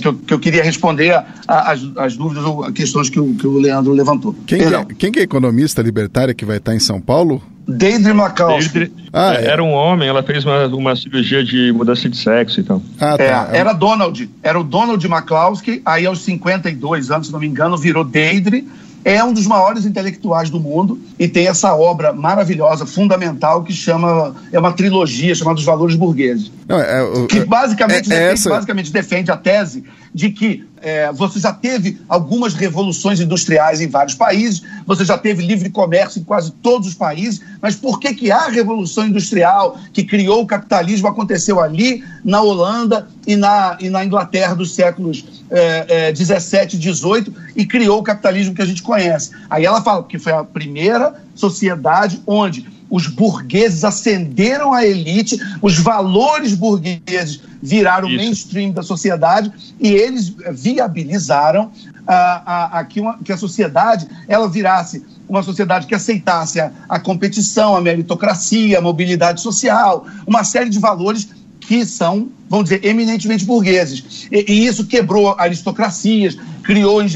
Que, 0.00 0.08
eu, 0.08 0.14
que, 0.14 0.34
eu, 0.34 0.38
queria 0.40 0.64
responder 0.64 1.24
às 1.46 2.16
dúvidas 2.16 2.44
ou 2.44 2.72
questões 2.72 3.08
que 3.08 3.20
o, 3.20 3.36
que 3.36 3.46
o 3.46 3.56
Leandro 3.56 3.92
levantou. 3.92 4.34
Quem, 4.44 4.62
é, 4.62 4.84
quem 4.98 5.12
é 5.14 5.20
economista 5.20 5.80
libertária 5.80 6.34
que 6.34 6.44
vai 6.44 6.56
estar 6.56 6.74
em 6.74 6.80
São 6.80 7.00
Paulo? 7.00 7.40
Deidre 7.70 8.12
Makowski. 8.12 8.92
Ah, 9.12 9.34
é. 9.34 9.46
Era 9.46 9.62
um 9.62 9.72
homem, 9.72 10.08
ela 10.08 10.22
fez 10.22 10.44
uma, 10.44 10.66
uma 10.66 10.96
cirurgia 10.96 11.44
de 11.44 11.72
mudança 11.72 12.08
de 12.08 12.16
sexo 12.16 12.60
e 12.60 12.62
então. 12.62 12.82
tal. 12.98 13.08
Ah, 13.14 13.18
tá. 13.18 13.48
É, 13.52 13.58
era 13.58 13.72
Donald, 13.72 14.30
era 14.42 14.58
o 14.58 14.64
Donald 14.64 15.04
McCloskey, 15.04 15.82
aí 15.84 16.06
aos 16.06 16.20
52 16.20 17.10
anos, 17.10 17.26
se 17.28 17.32
não 17.32 17.40
me 17.40 17.46
engano, 17.46 17.76
virou 17.76 18.04
Deidre, 18.04 18.66
é 19.04 19.22
um 19.24 19.32
dos 19.32 19.46
maiores 19.46 19.86
intelectuais 19.86 20.50
do 20.50 20.60
mundo 20.60 21.00
e 21.18 21.26
tem 21.26 21.46
essa 21.46 21.74
obra 21.74 22.12
maravilhosa, 22.12 22.84
fundamental, 22.84 23.62
que 23.62 23.72
chama. 23.72 24.34
É 24.52 24.58
uma 24.58 24.72
trilogia 24.72 25.34
chamada 25.34 25.58
Os 25.58 25.64
Valores 25.64 25.96
Burgueses. 25.96 26.52
Não, 26.68 26.78
é, 26.78 27.26
que 27.26 27.40
basicamente, 27.44 28.12
é, 28.12 28.14
é 28.14 28.18
defende, 28.18 28.32
essa... 28.34 28.50
basicamente 28.50 28.92
defende 28.92 29.30
a 29.30 29.36
tese 29.36 29.84
de 30.14 30.30
que 30.30 30.64
é, 30.82 31.12
você 31.12 31.38
já 31.38 31.52
teve 31.52 32.00
algumas 32.08 32.54
revoluções 32.54 33.20
industriais 33.20 33.80
em 33.80 33.88
vários 33.88 34.14
países, 34.14 34.62
você 34.86 35.04
já 35.04 35.16
teve 35.18 35.44
livre 35.44 35.68
comércio 35.70 36.20
em 36.20 36.24
quase 36.24 36.50
todos 36.50 36.88
os 36.88 36.94
países, 36.94 37.40
mas 37.60 37.76
por 37.76 38.00
que, 38.00 38.14
que 38.14 38.30
a 38.30 38.48
revolução 38.48 39.06
industrial 39.06 39.78
que 39.92 40.02
criou 40.02 40.42
o 40.42 40.46
capitalismo 40.46 41.06
aconteceu 41.06 41.60
ali, 41.60 42.02
na 42.24 42.40
Holanda 42.40 43.08
e 43.26 43.36
na, 43.36 43.76
e 43.80 43.90
na 43.90 44.04
Inglaterra 44.04 44.54
dos 44.54 44.74
séculos 44.74 45.24
é, 45.50 46.08
é, 46.08 46.12
17 46.12 46.76
e 46.76 46.78
18 46.78 47.34
e 47.56 47.66
criou 47.66 48.00
o 48.00 48.02
capitalismo 48.02 48.54
que 48.54 48.62
a 48.62 48.66
gente 48.66 48.82
conhece? 48.82 49.30
Aí 49.48 49.64
ela 49.64 49.82
fala 49.82 50.02
que 50.04 50.18
foi 50.18 50.32
a 50.32 50.44
primeira 50.44 51.14
sociedade 51.34 52.22
onde 52.26 52.79
os 52.90 53.06
burgueses 53.06 53.84
ascenderam 53.84 54.74
à 54.74 54.84
elite, 54.84 55.38
os 55.62 55.78
valores 55.78 56.54
burgueses 56.54 57.40
viraram 57.62 58.08
o 58.08 58.10
mainstream 58.10 58.72
da 58.72 58.82
sociedade 58.82 59.52
e 59.78 59.88
eles 59.88 60.34
viabilizaram 60.52 61.70
a, 62.06 62.14
a, 62.14 62.78
a, 62.80 62.84
que, 62.84 63.00
uma, 63.00 63.18
que 63.18 63.32
a 63.32 63.36
sociedade 63.36 64.08
ela 64.26 64.48
virasse 64.48 65.04
uma 65.28 65.42
sociedade 65.42 65.86
que 65.86 65.94
aceitasse 65.94 66.60
a, 66.60 66.72
a 66.88 66.98
competição, 66.98 67.76
a 67.76 67.80
meritocracia, 67.80 68.78
a 68.78 68.82
mobilidade 68.82 69.40
social, 69.40 70.04
uma 70.26 70.42
série 70.42 70.68
de 70.68 70.78
valores 70.80 71.28
que 71.60 71.86
são, 71.86 72.28
vamos 72.48 72.68
dizer, 72.68 72.84
eminentemente 72.84 73.44
burgueses. 73.44 74.26
E, 74.32 74.52
e 74.52 74.66
isso 74.66 74.86
quebrou 74.86 75.36
aristocracias, 75.38 76.36
criou 76.70 77.02
é, 77.02 77.08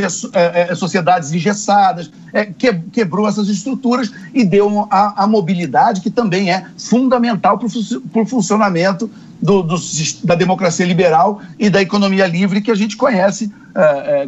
é, 0.73 0.75
sociedades 0.75 1.33
engessadas, 1.33 2.11
é, 2.33 2.45
que, 2.45 2.75
quebrou 2.91 3.29
essas 3.29 3.49
estruturas 3.49 4.11
e 4.35 4.45
deu 4.45 4.89
a, 4.91 5.29
mobilidade 5.29 6.01
que 6.01 6.11
também 6.11 6.51
é 6.51 6.67
fundamental 6.77 7.57
para 7.57 8.23
o 8.23 8.27
funcionamento 8.27 9.09
do, 9.41 9.63
do, 9.63 9.77
da 10.25 10.35
democracia 10.35 10.85
liberal 10.85 11.41
e 11.57 11.71
da 11.71 11.81
economia 11.81 12.27
livre 12.27 12.61
que 12.61 12.71
a 12.71 12.75
gente 12.75 12.97
conhece 12.97 13.49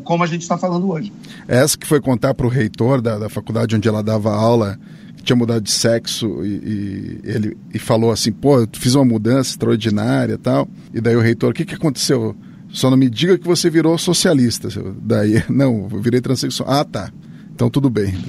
como 0.04 0.22
a 0.24 0.26
gente 0.26 0.42
está 0.42 0.58
falando 0.58 0.90
hoje. 0.90 1.12
Essa 1.46 1.76
que 1.76 1.86
foi 1.86 2.00
contar 2.00 2.34
para 2.34 2.46
o 2.46 2.48
reitor 2.48 3.00
da, 3.00 3.18
da 3.18 3.28
faculdade 3.28 3.74
onde 3.74 3.88
ela 3.88 4.02
dava 4.02 4.32
aula 4.32 4.78
tinha 5.24 5.36
mudado 5.36 5.62
de 5.62 5.72
sexo 5.72 6.44
e, 6.44 6.48
e, 6.48 7.20
ele 7.24 7.56
e 7.74 7.80
falou 7.80 8.12
assim, 8.12 8.30
pô, 8.30 8.64
fiz 8.72 8.94
uma 8.94 9.04
mudança 9.04 9.50
extraordinária 9.50 10.34
e 10.34 10.38
tal. 10.38 10.68
E 10.94 11.00
daí 11.00 11.16
o 11.16 11.20
reitor, 11.20 11.50
o 11.50 11.52
que, 11.52 11.64
que 11.64 11.74
aconteceu? 11.74 12.36
Só 12.70 12.90
não 12.90 12.96
me 12.96 13.08
diga 13.08 13.38
que 13.38 13.46
você 13.46 13.70
virou 13.70 13.96
socialista. 13.96 14.68
Daí, 15.00 15.42
não, 15.48 15.88
eu 15.90 16.00
virei 16.00 16.20
transexual. 16.20 16.70
Ah, 16.70 16.84
tá. 16.84 17.10
Então 17.54 17.70
tudo 17.70 17.88
bem. 17.88 18.14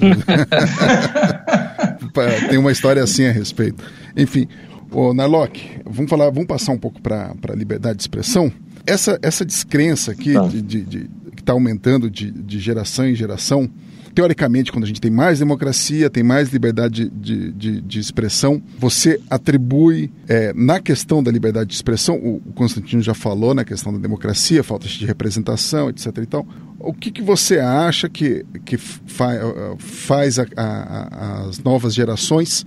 Tem 2.48 2.58
uma 2.58 2.72
história 2.72 3.02
assim 3.02 3.26
a 3.26 3.32
respeito. 3.32 3.84
Enfim, 4.16 4.48
o 4.90 5.12
Narlock, 5.12 5.80
vamos 5.84 6.08
falar, 6.08 6.30
vamos 6.30 6.46
passar 6.46 6.72
um 6.72 6.78
pouco 6.78 7.00
para 7.00 7.34
a 7.48 7.54
liberdade 7.54 7.96
de 7.96 8.02
expressão. 8.02 8.50
Essa, 8.86 9.18
essa 9.22 9.44
descrença 9.44 10.12
aqui 10.12 10.32
tá. 10.32 10.46
de, 10.46 10.62
de, 10.62 10.82
de, 10.82 11.10
que 11.36 11.42
está 11.42 11.52
aumentando 11.52 12.10
de, 12.10 12.30
de 12.30 12.58
geração 12.58 13.06
em 13.06 13.14
geração, 13.14 13.68
teoricamente, 14.18 14.72
quando 14.72 14.82
a 14.82 14.86
gente 14.88 15.00
tem 15.00 15.12
mais 15.12 15.38
democracia, 15.38 16.10
tem 16.10 16.24
mais 16.24 16.48
liberdade 16.48 17.08
de, 17.08 17.52
de, 17.52 17.80
de 17.80 18.00
expressão, 18.00 18.60
você 18.76 19.20
atribui, 19.30 20.10
é, 20.26 20.52
na 20.56 20.80
questão 20.80 21.22
da 21.22 21.30
liberdade 21.30 21.70
de 21.70 21.76
expressão, 21.76 22.16
o, 22.16 22.42
o 22.44 22.52
Constantino 22.52 23.00
já 23.00 23.14
falou 23.14 23.54
na 23.54 23.64
questão 23.64 23.92
da 23.92 23.98
democracia, 24.00 24.64
falta 24.64 24.88
de 24.88 25.06
representação, 25.06 25.88
etc. 25.88 26.06
E 26.18 26.26
tal. 26.26 26.44
O 26.80 26.92
que, 26.92 27.12
que 27.12 27.22
você 27.22 27.60
acha 27.60 28.08
que, 28.08 28.44
que 28.64 28.76
fa, 28.76 29.30
faz 29.78 30.40
a, 30.40 30.46
a, 30.56 31.42
as 31.46 31.60
novas 31.60 31.94
gerações 31.94 32.66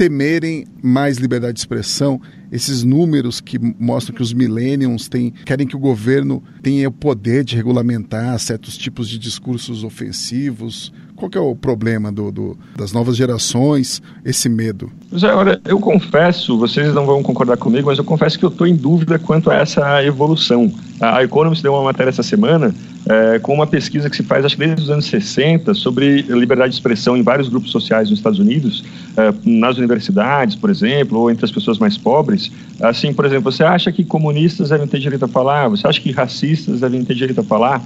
temerem 0.00 0.64
mais 0.82 1.18
liberdade 1.18 1.52
de 1.52 1.60
expressão, 1.60 2.18
esses 2.50 2.82
números 2.82 3.38
que 3.38 3.58
mostram 3.58 4.16
que 4.16 4.22
os 4.22 4.32
millennials 4.32 5.10
têm, 5.10 5.30
querem 5.44 5.66
que 5.66 5.76
o 5.76 5.78
governo 5.78 6.42
tenha 6.62 6.88
o 6.88 6.92
poder 6.92 7.44
de 7.44 7.54
regulamentar 7.54 8.38
certos 8.38 8.78
tipos 8.78 9.10
de 9.10 9.18
discursos 9.18 9.84
ofensivos. 9.84 10.90
Qual 11.20 11.30
é 11.34 11.38
o 11.38 11.54
problema 11.54 12.10
do, 12.10 12.32
do, 12.32 12.58
das 12.74 12.92
novas 12.94 13.14
gerações, 13.14 14.00
esse 14.24 14.48
medo? 14.48 14.90
José, 15.12 15.30
olha, 15.34 15.60
eu 15.66 15.78
confesso, 15.78 16.56
vocês 16.56 16.94
não 16.94 17.04
vão 17.04 17.22
concordar 17.22 17.58
comigo, 17.58 17.88
mas 17.88 17.98
eu 17.98 18.04
confesso 18.04 18.38
que 18.38 18.44
eu 18.44 18.48
estou 18.48 18.66
em 18.66 18.74
dúvida 18.74 19.18
quanto 19.18 19.50
a 19.50 19.54
essa 19.54 20.02
evolução. 20.02 20.72
A 20.98 21.22
Economist 21.22 21.62
deu 21.62 21.74
uma 21.74 21.82
matéria 21.82 22.08
essa 22.08 22.22
semana 22.22 22.74
é, 23.06 23.38
com 23.38 23.52
uma 23.52 23.66
pesquisa 23.66 24.08
que 24.08 24.16
se 24.16 24.22
faz, 24.22 24.46
acho 24.46 24.56
que 24.56 24.64
desde 24.64 24.82
os 24.82 24.88
anos 24.88 25.04
60, 25.06 25.74
sobre 25.74 26.22
liberdade 26.22 26.70
de 26.70 26.76
expressão 26.76 27.18
em 27.18 27.22
vários 27.22 27.50
grupos 27.50 27.70
sociais 27.70 28.08
nos 28.08 28.18
Estados 28.18 28.38
Unidos, 28.38 28.82
é, 29.14 29.34
nas 29.44 29.76
universidades, 29.76 30.56
por 30.56 30.70
exemplo, 30.70 31.18
ou 31.18 31.30
entre 31.30 31.44
as 31.44 31.52
pessoas 31.52 31.78
mais 31.78 31.98
pobres. 31.98 32.50
Assim, 32.80 33.12
por 33.12 33.26
exemplo, 33.26 33.52
você 33.52 33.62
acha 33.62 33.92
que 33.92 34.04
comunistas 34.04 34.70
devem 34.70 34.86
ter 34.86 34.98
direito 34.98 35.26
a 35.26 35.28
falar? 35.28 35.68
Você 35.68 35.86
acha 35.86 36.00
que 36.00 36.12
racistas 36.12 36.80
devem 36.80 37.04
ter 37.04 37.14
direito 37.14 37.42
a 37.42 37.44
falar? 37.44 37.82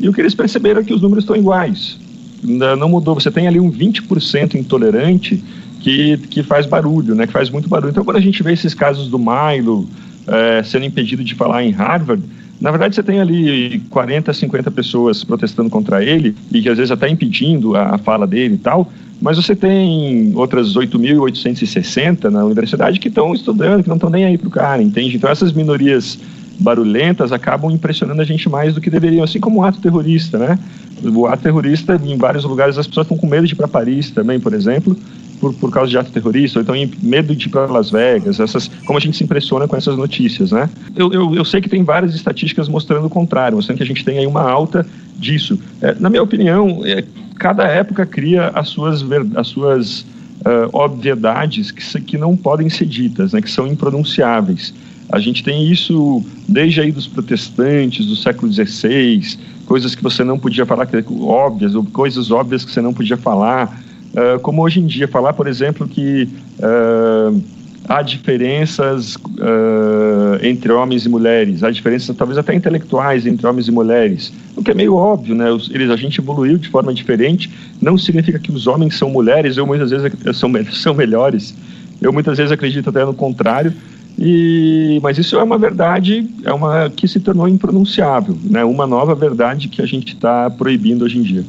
E 0.00 0.08
o 0.08 0.12
que 0.12 0.22
eles 0.22 0.34
perceberam 0.34 0.80
é 0.80 0.84
que 0.84 0.94
os 0.94 1.02
números 1.02 1.24
estão 1.24 1.36
iguais 1.36 2.07
não 2.42 2.88
mudou. 2.88 3.14
Você 3.14 3.30
tem 3.30 3.46
ali 3.46 3.60
um 3.60 3.70
20% 3.70 4.54
intolerante 4.54 5.42
que, 5.80 6.16
que 6.28 6.42
faz 6.42 6.66
barulho, 6.66 7.14
né? 7.14 7.26
Que 7.26 7.32
faz 7.32 7.50
muito 7.50 7.68
barulho. 7.68 7.90
Então, 7.90 8.04
quando 8.04 8.16
a 8.16 8.20
gente 8.20 8.42
vê 8.42 8.52
esses 8.52 8.74
casos 8.74 9.08
do 9.08 9.18
Milo 9.18 9.88
é, 10.26 10.62
sendo 10.62 10.84
impedido 10.84 11.24
de 11.24 11.34
falar 11.34 11.64
em 11.64 11.70
Harvard, 11.70 12.22
na 12.60 12.70
verdade, 12.70 12.94
você 12.94 13.02
tem 13.02 13.20
ali 13.20 13.80
40, 13.88 14.32
50 14.32 14.70
pessoas 14.72 15.22
protestando 15.22 15.70
contra 15.70 16.04
ele 16.04 16.34
e 16.50 16.60
que 16.60 16.68
às 16.68 16.76
vezes 16.76 16.90
até 16.90 17.08
impedindo 17.08 17.76
a, 17.76 17.94
a 17.94 17.98
fala 17.98 18.26
dele 18.26 18.54
e 18.54 18.58
tal, 18.58 18.90
mas 19.20 19.36
você 19.36 19.54
tem 19.54 20.32
outras 20.34 20.74
8.860 20.74 22.24
na 22.24 22.44
universidade 22.44 22.98
que 22.98 23.08
estão 23.08 23.32
estudando, 23.32 23.82
que 23.82 23.88
não 23.88 23.96
estão 23.96 24.10
nem 24.10 24.24
aí 24.24 24.36
para 24.36 24.48
o 24.48 24.50
cara, 24.50 24.82
entende? 24.82 25.16
Então, 25.16 25.30
essas 25.30 25.52
minorias 25.52 26.18
barulhentas 26.58 27.32
acabam 27.32 27.70
impressionando 27.70 28.20
a 28.20 28.24
gente 28.24 28.48
mais 28.48 28.74
do 28.74 28.80
que 28.80 28.90
deveriam, 28.90 29.22
assim 29.22 29.38
como 29.38 29.60
o 29.60 29.64
ato 29.64 29.80
terrorista, 29.80 30.38
né? 30.38 30.58
O 31.04 31.26
ato 31.26 31.42
terrorista, 31.42 32.00
em 32.04 32.16
vários 32.16 32.44
lugares, 32.44 32.76
as 32.76 32.86
pessoas 32.86 33.04
estão 33.04 33.16
com 33.16 33.26
medo 33.26 33.46
de 33.46 33.52
ir 33.52 33.56
para 33.56 33.68
Paris 33.68 34.10
também, 34.10 34.40
por 34.40 34.52
exemplo, 34.52 34.96
por, 35.40 35.54
por 35.54 35.70
causa 35.70 35.90
de 35.90 35.96
ato 35.96 36.10
terrorista, 36.10 36.58
ou 36.58 36.62
então 36.62 36.74
medo 37.00 37.34
de 37.34 37.46
ir 37.46 37.50
para 37.50 37.66
Las 37.66 37.90
Vegas, 37.90 38.40
essas, 38.40 38.68
como 38.84 38.98
a 38.98 39.00
gente 39.00 39.16
se 39.16 39.22
impressiona 39.22 39.68
com 39.68 39.76
essas 39.76 39.96
notícias, 39.96 40.50
né? 40.50 40.68
Eu, 40.96 41.12
eu, 41.12 41.34
eu 41.34 41.44
sei 41.44 41.60
que 41.60 41.68
tem 41.68 41.84
várias 41.84 42.14
estatísticas 42.14 42.68
mostrando 42.68 43.06
o 43.06 43.10
contrário, 43.10 43.56
mostrando 43.56 43.78
que 43.78 43.84
a 43.84 43.86
gente 43.86 44.04
tem 44.04 44.18
aí 44.18 44.26
uma 44.26 44.42
alta 44.42 44.84
disso. 45.16 45.58
É, 45.80 45.94
na 45.98 46.10
minha 46.10 46.22
opinião, 46.22 46.82
é, 46.84 47.04
cada 47.38 47.64
época 47.64 48.04
cria 48.04 48.48
as 48.48 48.68
suas, 48.68 49.04
as 49.36 49.46
suas 49.46 50.00
uh, 50.00 50.68
obviedades 50.72 51.70
que, 51.70 52.00
que 52.00 52.18
não 52.18 52.36
podem 52.36 52.68
ser 52.68 52.86
ditas, 52.86 53.32
né, 53.32 53.40
que 53.40 53.50
são 53.50 53.66
impronunciáveis. 53.66 54.74
A 55.10 55.18
gente 55.18 55.42
tem 55.42 55.70
isso 55.70 56.22
desde 56.46 56.80
aí 56.80 56.92
dos 56.92 57.06
protestantes 57.06 58.06
do 58.06 58.14
século 58.14 58.52
XVI, 58.52 59.38
coisas 59.64 59.94
que 59.94 60.02
você 60.02 60.22
não 60.22 60.38
podia 60.38 60.66
falar, 60.66 60.88
óbvias, 61.20 61.74
ou 61.74 61.84
coisas 61.84 62.30
óbvias 62.30 62.64
que 62.64 62.70
você 62.70 62.80
não 62.80 62.92
podia 62.92 63.16
falar, 63.16 63.80
uh, 64.12 64.38
como 64.40 64.62
hoje 64.62 64.80
em 64.80 64.86
dia, 64.86 65.08
falar, 65.08 65.32
por 65.32 65.46
exemplo, 65.46 65.88
que 65.88 66.28
uh, 66.58 67.42
há 67.88 68.02
diferenças 68.02 69.16
uh, 69.16 70.44
entre 70.44 70.70
homens 70.72 71.06
e 71.06 71.08
mulheres, 71.08 71.62
há 71.62 71.70
diferenças 71.70 72.14
talvez 72.14 72.36
até 72.36 72.54
intelectuais 72.54 73.26
entre 73.26 73.46
homens 73.46 73.66
e 73.66 73.72
mulheres, 73.72 74.32
o 74.54 74.62
que 74.62 74.70
é 74.70 74.74
meio 74.74 74.94
óbvio, 74.94 75.34
né? 75.34 75.50
Os, 75.50 75.70
eles, 75.70 75.90
a 75.90 75.96
gente 75.96 76.20
evoluiu 76.20 76.58
de 76.58 76.68
forma 76.68 76.92
diferente, 76.92 77.50
não 77.80 77.96
significa 77.96 78.38
que 78.38 78.52
os 78.52 78.66
homens 78.66 78.96
são 78.96 79.08
mulheres, 79.08 79.56
eu 79.56 79.66
muitas 79.66 79.90
vezes 79.90 80.12
são, 80.34 80.50
são 80.72 80.92
melhores, 80.92 81.54
eu 82.00 82.12
muitas 82.12 82.36
vezes 82.36 82.52
acredito 82.52 82.90
até 82.90 83.04
no 83.04 83.14
contrário, 83.14 83.72
e, 84.18 84.98
mas 85.00 85.16
isso 85.16 85.36
é 85.36 85.42
uma 85.42 85.56
verdade 85.56 86.28
é 86.44 86.52
uma 86.52 86.90
que 86.90 87.06
se 87.06 87.20
tornou 87.20 87.46
impronunciável, 87.46 88.36
né? 88.42 88.64
uma 88.64 88.86
nova 88.86 89.14
verdade 89.14 89.68
que 89.68 89.80
a 89.80 89.86
gente 89.86 90.14
está 90.14 90.50
proibindo 90.50 91.04
hoje 91.04 91.18
em 91.18 91.22
dia. 91.22 91.44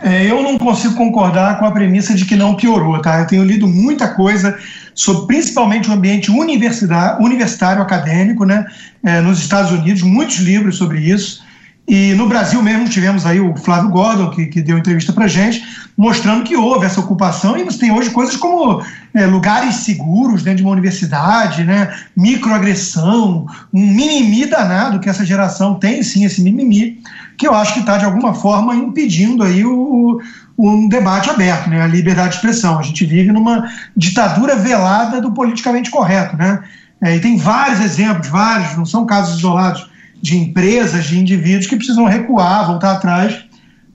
É, 0.00 0.30
eu 0.30 0.42
não 0.42 0.58
consigo 0.58 0.94
concordar 0.94 1.58
com 1.58 1.64
a 1.64 1.70
premissa 1.70 2.14
de 2.14 2.24
que 2.24 2.34
não 2.34 2.54
piorou, 2.54 3.00
tá? 3.00 3.20
Eu 3.20 3.26
tenho 3.26 3.44
lido 3.44 3.68
muita 3.68 4.08
coisa 4.08 4.56
sobre 4.94 5.26
principalmente 5.26 5.88
o 5.88 5.92
ambiente 5.92 6.28
universitário 6.28 7.80
acadêmico, 7.80 8.44
né? 8.44 8.66
É, 9.02 9.20
nos 9.20 9.38
Estados 9.38 9.70
Unidos, 9.70 10.02
muitos 10.02 10.38
livros 10.38 10.76
sobre 10.76 10.98
isso. 10.98 11.41
E 11.86 12.14
no 12.14 12.28
Brasil 12.28 12.62
mesmo 12.62 12.88
tivemos 12.88 13.26
aí 13.26 13.40
o 13.40 13.56
Flávio 13.56 13.90
Gordon, 13.90 14.30
que, 14.30 14.46
que 14.46 14.62
deu 14.62 14.78
entrevista 14.78 15.12
para 15.12 15.26
gente, 15.26 15.64
mostrando 15.96 16.44
que 16.44 16.56
houve 16.56 16.86
essa 16.86 17.00
ocupação 17.00 17.56
e 17.56 17.64
você 17.64 17.78
tem 17.78 17.92
hoje 17.92 18.10
coisas 18.10 18.36
como 18.36 18.82
é, 19.12 19.26
lugares 19.26 19.76
seguros 19.76 20.42
dentro 20.42 20.58
de 20.58 20.62
uma 20.62 20.72
universidade, 20.72 21.64
né, 21.64 21.92
microagressão, 22.16 23.46
um 23.74 23.80
mimimi 23.80 24.46
danado 24.46 25.00
que 25.00 25.08
essa 25.08 25.24
geração 25.24 25.74
tem 25.74 26.02
sim, 26.04 26.24
esse 26.24 26.40
mimimi, 26.40 27.00
que 27.36 27.48
eu 27.48 27.54
acho 27.54 27.74
que 27.74 27.80
está 27.80 27.98
de 27.98 28.04
alguma 28.04 28.32
forma 28.32 28.76
impedindo 28.76 29.42
aí 29.42 29.64
o, 29.64 30.20
um 30.56 30.88
debate 30.88 31.30
aberto, 31.30 31.68
né, 31.68 31.82
a 31.82 31.86
liberdade 31.88 32.30
de 32.30 32.34
expressão. 32.36 32.78
A 32.78 32.82
gente 32.82 33.04
vive 33.04 33.32
numa 33.32 33.68
ditadura 33.96 34.54
velada 34.54 35.20
do 35.20 35.32
politicamente 35.32 35.90
correto, 35.90 36.36
né, 36.36 36.60
é, 37.02 37.16
e 37.16 37.20
tem 37.20 37.36
vários 37.36 37.80
exemplos, 37.80 38.28
vários, 38.28 38.76
não 38.76 38.86
são 38.86 39.04
casos 39.04 39.38
isolados 39.38 39.91
de 40.22 40.38
empresas, 40.38 41.06
de 41.06 41.18
indivíduos 41.18 41.66
que 41.66 41.76
precisam 41.76 42.04
recuar, 42.04 42.68
voltar 42.68 42.92
atrás, 42.92 43.44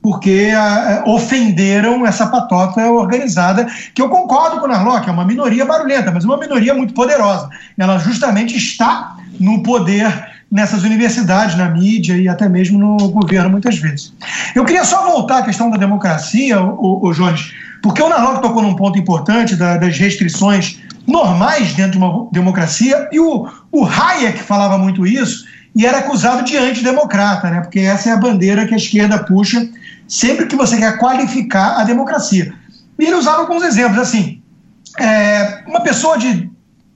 porque 0.01 0.51
uh, 0.53 1.09
ofenderam 1.09 2.05
essa 2.05 2.27
patota 2.27 2.81
organizada, 2.91 3.65
que 3.95 4.01
eu 4.01 4.09
concordo 4.09 4.59
com 4.59 4.65
o 4.65 4.69
Narlock, 4.69 5.07
é 5.07 5.11
uma 5.11 5.25
minoria 5.25 5.65
barulhenta, 5.65 6.11
mas 6.11 6.23
uma 6.23 6.37
minoria 6.37 6.73
muito 6.73 6.93
poderosa. 6.93 7.49
Ela 7.77 7.97
justamente 7.97 8.55
está 8.55 9.17
no 9.39 9.63
poder 9.63 10.07
nessas 10.51 10.83
universidades, 10.83 11.57
na 11.57 11.69
mídia 11.69 12.15
e 12.17 12.27
até 12.27 12.47
mesmo 12.47 12.77
no 12.79 13.09
governo, 13.09 13.49
muitas 13.49 13.77
vezes. 13.77 14.13
Eu 14.55 14.63
queria 14.63 14.83
só 14.83 15.05
voltar 15.05 15.39
à 15.39 15.43
questão 15.43 15.69
da 15.69 15.77
democracia, 15.77 16.61
o, 16.61 17.05
o 17.05 17.13
Jones, 17.13 17.53
porque 17.81 18.01
o 18.01 18.09
Narlock 18.09 18.41
tocou 18.41 18.61
num 18.61 18.75
ponto 18.75 18.97
importante 18.97 19.55
da, 19.55 19.77
das 19.77 19.97
restrições 19.97 20.79
normais 21.05 21.73
dentro 21.73 21.93
de 21.93 21.97
uma 21.97 22.29
democracia, 22.31 23.07
e 23.11 23.19
o, 23.19 23.47
o 23.71 23.85
Hayek 23.85 24.39
falava 24.39 24.77
muito 24.77 25.05
isso, 25.05 25.45
e 25.77 25.85
era 25.85 25.99
acusado 25.99 26.43
de 26.43 26.57
antidemocrata, 26.57 27.51
né? 27.51 27.61
porque 27.61 27.79
essa 27.79 28.09
é 28.09 28.11
a 28.11 28.17
bandeira 28.17 28.65
que 28.65 28.73
a 28.73 28.77
esquerda 28.77 29.23
puxa 29.23 29.69
sempre 30.07 30.47
que 30.47 30.55
você 30.55 30.75
quer 30.75 30.97
qualificar 30.97 31.79
a 31.79 31.83
democracia. 31.83 32.51
E 32.97 33.05
ele 33.05 33.13
usava 33.13 33.41
alguns 33.41 33.61
exemplos, 33.63 33.99
assim, 33.99 34.41
é, 34.99 35.63
uma 35.67 35.81
pessoa 35.81 36.17
de 36.17 36.49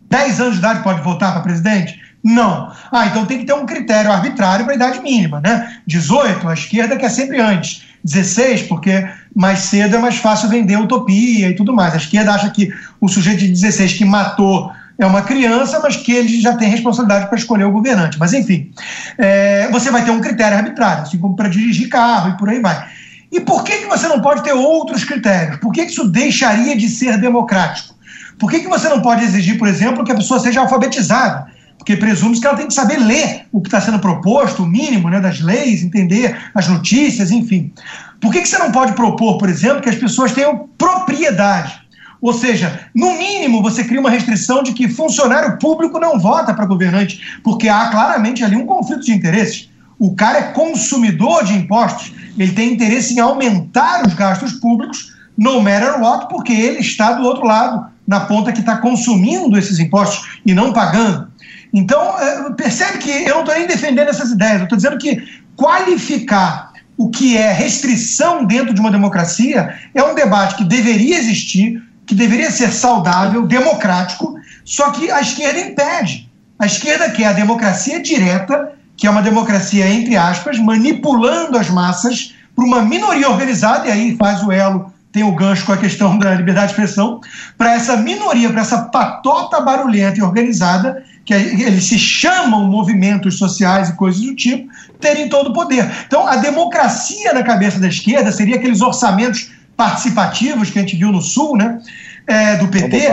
10 0.10 0.42
anos 0.42 0.54
de 0.54 0.60
idade 0.60 0.82
pode 0.82 1.02
votar 1.04 1.32
para 1.32 1.44
presidente? 1.44 2.02
Não. 2.24 2.72
Ah, 2.92 3.06
então 3.06 3.26
tem 3.28 3.38
que 3.38 3.46
ter 3.46 3.54
um 3.54 3.68
critério 3.68 4.12
arbitrário 4.12 4.66
para 4.66 4.74
a 4.74 4.76
idade 4.76 5.00
mínima, 5.02 5.40
né? 5.40 5.78
18, 5.86 6.48
a 6.48 6.54
esquerda 6.56 6.98
quer 6.98 7.10
sempre 7.10 7.40
antes. 7.40 7.84
16, 8.04 8.64
porque 8.64 9.08
mais 9.36 9.60
cedo 9.60 9.96
é 9.96 10.00
mais 10.00 10.18
fácil 10.18 10.50
vender 10.50 10.78
utopia 10.78 11.50
e 11.50 11.56
tudo 11.56 11.72
mais. 11.72 11.94
A 11.94 11.98
esquerda 11.98 12.34
acha 12.34 12.50
que 12.50 12.74
o 13.00 13.08
sujeito 13.08 13.42
de 13.42 13.50
16 13.50 13.94
que 13.94 14.06
matou 14.06 14.72
é 15.04 15.06
uma 15.06 15.24
criança, 15.24 15.80
mas 15.82 15.96
que 15.96 16.12
ele 16.12 16.42
já 16.42 16.56
tem 16.56 16.70
responsabilidade 16.70 17.28
para 17.28 17.38
escolher 17.38 17.64
o 17.64 17.72
governante. 17.72 18.20
Mas, 18.20 18.34
enfim, 18.34 18.72
é, 19.18 19.68
você 19.72 19.90
vai 19.90 20.06
ter 20.06 20.12
um 20.12 20.22
critério 20.22 20.58
arbitrário, 20.58 21.04
assim 21.04 21.18
como 21.18 21.36
para 21.36 21.50
dirigir 21.50 21.90
carro 21.90 22.30
e 22.30 22.38
por 22.38 22.50
aí 22.50 22.60
vai. 22.60 22.88
E 23.32 23.40
por 23.40 23.64
que, 23.64 23.78
que 23.78 23.88
você 23.88 24.08
não 24.08 24.22
pode 24.22 24.44
ter 24.44 24.54
outros 24.54 25.04
critérios? 25.04 25.58
Por 25.58 25.72
que, 25.72 25.86
que 25.86 25.92
isso 25.92 26.08
deixaria 26.08 26.76
de 26.76 26.88
ser 26.88 27.18
democrático? 27.18 27.96
Por 28.38 28.52
que, 28.52 28.60
que 28.60 28.68
você 28.68 28.90
não 28.90 29.02
pode 29.02 29.24
exigir, 29.24 29.58
por 29.58 29.68
exemplo, 29.68 30.04
que 30.04 30.12
a 30.12 30.16
pessoa 30.16 30.40
seja 30.40 30.60
alfabetizada? 30.60 31.48
Porque 31.78 31.96
presume 31.96 32.40
que 32.40 32.46
ela 32.46 32.56
tem 32.56 32.68
que 32.68 32.74
saber 32.74 32.98
ler 32.98 33.48
o 33.52 33.60
que 33.60 33.70
está 33.70 33.82
sendo 33.82 33.98
proposto, 33.98 34.62
o 34.62 34.68
mínimo 34.68 35.10
né, 35.10 35.20
das 35.20 35.40
leis, 35.40 35.82
entender 35.82 36.38
as 36.54 36.68
notícias, 36.68 37.32
enfim. 37.32 37.74
Por 38.20 38.32
que, 38.32 38.42
que 38.42 38.48
você 38.48 38.58
não 38.60 38.72
pode 38.72 38.94
propor, 38.94 39.40
por 39.40 39.50
exemplo, 39.50 39.82
que 39.82 39.90
as 39.90 39.96
pessoas 39.96 40.32
tenham 40.32 40.70
propriedade? 40.78 41.81
Ou 42.22 42.34
seja, 42.34 42.88
no 42.94 43.18
mínimo 43.18 43.62
você 43.62 43.84
cria 43.84 44.00
uma 44.00 44.10
restrição 44.10 44.62
de 44.62 44.74
que 44.74 44.88
funcionário 44.88 45.58
público 45.58 46.00
não 46.00 46.20
vota 46.20 46.54
para 46.54 46.66
governante, 46.66 47.40
porque 47.44 47.68
há 47.68 47.88
claramente 47.88 48.44
ali 48.44 48.56
um 48.56 48.66
conflito 48.66 49.02
de 49.04 49.12
interesses. 49.12 49.70
O 49.98 50.16
cara 50.16 50.38
é 50.38 50.44
consumidor 50.52 51.44
de 51.44 51.54
impostos, 51.54 52.14
ele 52.38 52.52
tem 52.52 52.74
interesse 52.74 53.16
em 53.16 53.20
aumentar 53.20 54.06
os 54.06 54.14
gastos 54.14 54.54
públicos, 54.54 55.16
no 55.38 55.62
matter 55.62 56.00
what, 56.00 56.28
porque 56.30 56.54
ele 56.54 56.80
está 56.80 57.14
do 57.14 57.24
outro 57.24 57.46
lado, 57.46 57.88
na 58.08 58.22
ponta 58.22 58.52
que 58.52 58.60
está 58.60 58.78
consumindo 58.78 59.58
esses 59.58 59.80
impostos 59.80 60.40
e 60.46 60.54
não 60.54 60.74
pagando. 60.74 61.28
Então, 61.74 62.20
é, 62.20 62.52
percebe 62.54 62.98
que 62.98 63.10
eu 63.10 63.36
não 63.36 63.40
estou 63.42 63.56
nem 63.56 63.68
defendendo 63.68 64.10
essas 64.10 64.32
ideias, 64.32 64.58
eu 64.58 64.64
estou 64.64 64.76
dizendo 64.76 64.98
que 64.98 65.22
qualificar 65.56 66.72
o 66.98 67.10
que 67.10 67.38
é 67.38 67.52
restrição 67.52 68.46
dentro 68.46 68.74
de 68.74 68.82
uma 68.82 68.92
democracia 68.92 69.76
é 69.94 70.04
um 70.04 70.14
debate 70.14 70.56
que 70.56 70.64
deveria 70.64 71.18
existir, 71.18 71.82
que 72.12 72.16
deveria 72.16 72.52
ser 72.52 72.74
saudável, 72.74 73.48
democrático, 73.48 74.36
só 74.66 74.92
que 74.92 75.10
a 75.10 75.22
esquerda 75.22 75.62
impede. 75.62 76.30
A 76.60 76.66
esquerda 76.66 77.10
quer 77.10 77.28
a 77.28 77.32
democracia 77.32 78.02
direta, 78.02 78.74
que 78.98 79.08
é 79.08 79.10
uma 79.10 79.22
democracia, 79.22 79.90
entre 79.90 80.18
aspas, 80.18 80.60
manipulando 80.60 81.58
as 81.58 81.70
massas 81.70 82.36
para 82.54 82.66
uma 82.66 82.82
minoria 82.82 83.30
organizada, 83.30 83.88
e 83.88 83.92
aí 83.92 84.18
faz 84.18 84.44
o 84.44 84.52
elo, 84.52 84.92
tem 85.14 85.24
o 85.24 85.32
gancho 85.32 85.66
com 85.66 85.72
a 85.72 85.78
questão 85.78 86.18
da 86.18 86.34
liberdade 86.34 86.68
de 86.68 86.72
expressão, 86.74 87.22
para 87.58 87.76
essa 87.76 87.96
minoria, 87.96 88.50
para 88.50 88.60
essa 88.60 88.80
patota 88.80 89.62
barulhenta 89.62 90.20
e 90.20 90.22
organizada, 90.22 91.06
que 91.24 91.34
eles 91.34 91.86
se 91.86 91.98
chamam 91.98 92.66
movimentos 92.66 93.38
sociais 93.38 93.88
e 93.88 93.94
coisas 93.94 94.20
do 94.20 94.36
tipo, 94.36 94.70
terem 95.00 95.30
todo 95.30 95.52
o 95.52 95.54
poder. 95.54 95.90
Então, 96.08 96.28
a 96.28 96.36
democracia 96.36 97.32
na 97.32 97.42
cabeça 97.42 97.80
da 97.80 97.88
esquerda 97.88 98.34
seria 98.34 98.58
aqueles 98.58 98.82
orçamentos 98.82 99.50
participativos 99.78 100.70
que 100.70 100.78
a 100.78 100.82
gente 100.84 100.96
viu 100.96 101.12
no 101.12 101.22
Sul, 101.22 101.58
né? 101.58 101.80
É, 102.28 102.56
do 102.58 102.68
PT. 102.68 103.08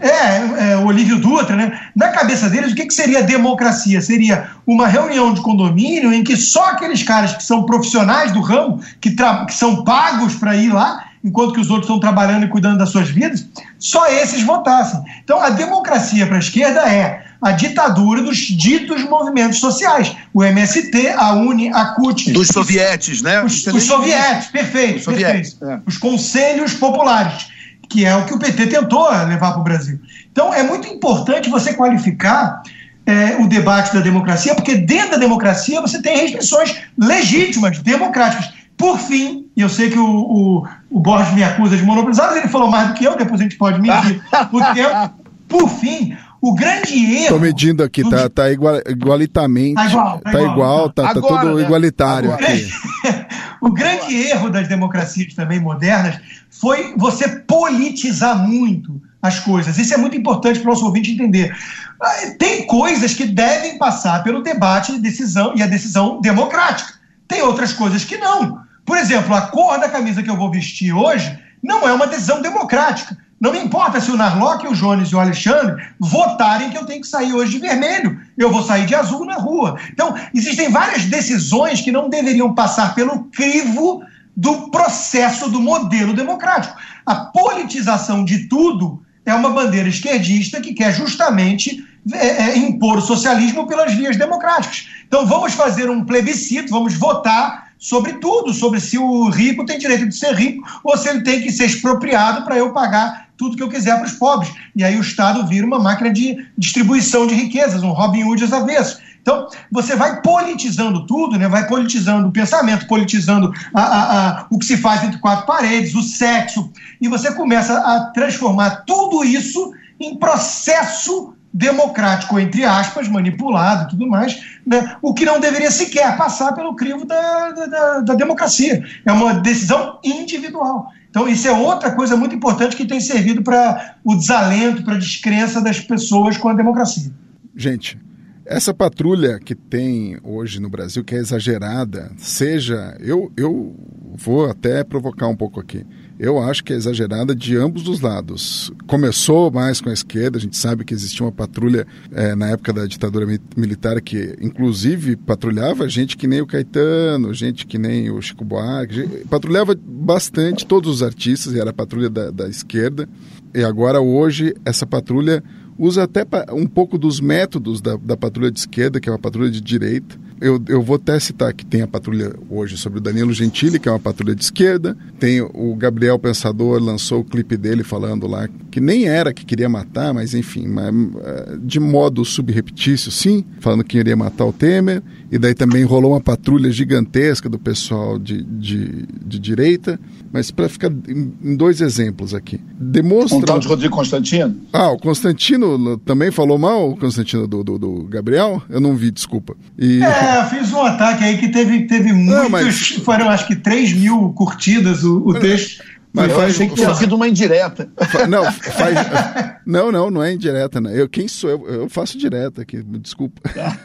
É, 0.00 0.72
é, 0.72 0.76
o 0.76 0.86
Olívio 0.86 1.18
Dutra, 1.18 1.56
né? 1.56 1.80
Na 1.94 2.08
cabeça 2.08 2.48
deles, 2.48 2.72
o 2.72 2.74
que, 2.74 2.86
que 2.86 2.94
seria 2.94 3.22
democracia? 3.22 4.00
Seria 4.00 4.50
uma 4.64 4.86
reunião 4.86 5.34
de 5.34 5.40
condomínio 5.40 6.12
em 6.12 6.22
que 6.22 6.36
só 6.36 6.70
aqueles 6.70 7.02
caras 7.02 7.34
que 7.34 7.42
são 7.42 7.64
profissionais 7.64 8.30
do 8.30 8.40
ramo, 8.40 8.80
que, 9.00 9.10
que 9.10 9.54
são 9.54 9.82
pagos 9.82 10.36
para 10.36 10.56
ir 10.56 10.72
lá, 10.72 11.04
enquanto 11.24 11.54
que 11.54 11.60
os 11.60 11.68
outros 11.68 11.86
estão 11.86 11.98
trabalhando 11.98 12.44
e 12.44 12.48
cuidando 12.48 12.78
das 12.78 12.90
suas 12.90 13.10
vidas, 13.10 13.44
só 13.78 14.06
esses 14.06 14.42
votassem. 14.42 15.02
Então, 15.24 15.40
a 15.40 15.50
democracia 15.50 16.26
para 16.26 16.36
a 16.36 16.40
esquerda 16.40 16.80
é 16.88 17.24
a 17.40 17.52
ditadura 17.52 18.22
dos 18.22 18.36
ditos 18.36 19.02
movimentos 19.04 19.58
sociais. 19.58 20.14
O 20.32 20.44
MST, 20.44 21.08
a 21.16 21.32
UNE, 21.32 21.70
a 21.72 21.86
CUT. 21.86 22.32
Dos 22.32 22.48
sovietes, 22.48 23.22
né? 23.22 23.42
Os, 23.42 23.66
os 23.66 23.82
sovietes, 23.82 24.48
perfeito. 24.48 24.98
Os, 24.98 25.04
sovietes, 25.04 25.54
perfeito. 25.54 25.64
É. 25.64 25.80
os 25.86 25.98
conselhos 25.98 26.74
populares, 26.74 27.48
que 27.88 28.04
é 28.04 28.14
o 28.14 28.24
que 28.26 28.34
o 28.34 28.38
PT 28.38 28.66
tentou 28.66 29.08
levar 29.10 29.52
para 29.52 29.60
o 29.60 29.64
Brasil. 29.64 29.98
Então, 30.30 30.52
é 30.52 30.62
muito 30.62 30.86
importante 30.86 31.48
você 31.48 31.72
qualificar 31.72 32.62
é, 33.06 33.36
o 33.40 33.48
debate 33.48 33.94
da 33.94 34.00
democracia, 34.00 34.54
porque 34.54 34.76
dentro 34.76 35.12
da 35.12 35.16
democracia 35.16 35.80
você 35.80 36.02
tem 36.02 36.18
restrições 36.18 36.76
legítimas, 36.98 37.78
democráticas. 37.78 38.52
Por 38.76 38.98
fim, 38.98 39.46
e 39.56 39.62
eu 39.62 39.68
sei 39.68 39.90
que 39.90 39.98
o, 39.98 40.06
o, 40.06 40.68
o 40.90 41.00
Borges 41.00 41.34
me 41.34 41.42
acusa 41.42 41.76
de 41.76 41.82
monopolizar, 41.82 42.28
mas 42.28 42.36
ele 42.36 42.48
falou 42.48 42.70
mais 42.70 42.88
do 42.88 42.94
que 42.94 43.04
eu, 43.04 43.16
depois 43.16 43.40
a 43.40 43.44
gente 43.44 43.56
pode 43.56 43.80
medir 43.80 44.22
o 44.52 44.60
tempo. 44.74 45.14
Por 45.48 45.68
fim, 45.68 46.14
o 46.40 46.54
grande 46.54 46.94
erro. 46.94 47.22
Estou 47.22 47.40
medindo 47.40 47.82
aqui, 47.82 48.02
do... 48.02 48.10
tá, 48.10 48.28
tá 48.28 48.50
igual, 48.50 48.76
igualitamente. 48.86 49.74
Tá 49.74 49.86
igual, 49.86 50.20
tá, 50.20 50.30
tá 50.30 50.40
igual, 50.40 50.52
igual 50.52 50.90
tá, 50.90 51.02
tá, 51.02 51.14
tudo 51.14 51.54
né? 51.56 51.62
igualitário 51.62 52.32
Agora. 52.32 52.46
aqui. 52.46 52.68
o 53.60 53.70
grande 53.70 54.14
erro 54.14 54.50
das 54.50 54.68
democracias 54.68 55.34
também 55.34 55.60
modernas 55.60 56.20
foi 56.50 56.94
você 56.96 57.28
politizar 57.28 58.46
muito 58.46 59.00
as 59.20 59.40
coisas. 59.40 59.78
Isso 59.78 59.94
é 59.94 59.96
muito 59.96 60.16
importante 60.16 60.60
para 60.60 60.70
o 60.70 60.72
nosso 60.72 60.86
ouvinte 60.86 61.12
entender. 61.12 61.54
Ah, 62.00 62.34
tem 62.38 62.66
coisas 62.66 63.14
que 63.14 63.24
devem 63.26 63.78
passar 63.78 64.22
pelo 64.22 64.42
debate 64.42 64.92
e 64.92 65.00
decisão 65.00 65.54
e 65.56 65.62
a 65.62 65.66
decisão 65.66 66.20
democrática. 66.20 66.94
Tem 67.26 67.42
outras 67.42 67.72
coisas 67.72 68.04
que 68.04 68.16
não. 68.16 68.60
Por 68.86 68.96
exemplo, 68.96 69.34
a 69.34 69.42
cor 69.42 69.78
da 69.78 69.88
camisa 69.88 70.22
que 70.22 70.30
eu 70.30 70.36
vou 70.36 70.50
vestir 70.50 70.92
hoje 70.92 71.38
não 71.62 71.86
é 71.86 71.92
uma 71.92 72.06
decisão 72.06 72.40
democrática. 72.40 73.16
Não 73.40 73.52
me 73.52 73.58
importa 73.58 74.00
se 74.00 74.10
o 74.10 74.16
Narlock, 74.16 74.66
o 74.66 74.74
Jones 74.74 75.10
e 75.10 75.14
o 75.14 75.20
Alexandre 75.20 75.84
votarem 75.98 76.70
que 76.70 76.78
eu 76.78 76.86
tenho 76.86 77.00
que 77.00 77.06
sair 77.06 77.32
hoje 77.32 77.52
de 77.52 77.58
vermelho. 77.58 78.20
Eu 78.38 78.52
vou 78.52 78.62
sair 78.62 78.86
de 78.86 78.94
azul 78.94 79.24
na 79.24 79.34
rua. 79.34 79.76
Então, 79.92 80.14
existem 80.32 80.70
várias 80.70 81.04
decisões 81.06 81.80
que 81.80 81.90
não 81.90 82.08
deveriam 82.08 82.54
passar 82.54 82.94
pelo 82.94 83.24
crivo 83.24 84.00
do 84.36 84.70
processo 84.70 85.50
do 85.50 85.60
modelo 85.60 86.14
democrático. 86.14 86.76
A 87.04 87.16
politização 87.16 88.24
de 88.24 88.46
tudo 88.46 89.02
é 89.26 89.34
uma 89.34 89.50
bandeira 89.50 89.88
esquerdista 89.88 90.60
que 90.60 90.72
quer 90.72 90.94
justamente 90.94 91.84
é, 92.12 92.26
é, 92.26 92.58
impor 92.58 92.98
o 92.98 93.02
socialismo 93.02 93.66
pelas 93.66 93.92
vias 93.92 94.16
democráticas. 94.16 94.86
Então, 95.06 95.26
vamos 95.26 95.54
fazer 95.54 95.90
um 95.90 96.04
plebiscito, 96.04 96.70
vamos 96.70 96.94
votar 96.94 97.68
sobre 97.78 98.14
tudo, 98.14 98.52
sobre 98.52 98.80
se 98.80 98.98
o 98.98 99.28
rico 99.28 99.64
tem 99.64 99.78
direito 99.78 100.08
de 100.08 100.14
ser 100.14 100.34
rico 100.34 100.62
ou 100.82 100.96
se 100.96 101.08
ele 101.08 101.22
tem 101.22 101.40
que 101.40 101.50
ser 101.50 101.66
expropriado 101.66 102.44
para 102.44 102.56
eu 102.56 102.72
pagar 102.72 103.27
tudo 103.38 103.56
que 103.56 103.62
eu 103.62 103.68
quiser 103.68 103.96
para 103.96 104.06
os 104.06 104.12
pobres. 104.12 104.52
E 104.74 104.84
aí 104.84 104.98
o 104.98 105.00
Estado 105.00 105.46
vira 105.46 105.66
uma 105.66 105.78
máquina 105.78 106.12
de 106.12 106.36
distribuição 106.58 107.26
de 107.26 107.34
riquezas, 107.34 107.82
um 107.82 107.92
Robin 107.92 108.24
Hood 108.24 108.44
às 108.44 108.52
avessas. 108.52 109.00
Então, 109.22 109.46
você 109.70 109.94
vai 109.94 110.22
politizando 110.22 111.06
tudo, 111.06 111.38
né? 111.38 111.48
vai 111.48 111.66
politizando 111.66 112.28
o 112.28 112.32
pensamento, 112.32 112.86
politizando 112.86 113.52
a, 113.74 113.82
a, 113.82 114.28
a, 114.40 114.46
o 114.50 114.58
que 114.58 114.64
se 114.64 114.76
faz 114.78 115.04
entre 115.04 115.18
quatro 115.18 115.46
paredes, 115.46 115.94
o 115.94 116.02
sexo, 116.02 116.70
e 117.00 117.08
você 117.08 117.32
começa 117.32 117.78
a 117.78 118.06
transformar 118.06 118.84
tudo 118.86 119.22
isso 119.22 119.72
em 120.00 120.16
processo 120.16 121.34
democrático, 121.52 122.38
entre 122.38 122.64
aspas, 122.64 123.08
manipulado 123.08 123.84
e 123.84 123.88
tudo 123.88 124.06
mais, 124.06 124.40
né, 124.66 124.96
o 125.02 125.12
que 125.12 125.24
não 125.24 125.40
deveria 125.40 125.70
sequer 125.70 126.16
passar 126.16 126.52
pelo 126.52 126.76
crivo 126.76 127.04
da, 127.04 127.50
da, 127.50 128.00
da, 128.00 128.14
democracia. 128.14 128.82
É 129.04 129.12
uma 129.12 129.34
decisão 129.34 129.98
individual. 130.04 130.92
Então, 131.10 131.28
isso 131.28 131.48
é 131.48 131.52
outra 131.52 131.90
coisa 131.92 132.16
muito 132.16 132.34
importante 132.34 132.76
que 132.76 132.84
tem 132.84 133.00
servido 133.00 133.42
para 133.42 133.96
o 134.04 134.14
desalento, 134.14 134.82
para 134.82 134.94
a 134.94 134.98
descrença 134.98 135.60
das 135.60 135.80
pessoas 135.80 136.36
com 136.36 136.48
a 136.48 136.54
democracia. 136.54 137.10
Gente, 137.56 137.98
essa 138.44 138.72
patrulha 138.72 139.38
que 139.38 139.54
tem 139.54 140.18
hoje 140.22 140.60
no 140.60 140.68
Brasil, 140.68 141.04
que 141.04 141.14
é 141.14 141.18
exagerada, 141.18 142.12
seja. 142.16 142.96
Eu, 143.00 143.32
eu 143.36 143.74
vou 144.14 144.48
até 144.48 144.84
provocar 144.84 145.28
um 145.28 145.36
pouco 145.36 145.60
aqui 145.60 145.84
eu 146.18 146.38
acho 146.38 146.64
que 146.64 146.72
é 146.72 146.76
exagerada 146.76 147.34
de 147.34 147.56
ambos 147.56 147.86
os 147.86 148.00
lados. 148.00 148.72
Começou 148.86 149.50
mais 149.50 149.80
com 149.80 149.88
a 149.88 149.92
esquerda, 149.92 150.36
a 150.36 150.40
gente 150.40 150.56
sabe 150.56 150.84
que 150.84 150.92
existia 150.92 151.24
uma 151.24 151.32
patrulha 151.32 151.86
é, 152.10 152.34
na 152.34 152.48
época 152.48 152.72
da 152.72 152.86
ditadura 152.86 153.26
militar 153.56 154.00
que, 154.00 154.36
inclusive, 154.40 155.14
patrulhava 155.16 155.88
gente 155.88 156.16
que 156.16 156.26
nem 156.26 156.40
o 156.40 156.46
Caetano, 156.46 157.32
gente 157.32 157.66
que 157.66 157.78
nem 157.78 158.10
o 158.10 158.20
Chico 158.20 158.44
Buarque, 158.44 158.94
gente, 158.96 159.28
patrulhava 159.28 159.78
bastante 159.80 160.66
todos 160.66 160.96
os 160.96 161.02
artistas, 161.02 161.54
e 161.54 161.60
era 161.60 161.70
a 161.70 161.74
patrulha 161.74 162.10
da, 162.10 162.30
da 162.30 162.48
esquerda. 162.48 163.08
E 163.54 163.62
agora, 163.62 164.00
hoje, 164.00 164.54
essa 164.64 164.86
patrulha 164.86 165.42
usa 165.78 166.02
até 166.02 166.26
um 166.52 166.66
pouco 166.66 166.98
dos 166.98 167.20
métodos 167.20 167.80
da, 167.80 167.96
da 167.96 168.16
patrulha 168.16 168.50
de 168.50 168.58
esquerda, 168.58 169.00
que 169.00 169.08
é 169.08 169.12
uma 169.12 169.18
patrulha 169.18 169.50
de 169.50 169.60
direita 169.60 170.18
eu, 170.40 170.62
eu 170.68 170.82
vou 170.82 170.96
até 170.96 171.18
citar 171.18 171.52
que 171.52 171.66
tem 171.66 171.82
a 171.82 171.86
patrulha 171.86 172.32
hoje 172.48 172.76
sobre 172.76 172.98
o 172.98 173.02
Danilo 173.02 173.32
Gentili, 173.32 173.78
que 173.78 173.88
é 173.88 173.92
uma 173.92 173.98
patrulha 173.98 174.34
de 174.34 174.42
esquerda. 174.42 174.96
Tem 175.18 175.40
o 175.40 175.74
Gabriel 175.74 176.18
Pensador, 176.18 176.80
lançou 176.80 177.20
o 177.20 177.24
clipe 177.24 177.56
dele 177.56 177.82
falando 177.82 178.26
lá 178.26 178.48
que 178.70 178.80
nem 178.80 179.06
era 179.06 179.32
que 179.32 179.44
queria 179.44 179.68
matar, 179.68 180.14
mas 180.14 180.34
enfim, 180.34 180.66
eh, 180.68 181.56
de 181.60 181.80
modo 181.80 182.24
subreptício, 182.24 183.10
sim, 183.10 183.44
falando 183.60 183.82
que 183.82 183.98
iria 183.98 184.16
matar 184.16 184.44
o 184.44 184.52
Temer. 184.52 185.02
E 185.30 185.38
daí 185.38 185.54
também 185.54 185.84
rolou 185.84 186.12
uma 186.12 186.20
patrulha 186.20 186.70
gigantesca 186.70 187.48
do 187.48 187.58
pessoal 187.58 188.18
de, 188.18 188.42
de, 188.42 189.06
de 189.24 189.38
direita. 189.38 190.00
Mas 190.32 190.50
para 190.50 190.68
ficar 190.68 190.90
em, 190.90 191.32
em, 191.42 191.56
dois 191.56 191.80
exemplos 191.80 192.34
aqui. 192.34 192.60
Demonstra. 192.78 193.38
Um 193.38 193.42
tal 193.42 193.58
de 193.58 193.68
Rodrigo 193.68 193.94
Constantino? 193.94 194.56
Ah, 194.72 194.90
o 194.90 194.98
Constantino 194.98 195.98
também 195.98 196.30
falou 196.30 196.58
mal, 196.58 196.90
o 196.90 196.96
Constantino 196.96 197.46
do, 197.46 197.62
do, 197.62 197.78
do 197.78 198.02
Gabriel? 198.04 198.62
Eu 198.68 198.80
não 198.80 198.96
vi, 198.96 199.10
desculpa. 199.10 199.54
E... 199.78 200.02
É, 200.02 200.44
fiz 200.46 200.72
um 200.72 200.82
ataque 200.82 201.24
aí 201.24 201.38
que 201.38 201.48
teve, 201.48 201.86
teve 201.86 202.12
muitos. 202.12 202.42
Não, 202.42 202.50
mas... 202.50 202.88
Foram 203.04 203.28
acho 203.28 203.46
que 203.46 203.56
3 203.56 203.92
mil 203.94 204.32
curtidas 204.34 205.04
o, 205.04 205.18
o 205.18 205.38
texto. 205.38 205.82
Mas 206.12 206.30
eu 206.30 206.36
faz, 206.36 206.50
achei 206.54 206.68
que 206.68 206.74
tinha 206.74 206.94
sido 206.94 207.14
uma 207.14 207.28
indireta. 207.28 207.90
Não, 208.28 208.50
faz, 208.52 208.96
não, 209.64 209.92
não, 209.92 210.10
não 210.10 210.22
é 210.22 210.32
indireta. 210.32 210.80
Não. 210.80 210.90
Eu, 210.90 211.08
quem 211.08 211.28
sou 211.28 211.50
eu? 211.50 211.66
Eu 211.68 211.88
faço 211.88 212.16
direta 212.18 212.62
aqui, 212.62 212.82
desculpa. 212.82 213.40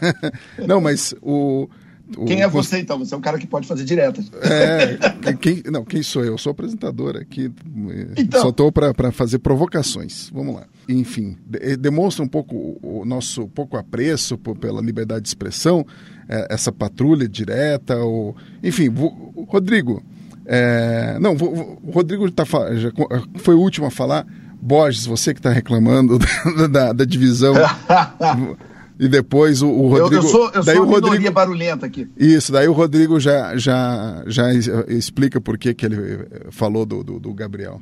Não, 0.66 0.80
mas 0.80 1.14
o. 1.22 1.68
o 2.18 2.26
quem 2.26 2.42
é 2.42 2.48
você, 2.48 2.80
então? 2.80 2.98
Você 2.98 3.14
é 3.14 3.18
um 3.18 3.22
cara 3.22 3.38
que 3.38 3.46
pode 3.46 3.68
fazer 3.68 3.84
diretas. 3.84 4.32
É, 4.42 5.34
quem, 5.34 5.62
não, 5.66 5.84
quem 5.84 6.02
sou 6.02 6.24
eu? 6.24 6.34
Eu 6.34 6.38
sou 6.38 6.52
apresentador 6.52 7.18
aqui. 7.18 7.52
Então. 8.18 8.42
Só 8.42 8.50
estou 8.50 8.72
para 8.72 9.12
fazer 9.12 9.40
provocações. 9.40 10.30
Vamos 10.34 10.56
lá. 10.56 10.66
Enfim, 10.88 11.38
de, 11.46 11.76
demonstra 11.78 12.24
um 12.24 12.28
pouco 12.28 12.78
o 12.82 13.04
nosso 13.06 13.48
pouco 13.50 13.78
apreço 13.78 14.38
por, 14.38 14.58
pela 14.58 14.82
liberdade 14.82 15.24
de 15.24 15.28
expressão, 15.30 15.86
é, 16.28 16.48
essa 16.50 16.72
patrulha 16.72 17.28
direta. 17.28 17.98
Ou, 17.98 18.36
enfim, 18.64 18.90
Rodrigo, 19.48 20.02
é, 20.46 21.18
não, 21.20 21.34
o 21.34 21.92
Rodrigo 21.92 22.30
tá, 22.32 22.44
já 22.76 22.92
foi 23.38 23.56
o 23.56 23.60
último 23.60 23.88
a 23.88 23.92
falar. 23.92 24.26
Borges, 24.62 25.06
você 25.06 25.34
que 25.34 25.40
está 25.40 25.50
reclamando 25.50 26.18
da, 26.58 26.68
da, 26.68 26.94
da 26.94 27.06
divisão. 27.06 27.54
e 29.00 29.08
depois 29.08 29.62
o, 29.62 29.70
o 29.70 29.90
Rodrigo. 29.90 30.16
Eu, 30.16 30.22
eu 30.22 30.30
sou, 30.30 30.52
eu 30.52 30.64
daí 30.64 30.76
sou 30.78 30.86
o 30.86 30.90
Rodrigo, 30.90 31.32
barulhenta 31.32 31.86
aqui. 31.86 32.10
Isso, 32.18 32.52
daí 32.52 32.68
o 32.68 32.74
Rodrigo 32.74 33.20
já, 33.20 33.58
já, 33.58 34.24
já 34.28 34.54
explica 34.88 35.42
por 35.42 35.58
que, 35.58 35.74
que 35.74 35.86
ele 35.86 36.28
falou 36.52 36.86
do, 36.86 37.04
do, 37.04 37.20
do 37.20 37.34
Gabriel. 37.34 37.82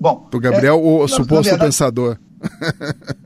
Bom. 0.00 0.28
Do 0.30 0.38
Gabriel, 0.38 0.76
é, 0.76 0.78
o 0.78 1.08
suposto 1.08 1.44
verdade, 1.44 1.64
pensador. 1.64 2.18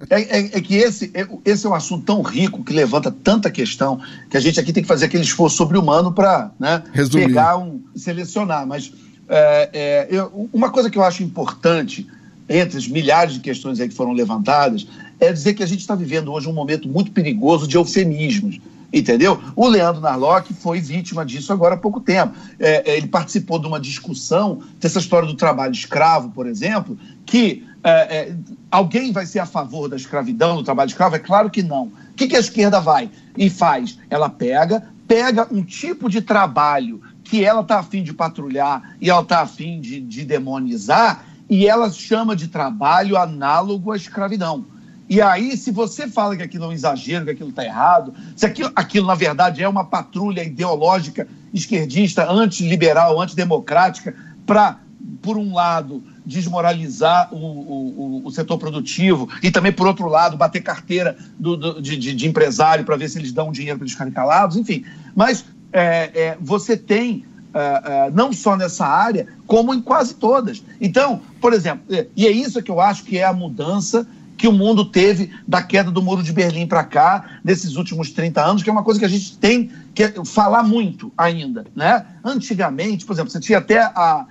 É, 0.09 0.23
é, 0.23 0.39
é, 0.57 0.61
que 0.61 0.75
esse, 0.77 1.11
é, 1.15 1.27
esse 1.45 1.67
é 1.67 1.69
um 1.69 1.75
assunto 1.75 2.05
tão 2.05 2.23
rico 2.23 2.65
que 2.65 2.73
levanta 2.73 3.11
tanta 3.13 3.51
questão 3.51 4.01
que 4.29 4.37
a 4.37 4.41
gente 4.41 4.59
aqui 4.59 4.73
tem 4.73 4.83
que 4.83 4.89
fazer 4.89 5.07
aquele 5.07 5.23
esforço 5.23 5.57
sobre-humano 5.57 6.13
para 6.13 6.51
né, 6.59 6.83
pegar 7.13 7.57
um, 7.57 7.81
selecionar. 7.95 8.67
Mas 8.67 8.93
é, 9.29 9.71
é, 9.73 10.09
eu, 10.11 10.49
uma 10.53 10.71
coisa 10.71 10.91
que 10.91 10.99
eu 10.99 11.05
acho 11.05 11.23
importante 11.23 12.07
entre 12.49 12.77
as 12.77 12.89
milhares 12.89 13.35
de 13.35 13.41
questões 13.41 13.79
aí 13.79 13.89
que 13.89 13.95
foram 13.95 14.13
levantadas 14.13 14.87
é 15.21 15.33
dizer 15.33 15.55
que 15.55 15.63
a 15.63 15.67
gente 15.67 15.81
está 15.81 15.95
vivendo 15.95 16.33
hoje 16.33 16.49
um 16.49 16.53
momento 16.53 16.89
muito 16.89 17.13
perigoso 17.13 17.69
de 17.69 17.77
eufemismos. 17.77 18.61
Entendeu? 18.93 19.41
O 19.55 19.69
Leandro 19.69 20.01
Narlock 20.01 20.53
foi 20.53 20.81
vítima 20.81 21.25
disso 21.25 21.53
agora 21.53 21.77
há 21.77 21.79
pouco 21.79 22.01
tempo. 22.01 22.35
É, 22.59 22.97
ele 22.97 23.07
participou 23.07 23.57
de 23.61 23.69
uma 23.69 23.79
discussão 23.79 24.63
dessa 24.81 24.99
história 24.99 25.29
do 25.29 25.35
trabalho 25.35 25.73
escravo, 25.73 26.31
por 26.31 26.45
exemplo, 26.45 26.99
que 27.25 27.65
é, 27.83 27.91
é, 27.91 28.37
alguém 28.71 29.13
vai 29.13 29.27
ser 29.27 29.39
a 29.39 29.47
favor 29.47 29.89
da 29.89 29.97
escravidão, 29.97 30.57
do 30.57 30.63
trabalho 30.63 30.89
escravo? 30.89 31.17
É 31.17 31.19
claro 31.19 31.51
que 31.51 31.63
não. 31.63 31.85
O 31.85 32.15
que, 32.17 32.29
que 32.29 32.37
a 32.37 32.41
esquerda 32.41 32.81
vai 32.81 33.11
e 33.37 33.49
faz? 33.49 33.99
Ela 34.11 34.29
pega, 34.29 34.87
pega 35.09 35.49
um 35.51 35.63
tipo 35.63 36.09
de 36.09 36.21
trabalho 36.21 37.01
que 37.25 37.45
ela 37.45 37.61
está 37.63 37.79
afim 37.79 38.03
de 38.03 38.13
patrulhar 38.13 38.97
e 39.01 39.09
ela 39.09 39.23
está 39.23 39.41
afim 39.41 39.81
de, 39.81 40.01
de 40.01 40.25
demonizar 40.25 41.25
e 41.49 41.67
ela 41.67 41.91
chama 41.91 42.37
de 42.37 42.49
trabalho 42.49 43.17
análogo 43.17 43.93
à 43.93 43.97
escravidão. 43.97 44.65
E 45.09 45.21
aí, 45.21 45.57
se 45.57 45.73
você 45.73 46.07
fala 46.07 46.37
que 46.37 46.43
aquilo 46.45 46.67
é 46.67 46.69
um 46.69 46.73
exagero, 46.73 47.25
que 47.25 47.33
aquilo 47.33 47.51
está 47.51 47.65
errado, 47.65 48.15
se 48.37 48.47
aquilo, 48.47 48.71
aquilo, 48.77 49.09
na 49.09 49.17
verdade, 49.17 49.61
é 49.61 49.69
uma 49.69 49.85
patrulha 49.85 50.45
ideológica 50.45 51.27
esquerdista, 51.53 52.31
antiliberal, 52.31 53.21
antidemocrática, 53.21 54.15
para, 54.47 54.79
por 55.21 55.37
um 55.37 55.53
lado, 55.53 56.01
desmoralizar 56.31 57.35
o, 57.35 57.37
o, 57.37 58.23
o, 58.25 58.31
setor 58.31 58.57
produtivo 58.57 59.29
e 59.43 59.51
também, 59.51 59.73
por 59.73 59.87
outro 59.89 60.07
lado, 60.07 60.37
bater 60.37 60.63
carteira 60.63 61.17
do, 61.37 61.57
do, 61.57 61.83
de, 61.83 61.97
de, 61.97 62.29
empresário 62.29 62.85
para 62.85 62.97
ver 62.97 63.09
se 63.09 63.19
eles 63.19 63.33
dão 63.33 63.51
dinheiro 63.51 63.77
para 63.77 63.85
eles 63.85 63.93
ficarem 63.93 64.13
calados, 64.13 64.57
enfim. 64.57 64.85
Mas 65.15 65.45
é, 65.73 66.11
é, 66.15 66.39
você 66.41 66.77
tem, 66.77 67.25
é, 67.53 67.59
é, 67.85 68.11
não 68.13 68.33
só 68.33 68.57
nessa 68.57 68.87
área, 68.87 69.27
como 69.45 69.75
em 69.75 69.83
quase 69.83 70.15
todas. 70.15 70.63
Então, 70.81 71.21
por 71.41 71.53
exemplo, 71.53 71.83
é, 71.91 72.07
e 72.15 72.29
é 72.29 72.31
isso 72.31 72.63
que 72.63 72.71
eu 72.71 72.81
acho 72.81 73.03
que 73.03 73.19
é 73.19 73.25
a 73.25 73.33
mudança 73.33 74.07
que 74.39 74.47
o 74.47 74.53
mundo 74.53 74.85
teve 74.85 75.33
da 75.47 75.61
queda 75.61 75.91
do 75.91 76.01
Muro 76.01 76.23
de 76.23 76.33
Berlim 76.33 76.67
para 76.67 76.85
cá, 76.85 77.41
nesses 77.45 77.75
últimos 77.75 78.13
30 78.13 78.41
anos, 78.41 78.63
que 78.63 78.71
é 78.71 78.73
uma 78.73 78.85
coisa 78.85 79.01
que 79.01 79.05
a 79.05 79.09
gente 79.09 79.37
tem 79.37 79.71
que 79.93 80.25
falar 80.25 80.63
muito 80.63 81.13
ainda. 81.19 81.67
Né? 81.75 82.07
Antigamente, 82.25 83.05
por 83.05 83.15
exemplo, 83.15 83.31
você 83.31 83.41
tinha 83.41 83.59
até 83.59 83.81
a, 83.81 84.27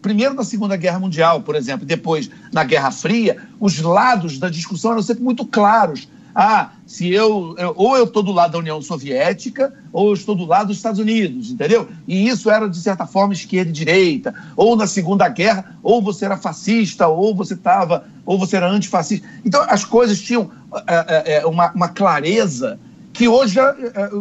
primeiro 0.00 0.34
na 0.34 0.44
Segunda 0.44 0.76
Guerra 0.76 0.98
Mundial, 0.98 1.42
por 1.42 1.54
exemplo, 1.54 1.86
depois 1.86 2.30
na 2.52 2.64
Guerra 2.64 2.90
Fria, 2.90 3.36
os 3.60 3.78
lados 3.80 4.38
da 4.38 4.48
discussão 4.48 4.92
eram 4.92 5.02
sempre 5.02 5.22
muito 5.22 5.44
claros. 5.44 6.08
ah, 6.34 6.70
se 6.86 7.12
eu, 7.12 7.54
eu 7.58 7.74
ou 7.76 7.96
eu 7.96 8.04
estou 8.04 8.22
do 8.22 8.32
lado 8.32 8.52
da 8.52 8.58
União 8.58 8.80
Soviética 8.80 9.74
ou 9.92 10.08
eu 10.08 10.14
estou 10.14 10.34
do 10.34 10.44
lado 10.46 10.68
dos 10.68 10.76
Estados 10.76 11.00
Unidos, 11.00 11.50
entendeu? 11.50 11.88
E 12.06 12.28
isso 12.28 12.50
era 12.50 12.68
de 12.68 12.78
certa 12.78 13.06
forma 13.06 13.32
esquerda 13.32 13.70
e 13.70 13.72
direita, 13.72 14.34
ou 14.56 14.76
na 14.76 14.86
Segunda 14.86 15.28
Guerra, 15.28 15.76
ou 15.82 16.00
você 16.00 16.24
era 16.24 16.36
fascista, 16.36 17.08
ou 17.08 17.34
você 17.34 17.54
estava, 17.54 18.06
ou 18.24 18.38
você 18.38 18.56
era 18.56 18.70
antifascista. 18.70 19.26
Então 19.44 19.64
as 19.68 19.84
coisas 19.84 20.20
tinham 20.20 20.50
é, 20.86 21.38
é, 21.38 21.46
uma, 21.46 21.72
uma 21.72 21.88
clareza 21.88 22.78
que 23.12 23.26
hoje 23.26 23.54
já, 23.54 23.74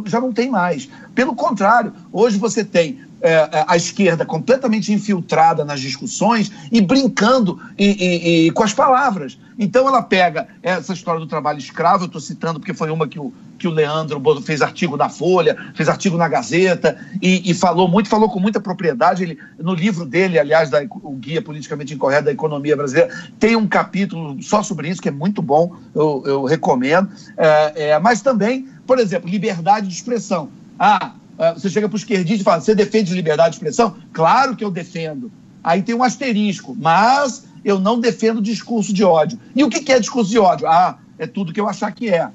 já 0.07 0.19
não 0.19 0.33
tem 0.33 0.49
mais. 0.49 0.89
Pelo 1.13 1.35
contrário, 1.35 1.93
hoje 2.11 2.39
você 2.39 2.65
tem 2.65 2.99
é, 3.21 3.33
é, 3.33 3.65
a 3.67 3.75
esquerda 3.75 4.25
completamente 4.25 4.93
infiltrada 4.93 5.65
nas 5.65 5.79
discussões 5.79 6.51
e 6.71 6.79
brincando 6.81 7.59
e, 7.77 7.85
e, 7.85 8.47
e, 8.47 8.51
com 8.51 8.63
as 8.63 8.73
palavras. 8.73 9.37
Então 9.57 9.87
ela 9.87 10.03
pega 10.03 10.47
essa 10.61 10.93
história 10.93 11.19
do 11.19 11.25
trabalho 11.25 11.57
escravo, 11.57 12.03
eu 12.03 12.07
estou 12.07 12.21
citando 12.21 12.59
porque 12.59 12.73
foi 12.73 12.91
uma 12.91 13.07
que 13.07 13.19
o, 13.19 13.33
que 13.57 13.67
o 13.67 13.71
Leandro 13.71 14.21
fez 14.41 14.61
artigo 14.61 14.95
na 14.95 15.09
Folha, 15.09 15.57
fez 15.73 15.89
artigo 15.89 16.15
na 16.15 16.27
Gazeta 16.27 16.97
e, 17.21 17.49
e 17.49 17.53
falou 17.55 17.87
muito, 17.87 18.07
falou 18.07 18.29
com 18.29 18.39
muita 18.39 18.59
propriedade. 18.59 19.23
Ele, 19.23 19.39
no 19.57 19.73
livro 19.73 20.05
dele, 20.05 20.37
aliás, 20.37 20.69
da, 20.69 20.79
o 21.01 21.13
Guia 21.13 21.41
Politicamente 21.41 21.93
Incorreto 21.93 22.25
da 22.25 22.31
Economia 22.31 22.75
Brasileira, 22.75 23.11
tem 23.39 23.55
um 23.55 23.67
capítulo 23.67 24.41
só 24.43 24.61
sobre 24.61 24.89
isso, 24.89 25.01
que 25.01 25.09
é 25.09 25.11
muito 25.11 25.41
bom, 25.41 25.75
eu, 25.95 26.23
eu 26.25 26.43
recomendo. 26.43 27.09
É, 27.35 27.89
é, 27.89 27.99
mas 27.99 28.21
também, 28.21 28.67
por 28.85 28.99
exemplo, 28.99 29.29
liberdade 29.29 29.87
de 29.87 29.93
expressão. 29.93 30.49
Ah, 30.77 30.97
ah, 30.97 31.13
você 31.55 31.69
chega 31.69 31.87
para 31.87 31.95
o 31.95 31.99
esquerdista 31.99 32.41
e 32.41 32.43
fala: 32.43 32.61
você 32.61 32.73
defende 32.73 33.13
liberdade 33.13 33.51
de 33.51 33.55
expressão? 33.57 33.95
Claro 34.11 34.55
que 34.55 34.63
eu 34.63 34.71
defendo. 34.71 35.31
Aí 35.63 35.81
tem 35.81 35.93
um 35.93 36.03
asterisco, 36.03 36.75
mas 36.79 37.45
eu 37.63 37.79
não 37.79 37.99
defendo 37.99 38.41
discurso 38.41 38.93
de 38.93 39.03
ódio. 39.03 39.39
E 39.55 39.63
o 39.63 39.69
que 39.69 39.91
é 39.91 39.99
discurso 39.99 40.29
de 40.29 40.39
ódio? 40.39 40.67
Ah, 40.67 40.97
é 41.19 41.27
tudo 41.27 41.53
que 41.53 41.59
eu 41.59 41.67
achar 41.67 41.91
que 41.91 42.09
é. 42.09 42.29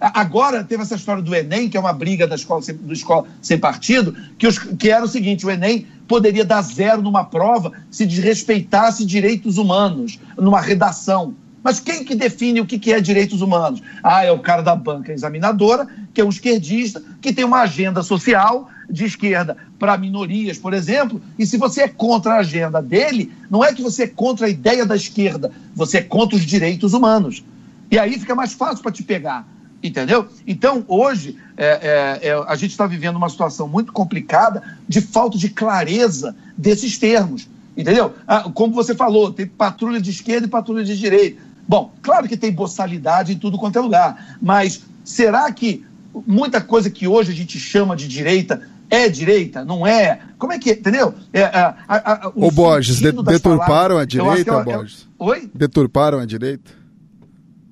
Agora 0.00 0.64
teve 0.64 0.82
essa 0.82 0.96
história 0.96 1.22
do 1.22 1.32
Enem, 1.32 1.68
que 1.68 1.76
é 1.76 1.80
uma 1.80 1.92
briga 1.92 2.26
da 2.26 2.34
escola 2.34 2.60
sem, 2.60 2.74
do 2.74 2.92
escola 2.92 3.24
sem 3.40 3.56
partido, 3.56 4.16
que, 4.36 4.48
os, 4.48 4.58
que 4.58 4.90
era 4.90 5.04
o 5.04 5.08
seguinte: 5.08 5.46
o 5.46 5.50
Enem 5.50 5.86
poderia 6.08 6.44
dar 6.44 6.60
zero 6.62 7.00
numa 7.00 7.24
prova 7.24 7.72
se 7.90 8.04
desrespeitasse 8.04 9.06
direitos 9.06 9.58
humanos, 9.58 10.18
numa 10.36 10.60
redação. 10.60 11.34
Mas 11.62 11.78
quem 11.78 12.04
que 12.04 12.14
define 12.14 12.60
o 12.60 12.66
que 12.66 12.92
é 12.92 13.00
direitos 13.00 13.40
humanos? 13.40 13.80
Ah, 14.02 14.24
é 14.24 14.32
o 14.32 14.38
cara 14.38 14.62
da 14.62 14.74
banca 14.74 15.12
examinadora, 15.12 15.86
que 16.12 16.20
é 16.20 16.24
um 16.24 16.28
esquerdista, 16.28 17.02
que 17.20 17.32
tem 17.32 17.44
uma 17.44 17.60
agenda 17.60 18.02
social 18.02 18.68
de 18.90 19.04
esquerda 19.04 19.56
para 19.78 19.96
minorias, 19.96 20.58
por 20.58 20.74
exemplo, 20.74 21.20
e 21.38 21.46
se 21.46 21.56
você 21.56 21.82
é 21.82 21.88
contra 21.88 22.34
a 22.34 22.38
agenda 22.38 22.82
dele, 22.82 23.32
não 23.50 23.64
é 23.64 23.72
que 23.72 23.82
você 23.82 24.04
é 24.04 24.06
contra 24.06 24.46
a 24.46 24.50
ideia 24.50 24.84
da 24.84 24.94
esquerda, 24.94 25.50
você 25.74 25.98
é 25.98 26.02
contra 26.02 26.36
os 26.36 26.44
direitos 26.44 26.92
humanos. 26.92 27.42
E 27.90 27.98
aí 27.98 28.18
fica 28.18 28.34
mais 28.34 28.52
fácil 28.52 28.82
para 28.82 28.92
te 28.92 29.02
pegar, 29.02 29.46
entendeu? 29.82 30.26
Então, 30.46 30.84
hoje, 30.88 31.38
é, 31.56 32.20
é, 32.22 32.28
é, 32.28 32.44
a 32.46 32.54
gente 32.54 32.72
está 32.72 32.86
vivendo 32.86 33.16
uma 33.16 33.28
situação 33.28 33.66
muito 33.66 33.92
complicada 33.92 34.62
de 34.88 35.00
falta 35.00 35.38
de 35.38 35.48
clareza 35.48 36.36
desses 36.56 36.98
termos. 36.98 37.48
Entendeu? 37.74 38.12
Ah, 38.26 38.50
como 38.52 38.74
você 38.74 38.94
falou, 38.94 39.32
tem 39.32 39.46
patrulha 39.46 40.00
de 40.00 40.10
esquerda 40.10 40.46
e 40.46 40.50
patrulha 40.50 40.84
de 40.84 40.96
direita. 40.98 41.40
Bom, 41.66 41.92
claro 42.02 42.28
que 42.28 42.36
tem 42.36 42.52
boçalidade 42.52 43.32
em 43.32 43.38
tudo 43.38 43.58
quanto 43.58 43.78
é 43.78 43.80
lugar, 43.80 44.36
mas 44.40 44.82
será 45.04 45.50
que 45.52 45.84
muita 46.26 46.60
coisa 46.60 46.90
que 46.90 47.06
hoje 47.06 47.32
a 47.32 47.34
gente 47.34 47.58
chama 47.58 47.96
de 47.96 48.06
direita 48.08 48.62
é 48.90 49.08
direita? 49.08 49.64
Não 49.64 49.86
é? 49.86 50.20
Como 50.38 50.52
é 50.52 50.58
que, 50.58 50.72
entendeu? 50.72 51.14
É, 51.32 51.44
a, 51.44 51.76
a, 51.88 52.26
a, 52.26 52.32
o 52.34 52.50
Borges, 52.50 52.96
de, 52.96 53.12
deturparam 53.12 53.58
palavras, 53.58 53.98
a 53.98 54.04
direita, 54.04 54.50
ela, 54.50 54.64
Borges? 54.64 55.08
Oi? 55.18 55.50
Deturparam 55.54 56.18
a 56.18 56.26
direita? 56.26 56.82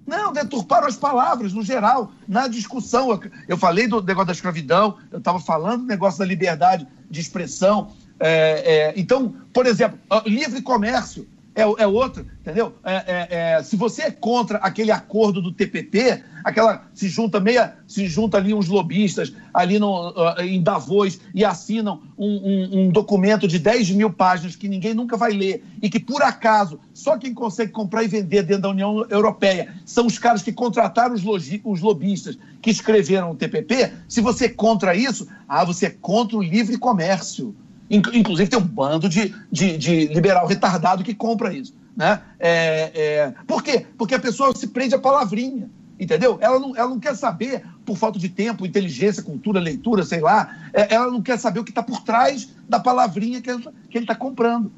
Não, 0.07 0.33
deturparam 0.33 0.89
as 0.89 0.97
palavras, 0.97 1.53
no 1.53 1.63
geral, 1.63 2.11
na 2.27 2.49
discussão. 2.49 3.11
Eu, 3.11 3.21
eu 3.49 3.57
falei 3.59 3.87
do 3.87 4.03
negócio 4.03 4.27
da 4.27 4.33
escravidão, 4.33 4.97
eu 5.13 5.19
estava 5.19 5.39
falando 5.39 5.83
do 5.83 5.87
negócio 5.87 6.19
da 6.19 6.25
liberdade 6.25 6.87
de 7.09 7.21
expressão. 7.21 7.93
É, 8.19 8.89
é, 8.89 8.95
então, 8.97 9.35
por 9.53 9.67
exemplo, 9.67 9.99
livre 10.27 10.63
comércio 10.63 11.29
é, 11.61 11.83
é 11.83 11.87
outro, 11.87 12.27
entendeu? 12.41 12.75
É, 12.85 12.95
é, 12.95 13.29
é, 13.31 13.63
se 13.63 13.77
você 13.77 14.03
é 14.03 14.11
contra 14.11 14.59
aquele 14.59 14.91
acordo 14.91 15.41
do 15.41 15.53
TPP, 15.53 16.23
aquela 16.45 16.89
se 16.95 17.09
junta 17.09 17.39
meia, 17.41 17.77
se 17.87 18.07
junta 18.07 18.37
ali 18.37 18.55
uns 18.55 18.69
lobistas 18.69 19.33
ali 19.53 19.79
no, 19.79 20.11
uh, 20.11 20.41
em 20.41 20.63
Davos 20.63 21.21
e 21.35 21.45
assinam 21.45 22.03
um, 22.17 22.27
um, 22.27 22.81
um, 22.81 22.89
documento 22.89 23.47
de 23.47 23.59
10 23.59 23.91
mil 23.91 24.11
páginas 24.11 24.57
que 24.57 24.69
ninguém 24.69 24.95
nunca 24.95 25.17
vai 25.17 25.33
ler 25.33 25.65
e 25.83 25.91
que 25.91 26.01
por 26.01 26.23
acaso 26.23 26.81
só 26.95 27.19
quem 27.19 27.35
consegue 27.35 27.73
comprar 27.73 28.03
e 28.03 28.09
vender 28.09 28.43
dentro 28.43 28.63
da 28.63 28.71
União 28.71 29.07
Europeia 29.11 29.75
são 29.85 30.07
os 30.07 30.19
caras 30.19 30.43
que 30.43 30.53
contrataram 30.53 31.15
os, 31.15 31.23
logi, 31.23 31.61
os 31.65 31.81
lobistas 31.81 32.39
que 32.61 32.71
escreveram 32.71 33.31
o 33.31 33.37
TPP. 33.37 33.93
Se 34.09 34.21
você 34.21 34.47
é 34.47 34.51
contra 34.51 34.95
isso, 34.95 35.27
ah, 35.49 35.65
você 35.65 35.87
é 35.87 35.91
contra 35.91 36.37
o 36.37 36.43
livre 36.43 36.77
comércio. 36.79 37.55
Inclusive, 37.91 38.49
tem 38.49 38.59
um 38.59 38.63
bando 38.63 39.09
de, 39.09 39.35
de, 39.51 39.77
de 39.77 40.07
liberal 40.07 40.47
retardado 40.47 41.03
que 41.03 41.15
compra 41.15 41.53
isso. 41.53 41.75
Né? 41.97 42.21
É, 42.39 42.93
é, 42.95 43.35
por 43.47 43.63
quê? 43.63 43.85
Porque 43.99 44.15
a 44.15 44.21
pessoa 44.21 44.55
se 44.55 44.69
prende 44.69 44.95
a 44.95 44.99
palavrinha. 44.99 45.69
Entendeu? 45.99 46.39
Ela 46.41 46.59
não, 46.59 46.75
ela 46.75 46.89
não 46.89 46.99
quer 46.99 47.15
saber, 47.15 47.63
por 47.85 47.95
falta 47.95 48.19
de 48.19 48.31
tempo, 48.31 48.65
inteligência, 48.65 49.23
cultura, 49.23 49.61
leitura, 49.61 50.03
sei 50.03 50.21
lá, 50.21 50.57
é, 50.73 50.95
ela 50.95 51.09
não 51.09 51.21
quer 51.21 51.39
saber 51.39 51.61
o 51.61 51.65
que 51.65 51.73
está 51.73 51.83
por 51.83 52.01
trás 52.01 52.49
da 52.67 52.81
palavrinha 52.81 53.43
que, 53.43 53.55
que 53.59 53.99
ele 53.99 54.05
está 54.05 54.15
comprando. 54.15 54.73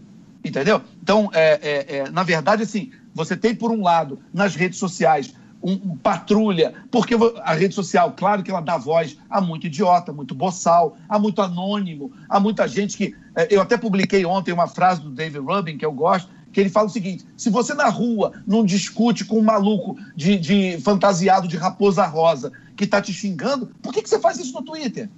Entendeu? 0.44 0.82
Então, 1.00 1.30
é, 1.32 1.60
é, 1.62 1.96
é, 1.98 2.10
na 2.10 2.24
verdade, 2.24 2.64
assim, 2.64 2.90
você 3.14 3.36
tem, 3.36 3.54
por 3.54 3.70
um 3.70 3.82
lado, 3.82 4.18
nas 4.34 4.56
redes 4.56 4.80
sociais, 4.80 5.32
um, 5.62 5.72
um, 5.72 5.96
patrulha, 5.96 6.74
porque 6.90 7.14
a 7.42 7.54
rede 7.54 7.74
social, 7.74 8.12
claro 8.16 8.42
que 8.42 8.50
ela 8.50 8.60
dá 8.60 8.76
voz 8.76 9.16
a 9.30 9.40
muito 9.40 9.66
idiota, 9.66 10.12
muito 10.12 10.34
boçal, 10.34 10.96
a 11.08 11.18
muito 11.18 11.40
anônimo, 11.40 12.12
a 12.28 12.40
muita 12.40 12.66
gente 12.66 12.96
que. 12.96 13.14
Eh, 13.36 13.48
eu 13.50 13.60
até 13.60 13.76
publiquei 13.76 14.24
ontem 14.24 14.52
uma 14.52 14.66
frase 14.66 15.00
do 15.00 15.10
David 15.10 15.38
Rubin, 15.38 15.78
que 15.78 15.86
eu 15.86 15.92
gosto, 15.92 16.28
que 16.52 16.60
ele 16.60 16.68
fala 16.68 16.86
o 16.86 16.90
seguinte: 16.90 17.24
se 17.36 17.50
você 17.50 17.74
na 17.74 17.88
rua 17.88 18.32
não 18.46 18.64
discute 18.64 19.24
com 19.24 19.38
um 19.38 19.42
maluco 19.42 19.96
de, 20.14 20.36
de 20.36 20.78
fantasiado 20.80 21.48
de 21.48 21.56
raposa 21.56 22.04
rosa 22.06 22.52
que 22.76 22.84
está 22.84 23.00
te 23.00 23.12
xingando, 23.12 23.66
por 23.82 23.92
que, 23.92 24.02
que 24.02 24.08
você 24.08 24.18
faz 24.18 24.38
isso 24.38 24.52
no 24.52 24.62
Twitter? 24.62 25.08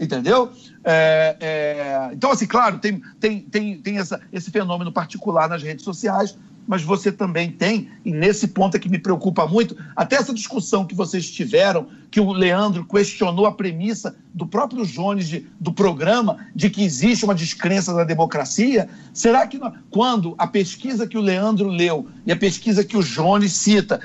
Entendeu? 0.00 0.50
É, 0.82 1.36
é, 1.38 2.10
então, 2.14 2.30
assim, 2.30 2.46
claro, 2.46 2.78
tem, 2.78 3.02
tem, 3.20 3.40
tem, 3.42 3.78
tem 3.78 3.98
essa, 3.98 4.18
esse 4.32 4.50
fenômeno 4.50 4.90
particular 4.90 5.46
nas 5.46 5.62
redes 5.62 5.84
sociais, 5.84 6.38
mas 6.66 6.82
você 6.82 7.10
também 7.10 7.50
tem, 7.50 7.88
e 8.04 8.12
nesse 8.12 8.48
ponto 8.48 8.76
é 8.76 8.80
que 8.80 8.88
me 8.88 8.98
preocupa 8.98 9.46
muito, 9.46 9.76
até 9.96 10.16
essa 10.16 10.32
discussão 10.32 10.86
que 10.86 10.94
vocês 10.94 11.30
tiveram, 11.30 11.86
que 12.10 12.20
o 12.20 12.32
Leandro 12.32 12.84
questionou 12.84 13.46
a 13.46 13.52
premissa 13.52 14.16
do 14.34 14.46
próprio 14.46 14.84
Jones 14.86 15.28
de, 15.28 15.46
do 15.58 15.72
programa 15.72 16.46
de 16.54 16.70
que 16.70 16.82
existe 16.82 17.24
uma 17.24 17.34
descrença 17.34 17.94
da 17.94 18.04
democracia. 18.04 18.88
Será 19.12 19.46
que 19.46 19.60
quando 19.90 20.34
a 20.38 20.46
pesquisa 20.46 21.06
que 21.06 21.18
o 21.18 21.20
Leandro 21.20 21.68
leu 21.68 22.08
e 22.26 22.32
a 22.32 22.36
pesquisa 22.36 22.84
que 22.84 22.96
o 22.96 23.02
Jones 23.02 23.52
cita, 23.52 24.00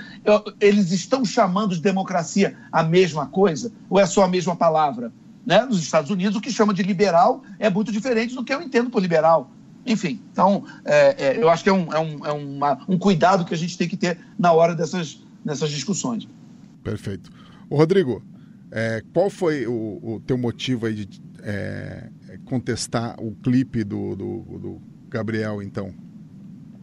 eles 0.59 0.91
estão 0.91 1.23
chamando 1.25 1.75
de 1.75 1.81
democracia 1.81 2.55
a 2.71 2.83
mesma 2.83 3.27
coisa? 3.27 3.71
Ou 3.89 3.99
é 3.99 4.05
só 4.05 4.23
a 4.23 4.27
mesma 4.27 4.55
palavra? 4.55 5.11
Né? 5.45 5.63
Nos 5.65 5.79
Estados 5.79 6.09
Unidos, 6.09 6.35
o 6.35 6.41
que 6.41 6.51
chama 6.51 6.73
de 6.73 6.81
liberal 6.81 7.43
é 7.59 7.69
muito 7.69 7.91
diferente 7.91 8.33
do 8.33 8.43
que 8.43 8.53
eu 8.53 8.61
entendo 8.61 8.89
por 8.89 9.01
liberal. 9.01 9.51
Enfim, 9.85 10.19
então, 10.31 10.63
é, 10.83 11.15
é, 11.17 11.37
eu 11.41 11.49
acho 11.49 11.63
que 11.63 11.69
é, 11.69 11.73
um, 11.73 11.93
é, 11.93 11.99
um, 11.99 12.25
é 12.25 12.31
uma, 12.31 12.79
um 12.87 12.97
cuidado 12.97 13.45
que 13.45 13.53
a 13.53 13.57
gente 13.57 13.77
tem 13.77 13.87
que 13.87 13.95
ter 13.95 14.17
na 14.37 14.51
hora 14.51 14.73
dessas, 14.73 15.19
dessas 15.43 15.69
discussões. 15.69 16.27
Perfeito. 16.83 17.29
Ô, 17.69 17.77
Rodrigo, 17.77 18.23
é, 18.71 19.03
qual 19.13 19.29
foi 19.29 19.67
o, 19.67 19.71
o, 19.71 20.21
teu 20.25 20.37
motivo 20.37 20.87
aí 20.87 21.05
de 21.05 21.21
é, 21.43 22.09
contestar 22.45 23.15
o 23.19 23.31
clipe 23.35 23.83
do, 23.83 24.15
do, 24.15 24.39
do 24.59 24.81
Gabriel, 25.07 25.61
então? 25.61 25.93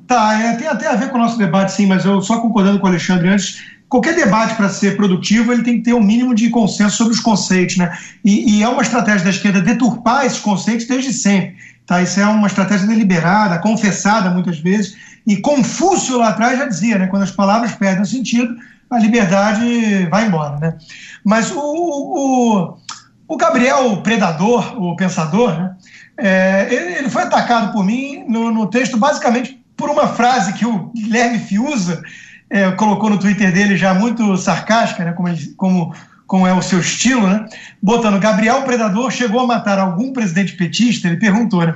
Tá, 0.07 0.41
é, 0.41 0.57
tem 0.57 0.69
até 0.69 0.87
a 0.87 0.95
ver 0.95 1.11
com 1.11 1.17
o 1.17 1.21
nosso 1.21 1.39
debate, 1.39 1.73
sim, 1.73 1.87
mas 1.87 2.05
eu 2.05 2.21
só 2.21 2.41
concordando 2.41 2.79
com 2.79 2.87
o 2.87 2.89
Alexandre 2.89 3.29
antes, 3.29 3.63
qualquer 3.89 4.15
debate 4.15 4.55
para 4.55 4.69
ser 4.69 4.97
produtivo 4.97 5.53
ele 5.53 5.63
tem 5.63 5.77
que 5.77 5.83
ter 5.83 5.93
um 5.93 6.03
mínimo 6.03 6.35
de 6.35 6.49
consenso 6.49 6.97
sobre 6.97 7.13
os 7.13 7.21
conceitos, 7.21 7.77
né? 7.77 7.97
E, 8.25 8.59
e, 8.59 8.63
é 8.63 8.69
uma 8.69 8.81
estratégia 8.81 9.25
da 9.25 9.31
esquerda 9.31 9.61
deturpar 9.61 10.25
esses 10.25 10.39
conceitos 10.39 10.87
desde 10.87 11.13
sempre. 11.13 11.57
Tá? 11.87 12.03
Isso 12.03 12.21
é 12.21 12.27
uma 12.27 12.47
estratégia 12.47 12.87
deliberada, 12.87 13.59
confessada 13.59 14.31
muitas 14.31 14.59
vezes. 14.59 14.97
E 15.27 15.37
Confúcio 15.37 16.19
lá 16.19 16.29
atrás 16.29 16.59
já 16.59 16.67
dizia, 16.67 16.99
né, 16.99 17.07
quando 17.07 17.23
as 17.23 17.31
palavras 17.31 17.73
perdem 17.73 18.03
o 18.03 18.07
sentido, 18.07 18.57
a 18.91 18.99
liberdade 18.99 20.07
vai 20.07 20.27
embora. 20.27 20.59
Né? 20.59 20.75
Mas 21.25 21.51
o, 21.51 21.59
o, 21.59 22.77
o 23.29 23.37
Gabriel 23.37 23.93
o 23.93 24.03
Predador, 24.03 24.81
o 24.81 24.97
Pensador, 24.97 25.53
né, 25.53 25.77
é, 26.19 26.69
ele, 26.71 26.95
ele, 26.99 27.11
foi 27.11 27.23
atacado 27.23 27.73
por 27.73 27.85
mim 27.85 28.25
no, 28.29 28.51
no, 28.51 28.67
texto 28.67 28.99
basicamente 28.99 29.65
por 29.77 29.89
uma 29.89 30.09
frase 30.09 30.53
que 30.53 30.67
o 30.67 30.91
Guilherme 30.95 31.39
Fiuza 31.39 32.03
é, 32.51 32.71
colocou 32.73 33.09
no 33.09 33.19
Twitter 33.19 33.51
dele 33.51 33.77
já 33.77 33.95
muito 33.95 34.37
sarcástica, 34.37 35.05
né, 35.05 35.13
como, 35.13 35.29
ele, 35.29 35.55
como 35.57 35.95
como 36.33 36.47
é 36.47 36.55
o 36.55 36.63
seu 36.63 36.81
estilo, 36.81 37.29
né? 37.29 37.45
Botando 37.83 38.19
Gabriel 38.19 38.63
Predador 38.63 39.11
chegou 39.11 39.41
a 39.41 39.47
matar 39.47 39.79
algum 39.79 40.15
presidente 40.15 40.55
petista? 40.55 41.07
Ele 41.07 41.19
perguntou, 41.19 41.61
né? 41.61 41.75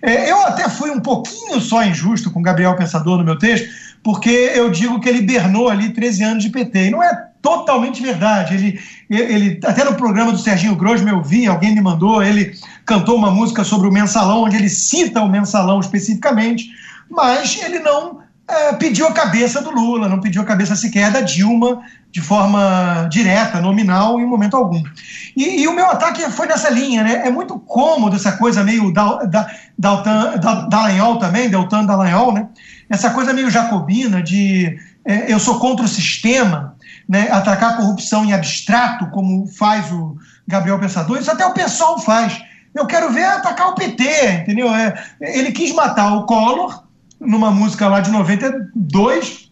É, 0.00 0.30
eu 0.30 0.40
até 0.46 0.66
fui 0.66 0.90
um 0.90 0.98
pouquinho 0.98 1.60
só 1.60 1.84
injusto 1.84 2.30
com 2.30 2.40
Gabriel 2.40 2.74
Pensador 2.74 3.18
no 3.18 3.24
meu 3.24 3.38
texto, 3.38 3.68
porque 4.02 4.30
eu 4.30 4.70
digo 4.70 4.98
que 4.98 5.10
ele 5.10 5.18
hibernou 5.18 5.68
ali 5.68 5.90
13 5.90 6.24
anos 6.24 6.42
de 6.42 6.48
PT. 6.48 6.86
E 6.86 6.90
não 6.90 7.02
é 7.02 7.14
totalmente 7.42 8.00
verdade. 8.00 8.54
Ele, 8.54 8.80
ele 9.10 9.60
até 9.62 9.84
no 9.84 9.94
programa 9.94 10.32
do 10.32 10.38
Serginho 10.38 10.74
Grosme 10.74 11.10
eu 11.10 11.22
vi, 11.22 11.46
alguém 11.46 11.74
me 11.74 11.82
mandou, 11.82 12.22
ele 12.22 12.54
cantou 12.86 13.14
uma 13.14 13.30
música 13.30 13.62
sobre 13.62 13.88
o 13.88 13.92
mensalão, 13.92 14.44
onde 14.44 14.56
ele 14.56 14.70
cita 14.70 15.20
o 15.20 15.28
mensalão 15.28 15.80
especificamente, 15.80 16.70
mas 17.10 17.60
ele 17.62 17.80
não 17.80 18.20
é, 18.48 18.72
pediu 18.72 19.06
a 19.06 19.12
cabeça 19.12 19.60
do 19.60 19.70
Lula, 19.70 20.08
não 20.08 20.18
pediu 20.18 20.40
a 20.40 20.46
cabeça 20.46 20.74
sequer 20.74 21.12
da 21.12 21.20
Dilma 21.20 21.82
de 22.18 22.24
forma 22.24 23.06
direta, 23.08 23.60
nominal, 23.60 24.18
em 24.18 24.26
momento 24.26 24.56
algum. 24.56 24.82
E, 25.36 25.62
e 25.62 25.68
o 25.68 25.72
meu 25.72 25.86
ataque 25.86 26.28
foi 26.32 26.48
nessa 26.48 26.68
linha, 26.68 27.04
né? 27.04 27.22
É 27.24 27.30
muito 27.30 27.60
cômodo 27.60 28.16
essa 28.16 28.32
coisa 28.32 28.64
meio 28.64 28.92
da, 28.92 29.18
da, 29.18 29.50
da, 29.78 30.02
da, 30.36 30.54
Dallagnol 30.66 31.18
também, 31.18 31.48
Deltan 31.48 31.84
Dallagnol, 31.84 32.32
né? 32.32 32.48
Essa 32.90 33.10
coisa 33.10 33.32
meio 33.32 33.48
jacobina 33.48 34.20
de 34.20 34.76
é, 35.04 35.32
eu 35.32 35.38
sou 35.38 35.60
contra 35.60 35.84
o 35.84 35.88
sistema, 35.88 36.74
né? 37.08 37.30
atacar 37.30 37.74
a 37.74 37.76
corrupção 37.76 38.24
em 38.24 38.32
abstrato, 38.32 39.06
como 39.10 39.46
faz 39.46 39.92
o 39.92 40.16
Gabriel 40.46 40.80
Pensador, 40.80 41.18
isso 41.18 41.30
até 41.30 41.46
o 41.46 41.54
pessoal 41.54 42.00
faz. 42.00 42.42
Eu 42.74 42.84
quero 42.84 43.12
ver 43.12 43.26
atacar 43.26 43.68
o 43.68 43.74
PT, 43.76 44.42
entendeu? 44.42 44.74
É, 44.74 44.92
ele 45.20 45.52
quis 45.52 45.72
matar 45.72 46.16
o 46.16 46.26
Collor, 46.26 46.82
numa 47.20 47.52
música 47.52 47.86
lá 47.86 48.00
de 48.00 48.10
92 48.10 49.47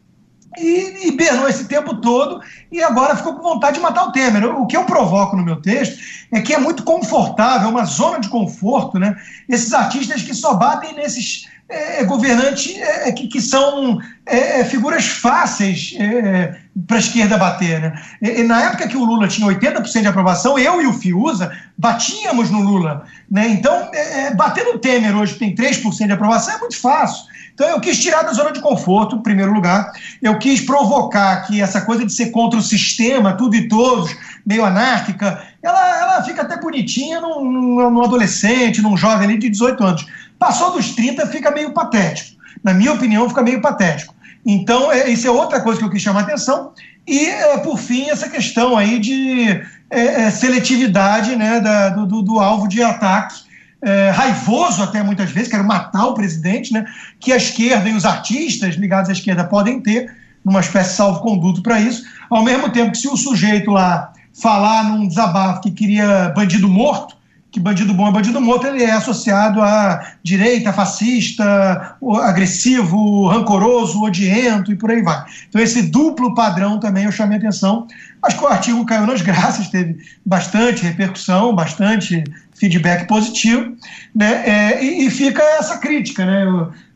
e 0.58 1.08
hibernou 1.08 1.48
esse 1.48 1.66
tempo 1.66 2.00
todo 2.00 2.40
e 2.70 2.82
agora 2.82 3.16
ficou 3.16 3.34
com 3.34 3.42
vontade 3.42 3.76
de 3.76 3.82
matar 3.82 4.04
o 4.04 4.12
Temer. 4.12 4.44
O 4.44 4.66
que 4.66 4.76
eu 4.76 4.84
provoco 4.84 5.36
no 5.36 5.44
meu 5.44 5.60
texto 5.60 5.98
é 6.32 6.40
que 6.40 6.54
é 6.54 6.58
muito 6.58 6.82
confortável, 6.82 7.68
uma 7.68 7.84
zona 7.84 8.18
de 8.18 8.28
conforto, 8.28 8.98
né? 8.98 9.16
Esses 9.48 9.72
artistas 9.72 10.22
que 10.22 10.34
só 10.34 10.54
batem 10.54 10.94
nesses 10.94 11.46
é, 11.68 12.04
governantes 12.04 12.76
é, 12.76 13.10
que, 13.12 13.26
que, 13.26 13.40
são 13.40 14.00
é, 14.24 14.60
é 14.60 14.64
figuras 14.64 15.06
fáceis 15.06 15.94
é, 15.98 16.56
para 16.86 16.96
a 16.96 17.00
esquerda 17.00 17.36
bater. 17.36 17.80
Né? 17.80 18.02
E, 18.22 18.42
na 18.44 18.62
época 18.62 18.86
que 18.86 18.96
o 18.96 19.04
Lula 19.04 19.26
tinha 19.26 19.48
80% 19.48 20.00
de 20.00 20.06
aprovação, 20.06 20.58
eu 20.58 20.80
e 20.80 20.86
o 20.86 20.92
Fiuza 20.92 21.52
batíamos 21.76 22.50
no 22.50 22.60
Lula. 22.60 23.04
Né? 23.30 23.48
Então, 23.48 23.90
é, 23.92 24.34
bater 24.34 24.64
no 24.64 24.78
Temer 24.78 25.16
hoje, 25.16 25.34
que 25.34 25.38
tem 25.40 25.54
3% 25.54 26.06
de 26.06 26.12
aprovação, 26.12 26.54
é 26.54 26.58
muito 26.58 26.78
fácil. 26.80 27.26
Então 27.56 27.66
eu 27.70 27.80
quis 27.80 27.98
tirar 27.98 28.22
da 28.22 28.34
zona 28.34 28.52
de 28.52 28.60
conforto, 28.60 29.16
em 29.16 29.22
primeiro 29.22 29.50
lugar. 29.50 29.90
Eu 30.22 30.38
quis 30.38 30.60
provocar 30.60 31.40
que 31.46 31.62
essa 31.62 31.80
coisa 31.80 32.04
de 32.04 32.12
ser 32.12 32.26
contra 32.26 32.58
o 32.58 32.62
sistema, 32.62 33.32
tudo 33.32 33.56
e 33.56 33.66
todos, 33.66 34.14
meio 34.44 34.62
anárquica, 34.62 35.42
ela, 35.62 35.98
ela 35.98 36.22
fica 36.22 36.42
até 36.42 36.60
bonitinha 36.60 37.18
num, 37.18 37.90
num 37.90 38.02
adolescente, 38.02 38.82
num 38.82 38.94
jovem 38.94 39.26
ali 39.26 39.38
de 39.38 39.48
18 39.48 39.82
anos. 39.82 40.06
Passou 40.38 40.72
dos 40.72 40.90
30, 40.90 41.26
fica 41.28 41.50
meio 41.50 41.72
patético. 41.72 42.36
Na 42.62 42.74
minha 42.74 42.92
opinião, 42.92 43.28
fica 43.28 43.42
meio 43.42 43.60
patético. 43.60 44.14
Então, 44.44 44.92
é, 44.92 45.08
isso 45.08 45.26
é 45.26 45.30
outra 45.30 45.60
coisa 45.60 45.78
que 45.78 45.84
eu 45.84 45.90
quis 45.90 46.02
chamar 46.02 46.20
a 46.20 46.22
atenção. 46.22 46.72
E, 47.06 47.26
é, 47.26 47.58
por 47.58 47.78
fim, 47.78 48.08
essa 48.10 48.28
questão 48.28 48.76
aí 48.76 48.98
de 48.98 49.48
é, 49.90 50.22
é 50.24 50.30
seletividade 50.30 51.36
né, 51.36 51.60
da, 51.60 51.90
do, 51.90 52.22
do, 52.22 52.38
alvo 52.38 52.68
de 52.68 52.82
ataque 52.82 53.46
é, 53.82 54.10
raivoso 54.10 54.82
até 54.82 55.02
muitas 55.02 55.30
vezes, 55.30 55.50
quero 55.50 55.64
matar 55.64 56.06
o 56.06 56.14
presidente, 56.14 56.72
né, 56.72 56.84
que 57.20 57.32
a 57.32 57.36
esquerda 57.36 57.88
e 57.88 57.94
os 57.94 58.04
artistas 58.04 58.74
ligados 58.74 59.08
à 59.08 59.12
esquerda 59.12 59.44
podem 59.44 59.80
ter, 59.80 60.12
numa 60.44 60.60
espécie 60.60 60.90
de 60.90 60.96
salvo-conduto 60.96 61.62
para 61.62 61.80
isso, 61.80 62.04
ao 62.30 62.42
mesmo 62.42 62.70
tempo 62.70 62.92
que 62.92 62.98
se 62.98 63.08
o 63.08 63.16
sujeito 63.16 63.70
lá 63.70 64.12
falar 64.32 64.84
num 64.84 65.06
desabafo 65.06 65.60
que 65.60 65.70
queria 65.70 66.32
bandido 66.34 66.68
morto, 66.68 67.15
que 67.56 67.60
bandido 67.60 67.94
bom 67.94 68.06
é 68.06 68.12
bandido 68.12 68.38
morto, 68.38 68.66
ele 68.66 68.82
é 68.82 68.90
associado 68.90 69.62
à 69.62 70.12
direita, 70.22 70.74
fascista, 70.74 71.96
agressivo, 72.22 73.28
rancoroso, 73.28 74.02
odiento 74.02 74.70
e 74.70 74.76
por 74.76 74.90
aí 74.90 75.00
vai. 75.00 75.24
Então, 75.48 75.62
esse 75.62 75.84
duplo 75.84 76.34
padrão 76.34 76.78
também 76.78 77.04
eu 77.04 77.12
chamei 77.12 77.38
atenção. 77.38 77.86
Acho 78.22 78.36
que 78.36 78.44
o 78.44 78.48
artigo 78.48 78.84
caiu 78.84 79.06
nas 79.06 79.22
graças, 79.24 79.68
teve 79.68 79.96
bastante 80.26 80.82
repercussão, 80.82 81.54
bastante 81.54 82.24
feedback 82.54 83.08
positivo, 83.08 83.74
né? 84.14 84.42
É, 84.44 84.84
e, 84.84 85.06
e, 85.06 85.10
fica 85.10 85.42
essa 85.58 85.78
crítica, 85.78 86.26
né? 86.26 86.44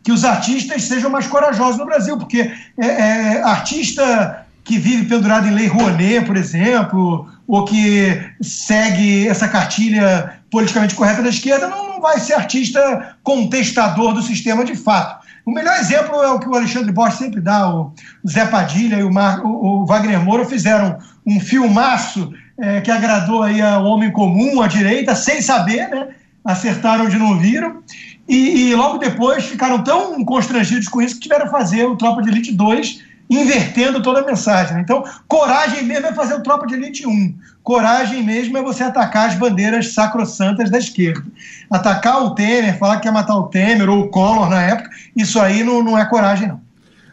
Que 0.03 0.13
os 0.13 0.27
artistas 0.27 0.83
sejam 0.83 1.09
mais 1.09 1.27
corajosos 1.27 1.79
no 1.79 1.87
Brasil, 1.87 2.19
porque 2.19 2.53
é, 2.77 2.87
é, 2.87 3.43
artista 3.43 4.45
que 4.63 4.77
vive 4.79 5.07
pendurado 5.07 5.49
em 5.49 5.55
lei 5.55 5.69
Rouanet, 5.69 6.27
por 6.27 6.37
exemplo, 6.37 7.27
ou 7.49 7.65
que 7.65 8.21
segue 8.43 9.27
essa 9.27 9.49
cartilha 9.49 10.40
politicamente 10.51 10.95
correta 10.95 11.23
da 11.23 11.29
esquerda, 11.29 11.69
não, 11.69 11.87
não 11.87 12.01
vai 12.01 12.19
ser 12.19 12.35
artista 12.35 13.17
contestador 13.23 14.13
do 14.13 14.23
sistema 14.23 14.65
de 14.65 14.75
fato. 14.75 15.21
O 15.45 15.53
melhor 15.53 15.77
exemplo 15.79 16.23
é 16.23 16.29
o 16.31 16.39
que 16.39 16.49
o 16.49 16.55
Alexandre 16.55 16.93
Bosch 16.93 17.17
sempre 17.17 17.41
dá, 17.41 17.69
o 17.69 17.93
Zé 18.29 18.45
Padilha 18.47 18.97
e 18.97 19.03
o, 19.03 19.13
Mar, 19.13 19.41
o, 19.45 19.83
o 19.83 19.87
Wagner 19.87 20.23
Moura 20.23 20.45
fizeram 20.45 20.99
um 21.27 21.41
filmaço 21.41 22.33
é, 22.59 22.81
que 22.81 22.91
agradou 22.91 23.43
aí 23.43 23.61
ao 23.61 23.85
homem 23.85 24.13
comum, 24.13 24.61
à 24.61 24.67
direita, 24.67 25.15
sem 25.15 25.41
saber, 25.41 25.89
né? 25.89 26.09
Acertaram 26.45 27.07
onde 27.07 27.19
não 27.19 27.39
viram. 27.39 27.83
E, 28.29 28.71
e, 28.71 28.75
logo 28.75 28.99
depois 28.99 29.45
ficaram 29.45 29.83
tão 29.83 30.25
constrangidos 30.25 30.89
com 30.89 31.03
isso 31.03 31.17
que 31.17 31.23
tiveram 31.23 31.47
que 31.47 31.51
fazer 31.51 31.85
o 31.85 31.97
Tropa 31.97 32.23
de 32.23 32.29
Elite 32.29 32.53
2, 32.53 33.03
invertendo 33.29 34.03
toda 34.03 34.21
a 34.21 34.27
mensagem. 34.27 34.75
Né? 34.75 34.81
Então, 34.83 35.05
coragem 35.27 35.85
mesmo 35.85 36.07
é 36.07 36.13
fazer 36.13 36.35
o 36.35 36.43
Tropa 36.43 36.67
de 36.67 36.75
Elite 36.75 37.07
1. 37.07 37.35
Coragem 37.71 38.25
mesmo 38.25 38.59
é 38.59 38.63
você 38.65 38.83
atacar 38.83 39.29
as 39.29 39.37
bandeiras 39.37 39.95
sacrossantas 39.95 40.69
da 40.69 40.79
esquerda. 40.79 41.23
Atacar 41.71 42.21
o 42.25 42.35
Temer, 42.35 42.77
falar 42.77 42.97
que 42.97 43.03
quer 43.03 43.13
matar 43.13 43.37
o 43.37 43.45
Temer 43.45 43.89
ou 43.89 44.01
o 44.01 44.09
Collor 44.09 44.51
na 44.51 44.61
época, 44.61 44.91
isso 45.15 45.39
aí 45.39 45.63
não, 45.63 45.81
não 45.81 45.97
é 45.97 46.05
coragem, 46.05 46.49
não. 46.49 46.61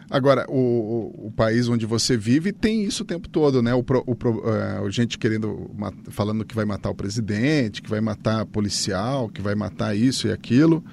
Agora, 0.09 0.47
o, 0.49 0.55
o, 0.55 1.27
o, 1.27 1.31
país 1.31 1.69
onde 1.69 1.85
você 1.85 2.17
vive 2.17 2.51
tem 2.51 2.83
isso 2.83 3.03
o 3.03 3.05
tempo 3.05 3.29
todo, 3.29 3.61
né? 3.61 3.71
O, 3.75 3.85
o, 4.07 4.13
uh, 4.13 4.89
gente 4.89 5.19
querendo, 5.19 5.69
falando 6.09 6.43
que 6.43 6.55
vai 6.55 6.65
matar 6.65 6.89
o 6.89 6.95
presidente, 6.95 7.79
que 7.79 7.89
vai 7.89 8.01
matar 8.01 8.43
policial, 8.47 9.29
que 9.29 9.43
vai 9.43 9.53
matar 9.53 9.95
isso 9.95 10.27
e 10.27 10.31
aquilo 10.31 10.83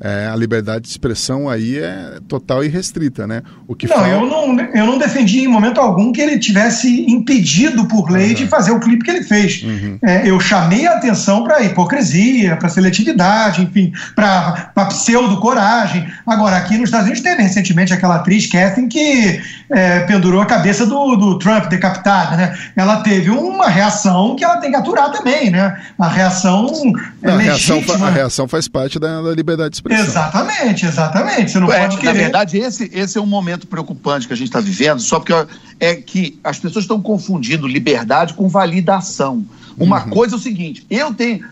é, 0.00 0.28
a 0.30 0.36
liberdade 0.36 0.82
de 0.82 0.88
expressão 0.88 1.48
aí 1.48 1.78
é 1.78 2.18
total 2.28 2.64
e 2.64 2.68
restrita, 2.68 3.26
né? 3.26 3.42
O 3.66 3.74
que 3.74 3.86
não, 3.86 3.96
fala... 3.96 4.08
eu 4.08 4.26
não, 4.26 4.60
eu 4.60 4.86
não 4.86 4.98
defendi 4.98 5.40
em 5.40 5.48
momento 5.48 5.80
algum 5.80 6.12
que 6.12 6.20
ele 6.20 6.38
tivesse 6.38 7.04
impedido 7.08 7.86
por 7.86 8.10
lei 8.10 8.28
uhum. 8.28 8.34
de 8.34 8.46
fazer 8.46 8.72
o 8.72 8.80
clipe 8.80 9.04
que 9.04 9.10
ele 9.10 9.22
fez. 9.22 9.62
Uhum. 9.62 9.98
É, 10.02 10.28
eu 10.28 10.38
chamei 10.40 10.86
a 10.86 10.94
atenção 10.94 11.44
para 11.44 11.62
hipocrisia, 11.62 12.56
para 12.56 12.68
seletividade, 12.68 13.62
enfim, 13.62 13.92
para 14.14 14.86
pseudo-coragem. 14.88 16.06
Agora, 16.26 16.56
aqui 16.56 16.76
nos 16.76 16.88
Estados 16.88 17.06
Unidos 17.06 17.22
teve 17.22 17.42
recentemente 17.42 17.92
aquela 17.92 18.16
atriz 18.16 18.46
Catherine 18.46 18.88
que 18.88 19.40
é, 19.70 20.00
pendurou 20.00 20.40
a 20.40 20.46
cabeça 20.46 20.86
do, 20.86 21.16
do 21.16 21.38
Trump 21.38 21.66
decapitada, 21.66 22.36
né? 22.36 22.58
Ela 22.76 23.02
teve 23.02 23.30
uma 23.30 23.68
reação 23.68 24.36
que 24.36 24.44
ela 24.44 24.58
tem 24.58 24.70
que 24.70 24.76
aturar 24.76 25.10
também, 25.10 25.50
né? 25.50 25.80
A 25.98 26.08
reação 26.08 26.66
é 27.22 27.30
a, 27.30 27.36
reação 27.36 27.82
a 28.02 28.10
reação 28.10 28.48
faz 28.48 28.68
parte 28.68 28.98
da, 28.98 29.22
da 29.22 29.30
liberdade 29.32 29.70
de 29.70 29.76
expressão. 29.94 30.22
Exatamente, 30.22 30.86
exatamente. 30.86 31.50
Você 31.50 31.60
não 31.60 31.72
é, 31.72 31.80
pode 31.80 31.96
querer. 31.98 32.12
Na 32.12 32.18
verdade, 32.18 32.58
esse, 32.58 32.90
esse 32.92 33.18
é 33.18 33.20
um 33.20 33.26
momento 33.26 33.66
preocupante 33.66 34.26
que 34.26 34.32
a 34.32 34.36
gente 34.36 34.48
está 34.48 34.60
vivendo, 34.60 35.00
só 35.00 35.18
porque 35.18 35.32
é 35.80 35.94
que 35.96 36.38
as 36.42 36.58
pessoas 36.58 36.84
estão 36.84 37.00
confundindo 37.00 37.66
liberdade 37.66 38.34
com 38.34 38.48
validação. 38.48 39.44
Uma 39.78 40.04
uhum. 40.04 40.10
coisa 40.10 40.34
é 40.34 40.38
o 40.38 40.40
seguinte: 40.40 40.86
eu 40.88 41.12
tenho. 41.12 41.44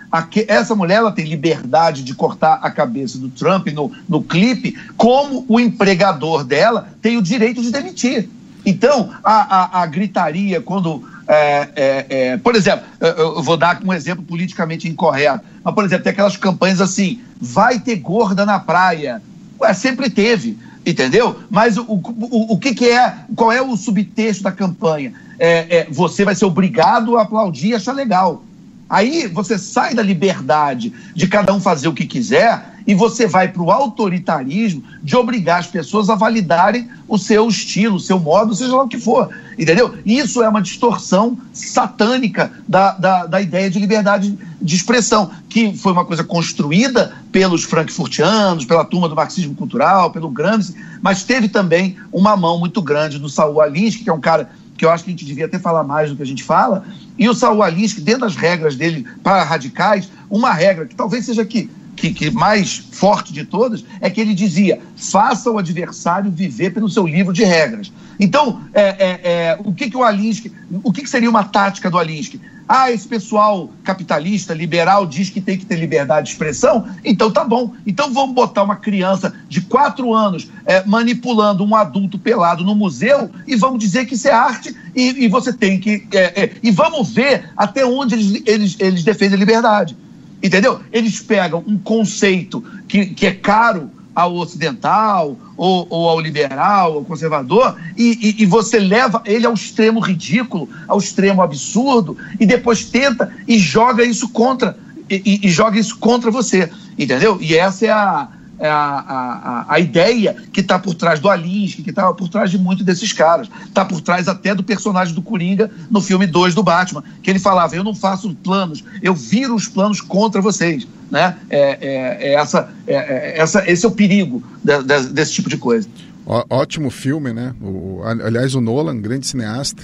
essa 0.46 0.74
mulher 0.74 0.96
ela 0.96 1.12
tem 1.12 1.24
liberdade 1.24 2.02
de 2.02 2.14
cortar 2.14 2.60
a 2.62 2.70
cabeça 2.70 3.18
do 3.18 3.28
Trump 3.28 3.68
no, 3.68 3.90
no 4.08 4.22
clipe, 4.22 4.76
como 4.96 5.44
o 5.48 5.58
empregador 5.58 6.44
dela 6.44 6.88
tem 7.00 7.16
o 7.16 7.22
direito 7.22 7.60
de 7.62 7.70
demitir. 7.70 8.28
Então, 8.64 9.10
a, 9.24 9.78
a, 9.78 9.82
a 9.82 9.86
gritaria, 9.86 10.60
quando 10.60 11.02
é, 11.28 11.68
é, 11.76 12.06
é, 12.08 12.36
por 12.36 12.54
exemplo, 12.54 12.84
eu 13.00 13.42
vou 13.42 13.56
dar 13.56 13.80
um 13.84 13.92
exemplo 13.92 14.24
politicamente 14.24 14.88
incorreto, 14.88 15.44
mas, 15.62 15.74
por 15.74 15.84
exemplo, 15.84 16.04
tem 16.04 16.12
aquelas 16.12 16.36
campanhas 16.36 16.80
assim: 16.80 17.20
vai 17.40 17.78
ter 17.78 17.96
gorda 17.96 18.44
na 18.44 18.58
praia. 18.58 19.22
Ué, 19.60 19.72
sempre 19.72 20.10
teve, 20.10 20.58
entendeu? 20.84 21.38
Mas 21.48 21.76
o, 21.76 21.84
o, 21.84 22.52
o 22.54 22.58
que, 22.58 22.74
que 22.74 22.88
é, 22.88 23.14
qual 23.36 23.52
é 23.52 23.62
o 23.62 23.76
subtexto 23.76 24.42
da 24.42 24.52
campanha? 24.52 25.12
É, 25.38 25.78
é, 25.78 25.86
você 25.90 26.24
vai 26.24 26.34
ser 26.34 26.44
obrigado 26.44 27.16
a 27.16 27.22
aplaudir 27.22 27.68
e 27.68 27.74
achar 27.74 27.92
legal. 27.92 28.42
Aí 28.88 29.26
você 29.26 29.58
sai 29.58 29.94
da 29.94 30.02
liberdade 30.02 30.92
de 31.14 31.26
cada 31.26 31.52
um 31.54 31.60
fazer 31.60 31.88
o 31.88 31.94
que 31.94 32.06
quiser 32.06 32.72
e 32.86 32.94
você 32.94 33.26
vai 33.26 33.48
para 33.48 33.62
o 33.62 33.70
autoritarismo 33.70 34.82
de 35.02 35.16
obrigar 35.16 35.60
as 35.60 35.66
pessoas 35.66 36.10
a 36.10 36.14
validarem 36.14 36.88
o 37.08 37.18
seu 37.18 37.48
estilo, 37.48 37.96
o 37.96 38.00
seu 38.00 38.18
modo, 38.18 38.54
seja 38.54 38.74
lá 38.74 38.82
o 38.82 38.88
que 38.88 38.98
for. 38.98 39.30
Entendeu? 39.58 39.94
Isso 40.04 40.42
é 40.42 40.48
uma 40.48 40.62
distorção 40.62 41.38
satânica 41.52 42.52
da, 42.66 42.92
da, 42.92 43.26
da 43.26 43.40
ideia 43.40 43.70
de 43.70 43.78
liberdade 43.78 44.36
de 44.60 44.76
expressão, 44.76 45.30
que 45.48 45.76
foi 45.76 45.92
uma 45.92 46.04
coisa 46.04 46.24
construída 46.24 47.14
pelos 47.30 47.64
frankfurtianos, 47.64 48.64
pela 48.64 48.84
turma 48.84 49.08
do 49.08 49.16
marxismo 49.16 49.54
cultural, 49.54 50.10
pelo 50.10 50.28
Gramsci, 50.28 50.74
mas 51.00 51.24
teve 51.24 51.48
também 51.48 51.96
uma 52.12 52.36
mão 52.36 52.58
muito 52.58 52.80
grande 52.80 53.18
do 53.18 53.28
Saul 53.28 53.60
Alinsky, 53.60 54.04
que 54.04 54.10
é 54.10 54.12
um 54.12 54.20
cara 54.20 54.50
que 54.82 54.86
eu 54.86 54.90
acho 54.90 55.04
que 55.04 55.10
a 55.10 55.12
gente 55.12 55.24
devia 55.24 55.44
até 55.44 55.60
falar 55.60 55.84
mais 55.84 56.10
do 56.10 56.16
que 56.16 56.22
a 56.24 56.26
gente 56.26 56.42
fala, 56.42 56.84
e 57.16 57.28
o 57.28 57.34
Saul 57.34 57.62
Alinsky, 57.62 58.00
dentro 58.00 58.22
das 58.22 58.34
regras 58.34 58.74
dele 58.74 59.06
para 59.22 59.44
radicais, 59.44 60.10
uma 60.28 60.52
regra 60.52 60.86
que 60.86 60.94
talvez 60.96 61.24
seja 61.24 61.44
que 61.44 61.70
que, 61.96 62.12
que, 62.12 62.30
mais 62.30 62.78
forte 62.78 63.32
de 63.32 63.44
todas 63.44 63.84
é 64.00 64.08
que 64.08 64.20
ele 64.20 64.34
dizia: 64.34 64.80
faça 64.96 65.50
o 65.50 65.58
adversário 65.58 66.30
viver 66.30 66.70
pelo 66.70 66.88
seu 66.88 67.06
livro 67.06 67.32
de 67.32 67.44
regras. 67.44 67.92
Então, 68.18 68.62
é, 68.72 68.82
é, 68.82 69.20
é, 69.24 69.58
o 69.64 69.72
que, 69.72 69.90
que 69.90 69.96
o 69.96 70.04
Alinsky, 70.04 70.52
o 70.82 70.92
que, 70.92 71.02
que 71.02 71.10
seria 71.10 71.28
uma 71.28 71.44
tática 71.44 71.90
do 71.90 71.98
Alinsky? 71.98 72.40
Ah, 72.68 72.90
esse 72.90 73.06
pessoal 73.06 73.70
capitalista, 73.82 74.54
liberal, 74.54 75.04
diz 75.04 75.28
que 75.28 75.40
tem 75.40 75.58
que 75.58 75.66
ter 75.66 75.76
liberdade 75.76 76.26
de 76.26 76.32
expressão. 76.32 76.86
Então 77.04 77.30
tá 77.30 77.44
bom. 77.44 77.74
Então 77.86 78.12
vamos 78.12 78.34
botar 78.34 78.62
uma 78.62 78.76
criança 78.76 79.34
de 79.48 79.60
quatro 79.60 80.14
anos 80.14 80.48
é, 80.64 80.84
manipulando 80.84 81.64
um 81.64 81.74
adulto 81.74 82.18
pelado 82.18 82.64
no 82.64 82.74
museu 82.74 83.30
e 83.46 83.56
vamos 83.56 83.78
dizer 83.78 84.06
que 84.06 84.14
isso 84.14 84.28
é 84.28 84.32
arte 84.32 84.74
e, 84.94 85.24
e 85.24 85.28
você 85.28 85.52
tem 85.52 85.78
que. 85.78 86.06
É, 86.12 86.44
é, 86.44 86.52
e 86.62 86.70
vamos 86.70 87.12
ver 87.12 87.50
até 87.56 87.84
onde 87.84 88.14
eles, 88.14 88.42
eles, 88.46 88.76
eles 88.78 89.04
defendem 89.04 89.34
a 89.34 89.40
liberdade. 89.40 89.96
Entendeu? 90.42 90.80
Eles 90.92 91.20
pegam 91.20 91.62
um 91.66 91.78
conceito 91.78 92.64
que, 92.88 93.06
que 93.06 93.26
é 93.26 93.32
caro 93.32 93.90
ao 94.14 94.34
ocidental, 94.34 95.36
ou, 95.56 95.86
ou 95.88 96.08
ao 96.08 96.20
liberal, 96.20 96.94
ao 96.94 97.04
conservador, 97.04 97.76
e, 97.96 98.36
e, 98.38 98.42
e, 98.42 98.46
você 98.46 98.78
leva 98.78 99.22
ele 99.24 99.46
ao 99.46 99.54
extremo 99.54 100.00
ridículo, 100.00 100.68
ao 100.86 100.98
extremo 100.98 101.40
absurdo, 101.40 102.16
e 102.38 102.44
depois 102.44 102.84
tenta 102.84 103.32
e 103.48 103.58
joga 103.58 104.04
isso 104.04 104.28
contra, 104.28 104.76
e, 105.08 105.40
e 105.42 105.48
joga 105.48 105.78
isso 105.78 105.96
contra 105.98 106.30
você, 106.30 106.70
entendeu? 106.98 107.38
E 107.40 107.56
essa 107.56 107.86
é 107.86 107.90
a, 107.90 108.28
a, 108.68 109.64
a, 109.68 109.74
a 109.74 109.80
ideia 109.80 110.36
que 110.52 110.60
está 110.60 110.78
por 110.78 110.94
trás 110.94 111.20
do 111.20 111.28
Alinsky, 111.28 111.82
que 111.82 111.90
está 111.90 112.12
por 112.12 112.28
trás 112.28 112.50
de 112.50 112.58
muitos 112.58 112.84
desses 112.84 113.12
caras. 113.12 113.48
Está 113.64 113.84
por 113.84 114.00
trás 114.00 114.28
até 114.28 114.54
do 114.54 114.62
personagem 114.62 115.14
do 115.14 115.22
Coringa 115.22 115.70
no 115.90 116.00
filme 116.00 116.26
2 116.26 116.54
do 116.54 116.62
Batman, 116.62 117.02
que 117.22 117.30
ele 117.30 117.38
falava: 117.38 117.74
Eu 117.74 117.84
não 117.84 117.94
faço 117.94 118.34
planos, 118.36 118.84
eu 119.02 119.14
viro 119.14 119.54
os 119.54 119.68
planos 119.68 120.00
contra 120.00 120.40
vocês. 120.40 120.86
Né? 121.10 121.36
É, 121.50 121.78
é, 121.80 122.28
é 122.28 122.34
essa, 122.34 122.70
é, 122.86 122.94
é, 122.94 123.38
essa, 123.38 123.70
esse 123.70 123.84
é 123.84 123.88
o 123.88 123.92
perigo 123.92 124.42
de, 124.64 124.82
de, 124.82 125.08
desse 125.10 125.32
tipo 125.32 125.48
de 125.48 125.58
coisa. 125.58 125.86
Ó, 126.24 126.44
ótimo 126.48 126.88
filme, 126.90 127.32
né? 127.32 127.54
O, 127.60 128.00
aliás, 128.04 128.54
o 128.54 128.60
Nolan, 128.60 129.00
grande 129.00 129.26
cineasta 129.26 129.82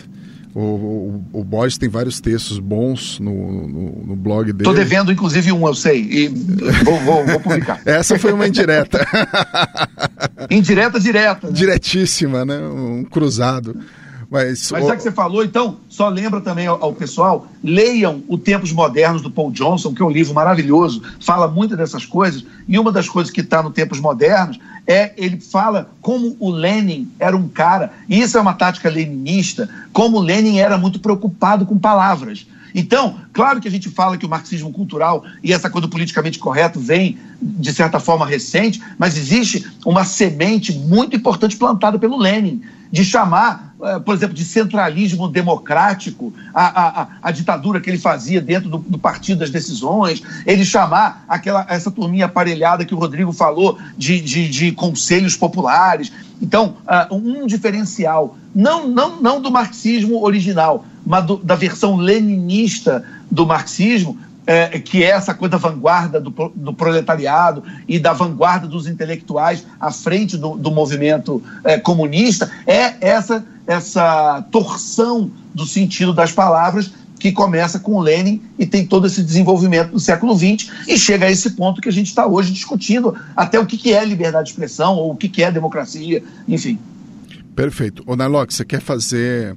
o, 0.61 1.23
o, 1.33 1.41
o 1.41 1.69
tem 1.79 1.89
vários 1.89 2.21
textos 2.21 2.59
bons 2.59 3.21
no, 3.21 3.69
no, 3.69 4.07
no 4.07 4.17
blog 4.17 4.53
dele. 4.53 4.69
Estou 4.69 4.75
devendo, 4.75 5.13
inclusive, 5.13 5.53
um, 5.53 5.67
eu 5.69 5.75
sei. 5.75 6.01
E 6.01 6.29
vou, 6.85 6.99
vou, 7.01 7.25
vou 7.25 7.41
publicar. 7.41 7.81
Essa 7.87 8.19
foi 8.19 8.33
uma 8.33 8.49
indireta. 8.49 9.07
indireta 10.51 10.99
direta. 10.99 11.47
Né? 11.47 11.53
Diretíssima, 11.53 12.45
né? 12.45 12.59
Um 12.59 13.05
cruzado. 13.05 13.77
Mas, 14.31 14.71
Mas 14.71 14.87
já 14.87 14.95
que 14.95 15.03
você 15.03 15.11
falou, 15.11 15.43
então, 15.43 15.79
só 15.89 16.09
lembra 16.09 16.41
também 16.43 16.67
ao, 16.67 16.83
ao, 16.83 16.93
pessoal, 16.93 17.49
leiam 17.65 18.23
O 18.29 18.37
Tempos 18.37 18.73
Modernos 18.73 19.23
do 19.23 19.31
Paul 19.31 19.51
Johnson, 19.51 19.95
que 19.95 20.03
é 20.03 20.05
um 20.05 20.11
livro 20.11 20.35
maravilhoso, 20.35 21.03
fala 21.19 21.49
muito 21.49 21.75
dessas 21.75 22.05
coisas, 22.05 22.45
e 22.69 22.79
uma 22.79 22.93
das 22.93 23.09
coisas 23.09 23.33
que 23.33 23.41
está 23.41 23.63
no 23.63 23.71
Tempos 23.71 24.01
Modernos 24.01 24.59
é 24.87 25.13
ele 25.17 25.41
fala 25.41 25.91
como 26.03 26.37
o 26.39 26.51
Lenin 26.51 27.11
era 27.19 27.35
um 27.35 27.49
cara, 27.49 27.93
e 28.07 28.21
isso 28.21 28.37
é 28.37 28.41
uma 28.41 28.53
tática 28.53 28.91
leninista, 28.91 29.69
como 29.95 30.19
o 30.19 30.21
Lenin 30.21 30.59
era 30.59 30.77
muito 30.77 31.01
preocupado 31.01 31.65
com 31.65 31.79
palavras. 31.79 32.47
Então, 32.75 33.17
claro 33.33 33.61
que 33.61 33.69
a 33.69 33.71
gente 33.71 33.89
fala 33.89 34.19
que 34.19 34.27
o 34.27 34.29
marxismo 34.29 34.71
cultural 34.71 35.25
e 35.43 35.55
essa 35.55 35.71
coisa 35.71 35.87
do 35.87 35.91
politicamente 35.91 36.39
correto 36.39 36.79
vem, 36.79 37.19
de 37.41 37.73
certa 37.73 37.99
forma, 37.99 38.27
recente, 38.27 38.81
mas 38.99 39.17
existe 39.17 39.67
uma 39.87 40.05
semente 40.05 40.73
muito 40.73 41.17
importante 41.17 41.57
plantada 41.57 41.99
pelo 41.99 42.19
Lenin, 42.19 42.63
de 42.91 43.05
chamar, 43.05 43.75
eh, 43.83 43.99
por 43.99 44.15
exemplo, 44.15 44.35
de 44.35 44.45
centralismo 44.45 45.29
democrático 45.29 46.33
a, 46.55 47.03
a, 47.03 47.09
a 47.23 47.31
ditadura 47.31 47.81
que 47.81 47.91
ele 47.91 47.99
fazia 47.99 48.41
dentro 48.41 48.69
do, 48.69 48.79
do, 48.79 48.99
Partido 48.99 49.41
das 49.41 49.51
Decisões, 49.51 50.23
ele 50.47 50.65
chamar 50.65 51.25
aquela, 51.29 51.67
essa 51.69 51.91
turminha 51.91 52.27
aparelhada 52.27 52.85
que 52.85 52.95
o 52.95 52.99
Rodrigo 52.99 53.33
falou 53.33 53.79
de, 53.97 54.21
de, 54.21 54.49
de 54.49 54.73
conselhos 54.73 55.37
populares. 55.37 56.11
Então, 56.41 56.77
uh, 57.11 57.15
um 57.15 57.47
diferencial, 57.47 58.37
não, 58.55 58.89
não, 58.89 59.21
não 59.21 59.41
do 59.41 59.51
marxismo 59.51 60.23
original, 60.23 60.85
mas 61.05 61.27
do, 61.27 61.37
da 61.37 61.55
versão 61.55 61.97
leninista 61.97 63.05
do 63.31 63.45
marxismo, 63.45 64.19
é, 64.49 64.79
que 64.79 65.05
é 65.05 65.11
essa 65.11 65.35
coisa 65.35 65.53
da 65.53 65.59
vanguarda 65.59 66.19
do, 66.19 66.31
do, 66.31 66.73
proletariado 66.73 67.63
e 67.87 67.99
da 67.99 68.15
vanguarda 68.15 68.67
dos 68.67 68.87
intelectuais 68.87 69.67
à 69.79 69.93
frente 69.93 70.39
do, 70.39 70.57
do 70.57 70.71
movimento 70.71 71.43
é, 71.63 71.79
comunista, 71.79 72.51
é 72.67 72.95
essa, 72.99 73.45
essa 73.67 74.43
torção 74.51 75.31
do 75.55 75.67
sentido 75.67 76.15
das 76.15 76.33
palavras 76.33 76.91
que 77.21 77.31
começa 77.31 77.79
com 77.79 78.01
Lenin 78.01 78.41
e 78.59 78.65
tem 78.65 78.87
todo 78.87 79.07
esse 79.07 79.23
desenvolvimento 79.23 79.93
no 79.93 80.01
século 80.01 80.35
XX 80.35 80.71
e 80.89 80.97
chega 80.97 81.27
a 81.27 81.31
esse 81.31 81.51
ponto 81.51 81.83
que 81.83 81.89
a 81.91 81.93
gente 81.93 82.07
está 82.07 82.27
hoje 82.27 82.51
discutindo 82.51 83.15
até 83.37 83.61
o 83.61 83.67
que, 83.67 83.77
que 83.77 83.93
é 83.93 84.03
liberdade 84.03 84.47
de 84.47 84.53
expressão 84.53 84.95
ou 84.95 85.13
o 85.13 85.17
que, 85.17 85.29
que 85.29 85.43
é 85.43 85.53
democracia, 85.53 86.23
enfim. 86.47 86.79
Perfeito. 87.55 88.03
O 88.07 88.17
Narlock, 88.17 88.55
você 88.55 88.65
quer 88.65 88.81
fazer 88.81 89.55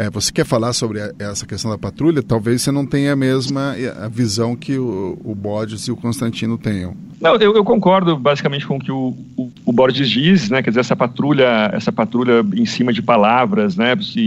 é, 0.00 0.08
você 0.10 0.32
quer 0.32 0.46
falar 0.46 0.72
sobre 0.72 1.00
a, 1.00 1.12
essa 1.18 1.46
questão 1.46 1.70
da 1.70 1.76
patrulha? 1.76 2.22
Talvez 2.22 2.62
você 2.62 2.72
não 2.72 2.86
tenha 2.86 3.12
a 3.12 3.16
mesma 3.16 3.74
a 4.02 4.08
visão 4.08 4.56
que 4.56 4.78
o, 4.78 5.18
o 5.22 5.34
Borges 5.34 5.82
e 5.82 5.92
o 5.92 5.96
Constantino 5.96 6.56
tenham. 6.56 6.96
Não, 7.20 7.36
eu, 7.36 7.54
eu 7.54 7.62
concordo 7.62 8.16
basicamente 8.16 8.66
com 8.66 8.76
o 8.76 8.80
que 8.80 8.90
o, 8.90 9.14
o, 9.36 9.50
o, 9.66 9.72
Borges 9.72 10.08
diz, 10.08 10.48
né? 10.48 10.62
Quer 10.62 10.70
dizer, 10.70 10.80
essa 10.80 10.96
patrulha, 10.96 11.70
essa 11.74 11.92
patrulha 11.92 12.44
em 12.54 12.64
cima 12.64 12.94
de 12.94 13.02
palavras, 13.02 13.76
né? 13.76 13.94
E, 14.16 14.20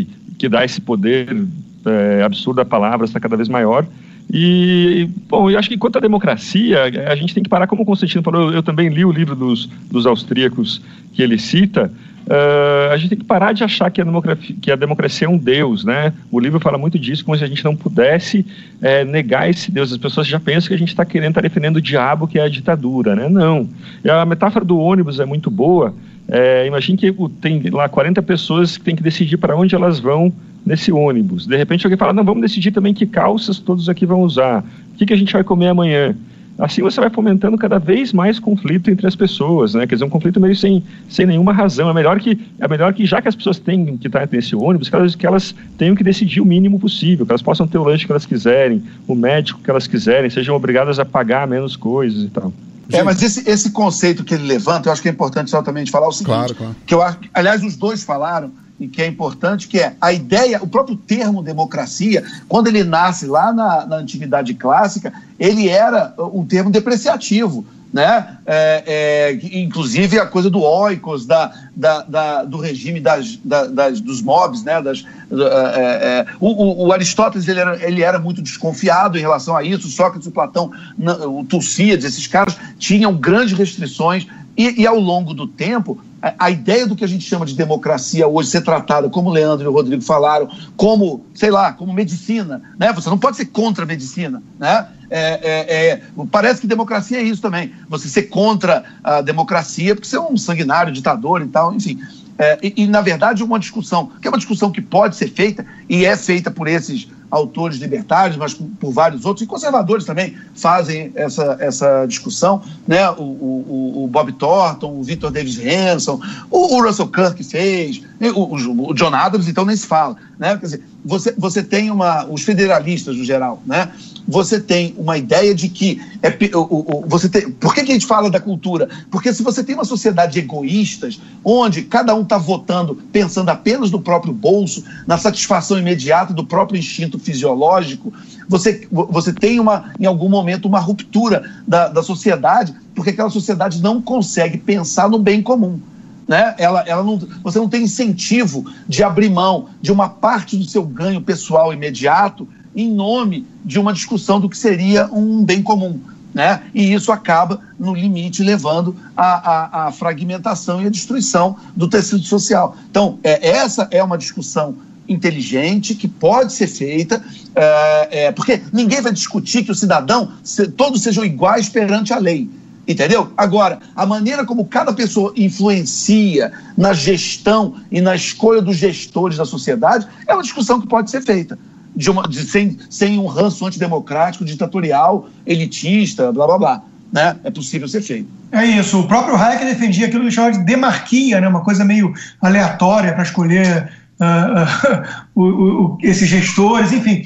e 0.00 0.34
que 0.38 0.48
dá 0.48 0.64
esse 0.64 0.80
poder 0.80 1.46
é, 1.84 2.22
absurdo 2.22 2.62
a 2.62 2.64
palavras 2.64 3.10
está 3.10 3.20
cada 3.20 3.36
vez 3.36 3.50
maior. 3.50 3.86
E, 4.32 5.08
bom, 5.28 5.50
eu 5.50 5.58
acho 5.58 5.68
que 5.68 5.76
quanto 5.76 5.96
à 5.96 6.00
democracia, 6.00 6.84
a 6.84 7.16
gente 7.16 7.34
tem 7.34 7.42
que 7.42 7.48
parar, 7.48 7.66
como 7.66 7.82
o 7.82 7.86
Constantino 7.86 8.22
falou, 8.22 8.50
eu, 8.50 8.56
eu 8.56 8.62
também 8.62 8.88
li 8.88 9.04
o 9.04 9.12
livro 9.12 9.34
dos, 9.34 9.66
dos 9.90 10.06
austríacos 10.06 10.82
que 11.14 11.22
ele 11.22 11.38
cita, 11.38 11.90
Uh, 12.28 12.92
a 12.92 12.96
gente 12.98 13.08
tem 13.08 13.18
que 13.18 13.24
parar 13.24 13.54
de 13.54 13.64
achar 13.64 13.90
que 13.90 14.02
a, 14.02 14.04
democracia, 14.04 14.56
que 14.60 14.70
a 14.70 14.76
democracia 14.76 15.26
é 15.26 15.30
um 15.30 15.38
Deus, 15.38 15.82
né? 15.82 16.12
O 16.30 16.38
livro 16.38 16.60
fala 16.60 16.76
muito 16.76 16.98
disso, 16.98 17.24
como 17.24 17.38
se 17.38 17.42
a 17.42 17.46
gente 17.46 17.64
não 17.64 17.74
pudesse 17.74 18.44
é, 18.82 19.02
negar 19.02 19.48
esse 19.48 19.70
Deus. 19.70 19.90
As 19.90 19.96
pessoas 19.96 20.26
já 20.26 20.38
pensam 20.38 20.68
que 20.68 20.74
a 20.74 20.78
gente 20.78 20.90
está 20.90 21.06
querendo, 21.06 21.30
estar 21.30 21.40
tá 21.40 21.48
defendendo 21.48 21.76
o 21.76 21.80
diabo, 21.80 22.28
que 22.28 22.38
é 22.38 22.42
a 22.42 22.48
ditadura, 22.48 23.16
né? 23.16 23.30
Não. 23.30 23.66
E 24.04 24.10
a 24.10 24.26
metáfora 24.26 24.62
do 24.62 24.78
ônibus 24.78 25.18
é 25.20 25.24
muito 25.24 25.50
boa. 25.50 25.94
É, 26.28 26.66
imagine 26.66 26.98
que 26.98 27.10
tem 27.40 27.62
lá 27.70 27.88
40 27.88 28.20
pessoas 28.22 28.76
que 28.76 28.84
têm 28.84 28.94
que 28.94 29.02
decidir 29.02 29.38
para 29.38 29.56
onde 29.56 29.74
elas 29.74 29.98
vão 29.98 30.30
nesse 30.66 30.92
ônibus. 30.92 31.46
De 31.46 31.56
repente 31.56 31.86
alguém 31.86 31.96
fala, 31.96 32.12
não, 32.12 32.24
vamos 32.24 32.42
decidir 32.42 32.72
também 32.72 32.92
que 32.92 33.06
calças 33.06 33.58
todos 33.58 33.88
aqui 33.88 34.04
vão 34.04 34.20
usar. 34.20 34.62
O 34.92 34.98
que, 34.98 35.06
que 35.06 35.14
a 35.14 35.16
gente 35.16 35.32
vai 35.32 35.42
comer 35.42 35.68
amanhã? 35.68 36.14
Assim 36.58 36.82
você 36.82 37.00
vai 37.00 37.08
fomentando 37.08 37.56
cada 37.56 37.78
vez 37.78 38.12
mais 38.12 38.38
conflito 38.38 38.90
entre 38.90 39.06
as 39.06 39.14
pessoas, 39.14 39.74
né? 39.74 39.86
Quer 39.86 39.94
dizer, 39.94 40.04
um 40.04 40.10
conflito 40.10 40.40
meio 40.40 40.56
sem, 40.56 40.82
sem 41.08 41.24
nenhuma 41.24 41.52
razão. 41.52 41.88
É 41.88 41.94
melhor 41.94 42.18
que, 42.18 42.38
é 42.58 42.66
melhor 42.66 42.92
que 42.92 43.06
já 43.06 43.22
que 43.22 43.28
as 43.28 43.36
pessoas 43.36 43.58
têm 43.58 43.96
que 43.96 44.08
estar 44.08 44.28
nesse 44.30 44.56
ônibus, 44.56 44.88
que 44.88 44.96
elas, 44.96 45.14
que 45.14 45.26
elas 45.26 45.54
tenham 45.76 45.94
que 45.94 46.02
decidir 46.02 46.40
o 46.40 46.44
mínimo 46.44 46.80
possível, 46.80 47.24
que 47.24 47.32
elas 47.32 47.42
possam 47.42 47.66
ter 47.66 47.78
o 47.78 47.84
lanche 47.84 48.04
que 48.04 48.12
elas 48.12 48.26
quiserem, 48.26 48.82
o 49.06 49.14
médico 49.14 49.60
que 49.62 49.70
elas 49.70 49.86
quiserem, 49.86 50.28
sejam 50.28 50.56
obrigadas 50.56 50.98
a 50.98 51.04
pagar 51.04 51.46
menos 51.46 51.76
coisas 51.76 52.24
e 52.24 52.28
tal. 52.28 52.52
É, 52.90 53.02
mas 53.02 53.22
esse, 53.22 53.48
esse 53.48 53.70
conceito 53.70 54.24
que 54.24 54.34
ele 54.34 54.44
levanta, 54.44 54.88
eu 54.88 54.92
acho 54.92 55.02
que 55.02 55.08
é 55.08 55.12
importante 55.12 55.48
exatamente 55.48 55.90
falar 55.90 56.08
o 56.08 56.12
seguinte, 56.12 56.26
claro, 56.28 56.54
claro. 56.54 56.76
que 56.86 56.94
eu 56.94 57.02
acho, 57.02 57.18
aliás, 57.34 57.62
os 57.62 57.76
dois 57.76 58.02
falaram, 58.02 58.50
e 58.78 58.86
que 58.86 59.02
é 59.02 59.06
importante, 59.06 59.66
que 59.66 59.78
é 59.78 59.94
a 60.00 60.12
ideia, 60.12 60.62
o 60.62 60.68
próprio 60.68 60.96
termo 60.96 61.42
democracia, 61.42 62.24
quando 62.48 62.68
ele 62.68 62.84
nasce 62.84 63.26
lá 63.26 63.52
na, 63.52 63.86
na 63.86 63.96
antiguidade 63.96 64.54
clássica, 64.54 65.12
ele 65.38 65.68
era 65.68 66.14
um 66.18 66.44
termo 66.44 66.70
depreciativo. 66.70 67.64
Né? 67.90 68.36
É, 68.44 68.82
é, 68.86 69.58
inclusive 69.58 70.18
a 70.18 70.26
coisa 70.26 70.50
do 70.50 70.60
oikos, 70.60 71.24
da, 71.24 71.50
da, 71.74 72.02
da 72.02 72.44
do 72.44 72.58
regime 72.58 73.00
das, 73.00 73.38
das, 73.42 73.98
dos 73.98 74.20
mobs, 74.20 74.62
né? 74.62 74.82
Das, 74.82 75.06
é, 75.32 75.34
é, 75.34 76.26
o, 76.38 76.84
o, 76.86 76.92
Aristóteles 76.92 77.48
ele 77.48 77.60
era, 77.60 77.82
ele 77.82 78.02
era 78.02 78.18
muito 78.18 78.42
desconfiado 78.42 79.16
em 79.16 79.22
relação 79.22 79.56
a 79.56 79.62
isso, 79.64 79.88
Sócrates, 79.88 80.28
o 80.28 80.30
Platão, 80.30 80.70
o 80.98 81.42
Tucídides, 81.44 82.04
esses 82.04 82.26
caras 82.26 82.58
tinham 82.78 83.14
grandes 83.14 83.56
restrições 83.56 84.26
e, 84.58 84.82
e 84.82 84.86
ao 84.86 84.98
longo 84.98 85.32
do 85.32 85.46
tempo 85.46 86.00
a, 86.20 86.46
a, 86.46 86.50
ideia 86.50 86.84
do 86.84 86.96
que 86.96 87.04
a 87.04 87.08
gente 87.08 87.24
chama 87.24 87.46
de 87.46 87.54
democracia 87.54 88.26
hoje 88.26 88.50
ser 88.50 88.62
tratada, 88.62 89.08
como 89.08 89.30
o 89.30 89.32
Leandro 89.32 89.64
e 89.64 89.68
o 89.68 89.72
Rodrigo 89.72 90.02
falaram, 90.02 90.50
como, 90.76 91.24
sei 91.32 91.50
lá, 91.50 91.72
como 91.72 91.92
medicina, 91.92 92.60
né? 92.76 92.92
Você 92.92 93.08
não 93.08 93.18
pode 93.18 93.36
ser 93.36 93.46
contra 93.46 93.84
a 93.84 93.86
medicina, 93.86 94.42
né? 94.58 94.88
É, 95.10 95.40
é, 95.42 95.90
é, 95.90 96.02
parece 96.30 96.60
que 96.60 96.66
democracia 96.66 97.18
é 97.18 97.22
isso 97.22 97.40
também. 97.40 97.72
Você 97.88 98.08
ser 98.08 98.24
contra 98.24 98.84
a 99.02 99.22
democracia 99.22 99.94
porque 99.94 100.08
você 100.08 100.16
é 100.16 100.20
um 100.20 100.36
sanguinário, 100.36 100.92
ditador 100.92 101.40
e 101.40 101.46
tal, 101.46 101.72
enfim. 101.72 102.00
É, 102.36 102.58
e, 102.62 102.84
e, 102.84 102.86
na 102.86 103.00
verdade, 103.00 103.42
uma 103.42 103.58
discussão, 103.58 104.10
que 104.20 104.26
é 104.26 104.30
uma 104.30 104.38
discussão 104.38 104.70
que 104.70 104.80
pode 104.80 105.16
ser 105.16 105.28
feita 105.28 105.64
e 105.88 106.04
é 106.04 106.16
feita 106.16 106.50
por 106.50 106.68
esses 106.68 107.08
autores 107.30 107.78
libertários, 107.78 108.36
mas 108.36 108.54
por, 108.54 108.92
vários 108.92 109.24
outros, 109.24 109.44
e 109.44 109.46
conservadores 109.46 110.04
também 110.04 110.36
fazem 110.54 111.12
essa, 111.14 111.56
essa 111.60 112.06
discussão, 112.06 112.62
né? 112.86 113.08
o, 113.10 113.22
o, 113.22 114.04
o 114.04 114.08
Bob 114.08 114.32
Thornton, 114.32 114.98
o 114.98 115.02
Victor 115.02 115.30
Davis 115.30 115.58
Hanson, 115.58 116.20
o, 116.50 116.76
o 116.76 116.82
Russell 116.82 117.08
Kirk 117.08 117.42
fez, 117.44 118.02
O, 118.34 118.54
o, 118.90 118.94
John 118.94 119.14
Adams, 119.14 119.48
então, 119.48 119.64
nem 119.64 119.76
se 119.76 119.86
fala. 119.86 120.16
Né? 120.38 120.56
Quer 120.56 120.64
dizer, 120.64 120.82
você, 121.04 121.32
você 121.38 121.62
tem 121.62 121.90
uma. 121.90 122.26
Os 122.26 122.42
federalistas, 122.42 123.16
no 123.16 123.24
geral, 123.24 123.62
né? 123.64 123.92
você 124.28 124.60
tem 124.60 124.94
uma 124.98 125.16
ideia 125.16 125.54
de 125.54 125.70
que. 125.70 126.02
É, 126.22 126.28
o, 126.54 126.60
o, 126.60 127.04
você 127.06 127.30
tem, 127.30 127.50
por 127.50 127.74
que, 127.74 127.82
que 127.82 127.90
a 127.90 127.94
gente 127.94 128.06
fala 128.06 128.30
da 128.30 128.38
cultura? 128.38 128.86
Porque 129.10 129.32
se 129.32 129.42
você 129.42 129.64
tem 129.64 129.74
uma 129.74 129.86
sociedade 129.86 130.34
de 130.34 130.40
egoístas, 130.40 131.18
onde 131.42 131.82
cada 131.82 132.14
um 132.14 132.20
está 132.22 132.36
votando 132.36 132.94
pensando 133.10 133.48
apenas 133.48 133.90
no 133.90 134.02
próprio 134.02 134.34
bolso, 134.34 134.84
na 135.06 135.16
satisfação 135.16 135.78
imediata 135.78 136.34
do 136.34 136.44
próprio 136.44 136.78
instinto 136.78 137.18
fisiológico, 137.18 138.12
você, 138.46 138.86
você 138.90 139.32
tem 139.32 139.58
uma, 139.58 139.92
em 139.98 140.04
algum 140.04 140.28
momento 140.28 140.66
uma 140.66 140.80
ruptura 140.80 141.50
da, 141.66 141.88
da 141.88 142.02
sociedade, 142.02 142.74
porque 142.94 143.10
aquela 143.10 143.30
sociedade 143.30 143.80
não 143.80 144.02
consegue 144.02 144.58
pensar 144.58 145.08
no 145.08 145.18
bem 145.18 145.40
comum. 145.40 145.80
Né? 146.28 146.54
Ela, 146.58 146.84
ela 146.86 147.02
não, 147.02 147.18
você 147.42 147.58
não 147.58 147.68
tem 147.68 147.84
incentivo 147.84 148.70
de 148.86 149.02
abrir 149.02 149.30
mão 149.30 149.70
de 149.80 149.90
uma 149.90 150.10
parte 150.10 150.58
do 150.58 150.64
seu 150.64 150.84
ganho 150.84 151.22
pessoal 151.22 151.72
imediato 151.72 152.46
em 152.76 152.92
nome 152.92 153.46
de 153.64 153.80
uma 153.80 153.94
discussão 153.94 154.38
do 154.38 154.48
que 154.48 154.56
seria 154.56 155.08
um 155.10 155.42
bem 155.42 155.62
comum. 155.62 155.98
Né? 156.34 156.62
E 156.74 156.92
isso 156.92 157.10
acaba, 157.10 157.60
no 157.78 157.94
limite, 157.94 158.42
levando 158.42 158.94
à, 159.16 159.90
fragmentação 159.96 160.82
e 160.82 160.86
à 160.86 160.90
destruição 160.90 161.56
do 161.74 161.88
tecido 161.88 162.22
social. 162.22 162.76
Então, 162.90 163.18
é, 163.24 163.48
essa 163.48 163.88
é 163.90 164.04
uma 164.04 164.18
discussão 164.18 164.76
inteligente 165.08 165.94
que 165.94 166.06
pode 166.06 166.52
ser 166.52 166.66
feita, 166.66 167.24
é, 167.56 168.26
é, 168.26 168.32
porque 168.32 168.60
ninguém 168.72 169.00
vai 169.00 169.12
discutir 169.12 169.64
que 169.64 169.72
o 169.72 169.74
cidadão, 169.74 170.32
se, 170.44 170.68
todos 170.68 171.02
sejam 171.02 171.24
iguais 171.24 171.70
perante 171.70 172.12
a 172.12 172.18
lei. 172.18 172.48
Entendeu? 172.88 173.30
Agora, 173.36 173.80
a 173.94 174.06
maneira 174.06 174.46
como 174.46 174.64
cada 174.64 174.94
pessoa 174.94 175.34
influencia 175.36 176.50
na 176.74 176.94
gestão 176.94 177.74
e 177.92 178.00
na 178.00 178.16
escolha 178.16 178.62
dos 178.62 178.78
gestores 178.78 179.36
da 179.36 179.44
sociedade 179.44 180.08
é 180.26 180.32
uma 180.32 180.42
discussão 180.42 180.80
que 180.80 180.86
pode 180.86 181.10
ser 181.10 181.20
feita. 181.20 181.58
De 181.94 182.10
uma, 182.10 182.22
de, 182.22 182.42
sem, 182.44 182.78
sem 182.88 183.18
um 183.18 183.26
ranço 183.26 183.66
antidemocrático, 183.66 184.42
ditatorial, 184.42 185.28
elitista, 185.46 186.32
blá 186.32 186.46
blá 186.46 186.58
blá. 186.58 186.82
Né? 187.12 187.36
É 187.44 187.50
possível 187.50 187.86
ser 187.86 188.00
feito. 188.00 188.28
É 188.52 188.64
isso. 188.64 189.00
O 189.00 189.06
próprio 189.06 189.36
Hayek 189.36 189.66
defendia 189.66 190.06
aquilo 190.06 190.22
que 190.22 190.28
ele 190.28 190.34
chamava 190.34 190.56
de 190.56 190.64
demarquia, 190.64 191.42
né? 191.42 191.48
uma 191.48 191.62
coisa 191.62 191.84
meio 191.84 192.14
aleatória 192.40 193.12
para 193.12 193.22
escolher 193.22 193.90
uh, 194.18 195.40
uh, 195.40 195.92
uh, 195.92 195.98
esses 196.02 196.26
gestores, 196.26 196.92
enfim. 196.92 197.22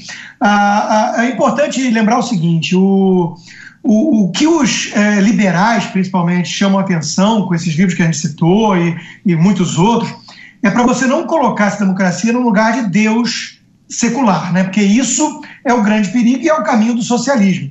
é 1.19 1.29
importante 1.29 1.89
lembrar 1.91 2.19
o 2.19 2.23
seguinte: 2.23 2.75
o 2.75 3.37
o, 3.83 4.25
o 4.25 4.31
que 4.31 4.47
os 4.47 4.91
é, 4.95 5.21
liberais, 5.21 5.87
principalmente, 5.87 6.49
chamam 6.49 6.79
atenção 6.79 7.47
com 7.47 7.55
esses 7.55 7.75
livros 7.75 7.95
que 7.95 8.03
a 8.03 8.07
gente 8.07 8.19
citou 8.19 8.77
e, 8.77 8.97
e 9.27 9.35
muitos 9.35 9.79
outros, 9.79 10.15
é 10.63 10.71
para 10.71 10.85
você 10.85 11.07
não 11.07 11.27
colocar 11.27 11.67
essa 11.67 11.81
democracia 11.81 12.33
no 12.33 12.41
lugar 12.41 12.73
de 12.75 12.89
Deus 12.89 13.61
secular, 13.89 14.53
né? 14.53 14.65
porque 14.65 14.83
isso 14.83 15.43
é 15.65 15.75
o 15.75 15.83
grande 15.83 16.11
perigo 16.11 16.43
e 16.43 16.49
é 16.49 16.55
o 16.55 16.63
caminho 16.63 16.95
do 16.95 17.03
socialismo. 17.03 17.71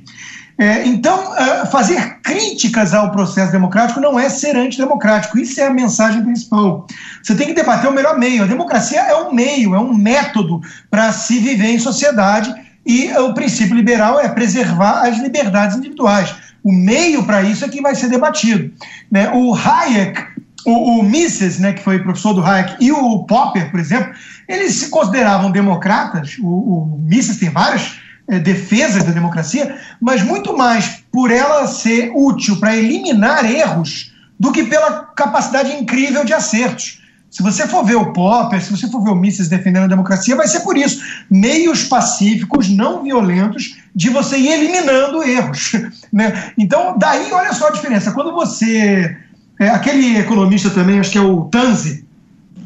É, 0.58 0.86
então, 0.86 1.34
é, 1.36 1.66
fazer 1.66 2.20
críticas 2.22 2.92
ao 2.92 3.10
processo 3.10 3.50
democrático 3.50 4.00
não 4.00 4.20
é 4.20 4.28
ser 4.28 4.54
antidemocrático, 4.54 5.38
isso 5.38 5.60
é 5.60 5.66
a 5.66 5.72
mensagem 5.72 6.22
principal. 6.22 6.86
Você 7.22 7.34
tem 7.34 7.48
que 7.48 7.54
debater 7.54 7.90
o 7.90 7.92
melhor 7.92 8.18
meio. 8.18 8.44
A 8.44 8.46
democracia 8.46 9.00
é 9.00 9.16
um 9.16 9.32
meio, 9.32 9.74
é 9.74 9.80
um 9.80 9.94
método 9.94 10.60
para 10.90 11.10
se 11.10 11.38
viver 11.38 11.68
em 11.68 11.78
sociedade 11.78 12.54
e 12.84 13.12
o 13.12 13.32
princípio 13.32 13.76
liberal 13.76 14.20
é 14.20 14.28
preservar 14.28 15.06
as 15.06 15.18
liberdades 15.18 15.76
individuais. 15.76 16.34
O 16.62 16.72
meio 16.72 17.24
para 17.24 17.42
isso 17.42 17.64
é 17.64 17.68
que 17.68 17.80
vai 17.80 17.94
ser 17.94 18.08
debatido. 18.08 18.72
Né? 19.10 19.30
O 19.32 19.54
Hayek, 19.54 20.20
o, 20.64 21.00
o, 21.00 21.02
Mises, 21.02 21.58
né, 21.58 21.72
que 21.72 21.82
foi 21.82 21.98
professor 21.98 22.34
do 22.34 22.44
Hayek, 22.44 22.76
e 22.80 22.92
o 22.92 23.24
Popper, 23.24 23.70
por 23.70 23.80
exemplo, 23.80 24.12
eles 24.48 24.74
se 24.74 24.88
consideravam 24.88 25.50
democratas. 25.50 26.36
O, 26.40 26.46
o 26.46 26.98
Mises 26.98 27.38
tem 27.38 27.50
várias 27.50 28.00
é, 28.28 28.38
defesas 28.38 29.04
da 29.04 29.12
democracia, 29.12 29.76
mas 30.00 30.22
muito 30.22 30.56
mais 30.56 31.02
por 31.10 31.30
ela 31.30 31.66
ser 31.66 32.10
útil 32.14 32.58
para 32.58 32.76
eliminar 32.76 33.44
erros 33.44 34.12
do 34.38 34.52
que 34.52 34.64
pela 34.64 35.04
capacidade 35.16 35.72
incrível 35.72 36.24
de 36.24 36.32
acertos. 36.32 37.01
Se 37.32 37.42
você 37.42 37.66
for 37.66 37.82
ver 37.82 37.96
o 37.96 38.12
Popper, 38.12 38.62
se 38.62 38.70
você 38.70 38.86
for 38.88 39.02
ver 39.02 39.08
o 39.08 39.14
Mises 39.14 39.48
defendendo 39.48 39.84
a 39.84 39.88
democracia, 39.88 40.36
vai 40.36 40.46
ser 40.46 40.60
por 40.60 40.76
isso. 40.76 41.02
Meios 41.30 41.84
pacíficos, 41.84 42.68
não 42.68 43.02
violentos, 43.02 43.78
de 43.94 44.10
você 44.10 44.36
ir 44.36 44.48
eliminando 44.48 45.22
erros. 45.22 45.72
Né? 46.12 46.52
Então, 46.58 46.98
daí, 46.98 47.32
olha 47.32 47.54
só 47.54 47.68
a 47.68 47.70
diferença. 47.70 48.12
Quando 48.12 48.34
você. 48.34 49.16
É, 49.58 49.70
aquele 49.70 50.18
economista 50.18 50.68
também, 50.68 51.00
acho 51.00 51.10
que 51.10 51.16
é 51.16 51.22
o 51.22 51.44
Tanzi, 51.44 52.04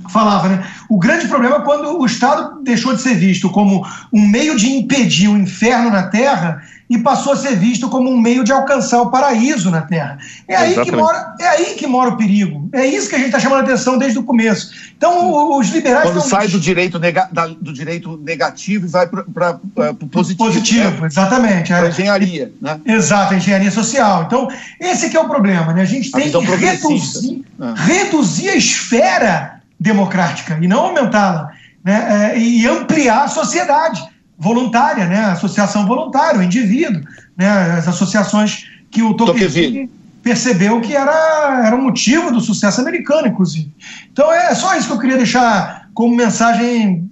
falava, 0.08 0.48
né? 0.48 0.66
O 0.88 0.98
grande 0.98 1.28
problema 1.28 1.58
é 1.58 1.60
quando 1.60 2.00
o 2.00 2.04
Estado 2.04 2.60
deixou 2.64 2.92
de 2.92 3.02
ser 3.02 3.14
visto 3.14 3.48
como 3.48 3.86
um 4.12 4.26
meio 4.26 4.56
de 4.56 4.66
impedir 4.66 5.28
o 5.28 5.38
inferno 5.38 5.90
na 5.90 6.08
Terra 6.08 6.60
e 6.88 6.98
passou 6.98 7.32
a 7.32 7.36
ser 7.36 7.56
visto 7.56 7.88
como 7.88 8.10
um 8.10 8.18
meio 8.18 8.44
de 8.44 8.52
alcançar 8.52 9.02
o 9.02 9.10
paraíso 9.10 9.70
na 9.70 9.82
Terra. 9.82 10.18
É 10.46 10.56
aí, 10.56 10.74
que 10.80 10.92
mora, 10.92 11.34
é 11.40 11.46
aí 11.48 11.64
que 11.74 11.86
mora 11.86 12.10
o 12.10 12.16
perigo. 12.16 12.68
É 12.72 12.86
isso 12.86 13.08
que 13.08 13.16
a 13.16 13.18
gente 13.18 13.28
está 13.28 13.40
chamando 13.40 13.60
a 13.60 13.62
atenção 13.62 13.98
desde 13.98 14.18
o 14.18 14.22
começo. 14.22 14.70
Então, 14.96 15.58
os 15.58 15.68
liberais. 15.70 16.08
Quando 16.08 16.20
sai 16.22 16.46
do 16.46 16.60
direito, 16.60 16.98
nega, 16.98 17.28
do 17.60 17.72
direito 17.72 18.16
negativo 18.22 18.86
e 18.86 18.88
vai 18.88 19.06
para 19.08 19.58
o 20.00 20.06
positivo. 20.06 20.44
Positivo, 20.46 21.00
né? 21.02 21.06
exatamente. 21.08 21.72
Para 21.72 21.86
a 21.86 21.88
engenharia. 21.88 22.52
Né? 22.62 22.80
Exato, 22.86 23.34
a 23.34 23.36
engenharia 23.36 23.70
social. 23.70 24.22
Então, 24.24 24.48
esse 24.80 25.10
que 25.10 25.16
é 25.16 25.20
o 25.20 25.28
problema. 25.28 25.72
Né? 25.72 25.82
A 25.82 25.86
gente 25.86 26.12
tem 26.12 26.28
a 26.28 26.30
que 26.30 26.54
reduzir, 26.54 27.44
ah. 27.60 27.74
reduzir 27.76 28.50
a 28.50 28.56
esfera 28.56 29.60
democrática 29.78 30.56
e 30.62 30.68
não 30.68 30.80
aumentá-la. 30.86 31.50
Né? 31.84 32.32
É, 32.34 32.38
e 32.38 32.66
ampliar 32.66 33.24
a 33.24 33.28
sociedade 33.28 34.02
voluntária, 34.38 35.06
né? 35.06 35.24
associação 35.26 35.86
voluntária, 35.86 36.40
o 36.40 36.42
indivíduo, 36.42 37.02
né? 37.36 37.48
as 37.78 37.88
associações 37.88 38.66
que 38.90 39.02
o 39.02 39.14
Tocqueville 39.14 39.90
percebeu 40.22 40.80
que 40.80 40.94
era, 40.94 41.62
era 41.64 41.76
um 41.76 41.82
motivo 41.82 42.32
do 42.32 42.40
sucesso 42.40 42.80
americano, 42.80 43.28
inclusive. 43.28 43.72
Então 44.12 44.32
é 44.32 44.54
só 44.54 44.76
isso 44.76 44.88
que 44.88 44.92
eu 44.92 44.98
queria 44.98 45.16
deixar 45.16 45.88
como 45.94 46.14
mensagem 46.14 47.08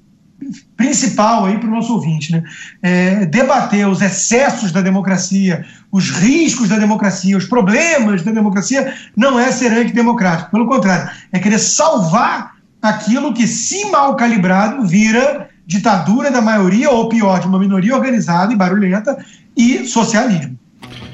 principal 0.76 1.46
aí 1.46 1.56
para 1.58 1.68
o 1.68 1.70
nosso 1.70 1.94
ouvinte, 1.94 2.32
né? 2.32 2.42
É, 2.82 3.26
debater 3.26 3.88
os 3.88 4.02
excessos 4.02 4.72
da 4.72 4.80
democracia, 4.80 5.64
os 5.90 6.10
riscos 6.10 6.68
da 6.68 6.78
democracia, 6.78 7.36
os 7.36 7.46
problemas 7.46 8.22
da 8.22 8.32
democracia, 8.32 8.92
não 9.16 9.38
é 9.38 9.50
ser 9.52 9.72
antidemocrático. 9.72 10.50
Pelo 10.50 10.66
contrário, 10.66 11.10
é 11.32 11.38
querer 11.38 11.58
salvar 11.58 12.56
aquilo 12.82 13.32
que, 13.32 13.46
se 13.46 13.86
mal 13.86 14.16
calibrado, 14.16 14.86
vira 14.86 15.48
ditadura 15.66 16.30
da 16.30 16.40
maioria, 16.40 16.90
ou 16.90 17.08
pior, 17.08 17.40
de 17.40 17.46
uma 17.46 17.58
minoria 17.58 17.94
organizada 17.94 18.52
e 18.52 18.56
barulhenta, 18.56 19.16
e 19.56 19.86
socialismo. 19.86 20.58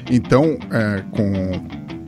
Então, 0.09 0.57
é, 0.71 1.03
com, 1.11 1.51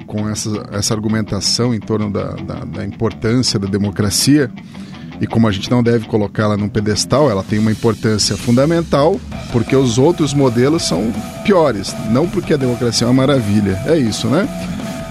com 0.05 0.29
essa, 0.29 0.49
essa 0.71 0.93
argumentação 0.93 1.73
em 1.73 1.79
torno 1.79 2.11
da, 2.11 2.31
da, 2.31 2.65
da 2.65 2.85
importância 2.85 3.57
da 3.59 3.67
democracia, 3.67 4.51
e 5.21 5.27
como 5.27 5.47
a 5.47 5.51
gente 5.51 5.71
não 5.71 5.81
deve 5.81 6.05
colocá-la 6.05 6.57
num 6.57 6.67
pedestal, 6.67 7.29
ela 7.29 7.43
tem 7.43 7.59
uma 7.59 7.71
importância 7.71 8.35
fundamental, 8.35 9.19
porque 9.51 9.75
os 9.75 9.97
outros 9.97 10.33
modelos 10.33 10.83
são 10.83 11.13
piores, 11.45 11.95
não 12.09 12.27
porque 12.27 12.53
a 12.53 12.57
democracia 12.57 13.05
é 13.05 13.09
uma 13.09 13.25
maravilha. 13.25 13.81
É 13.85 13.97
isso, 13.97 14.27
né? 14.27 14.47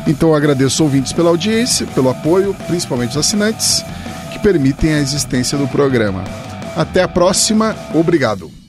Então 0.07 0.31
eu 0.31 0.35
agradeço 0.35 0.83
ouvintes 0.83 1.13
pela 1.13 1.31
audiência, 1.31 1.87
pelo 1.95 2.11
apoio, 2.11 2.55
principalmente 2.67 3.11
os 3.11 3.17
assinantes, 3.17 3.85
que 4.33 4.39
permitem 4.41 4.95
a 4.95 4.99
existência 4.99 5.57
do 5.57 5.69
programa. 5.69 6.25
Até 6.75 7.03
a 7.03 7.09
próxima, 7.09 7.77
obrigado. 7.95 8.62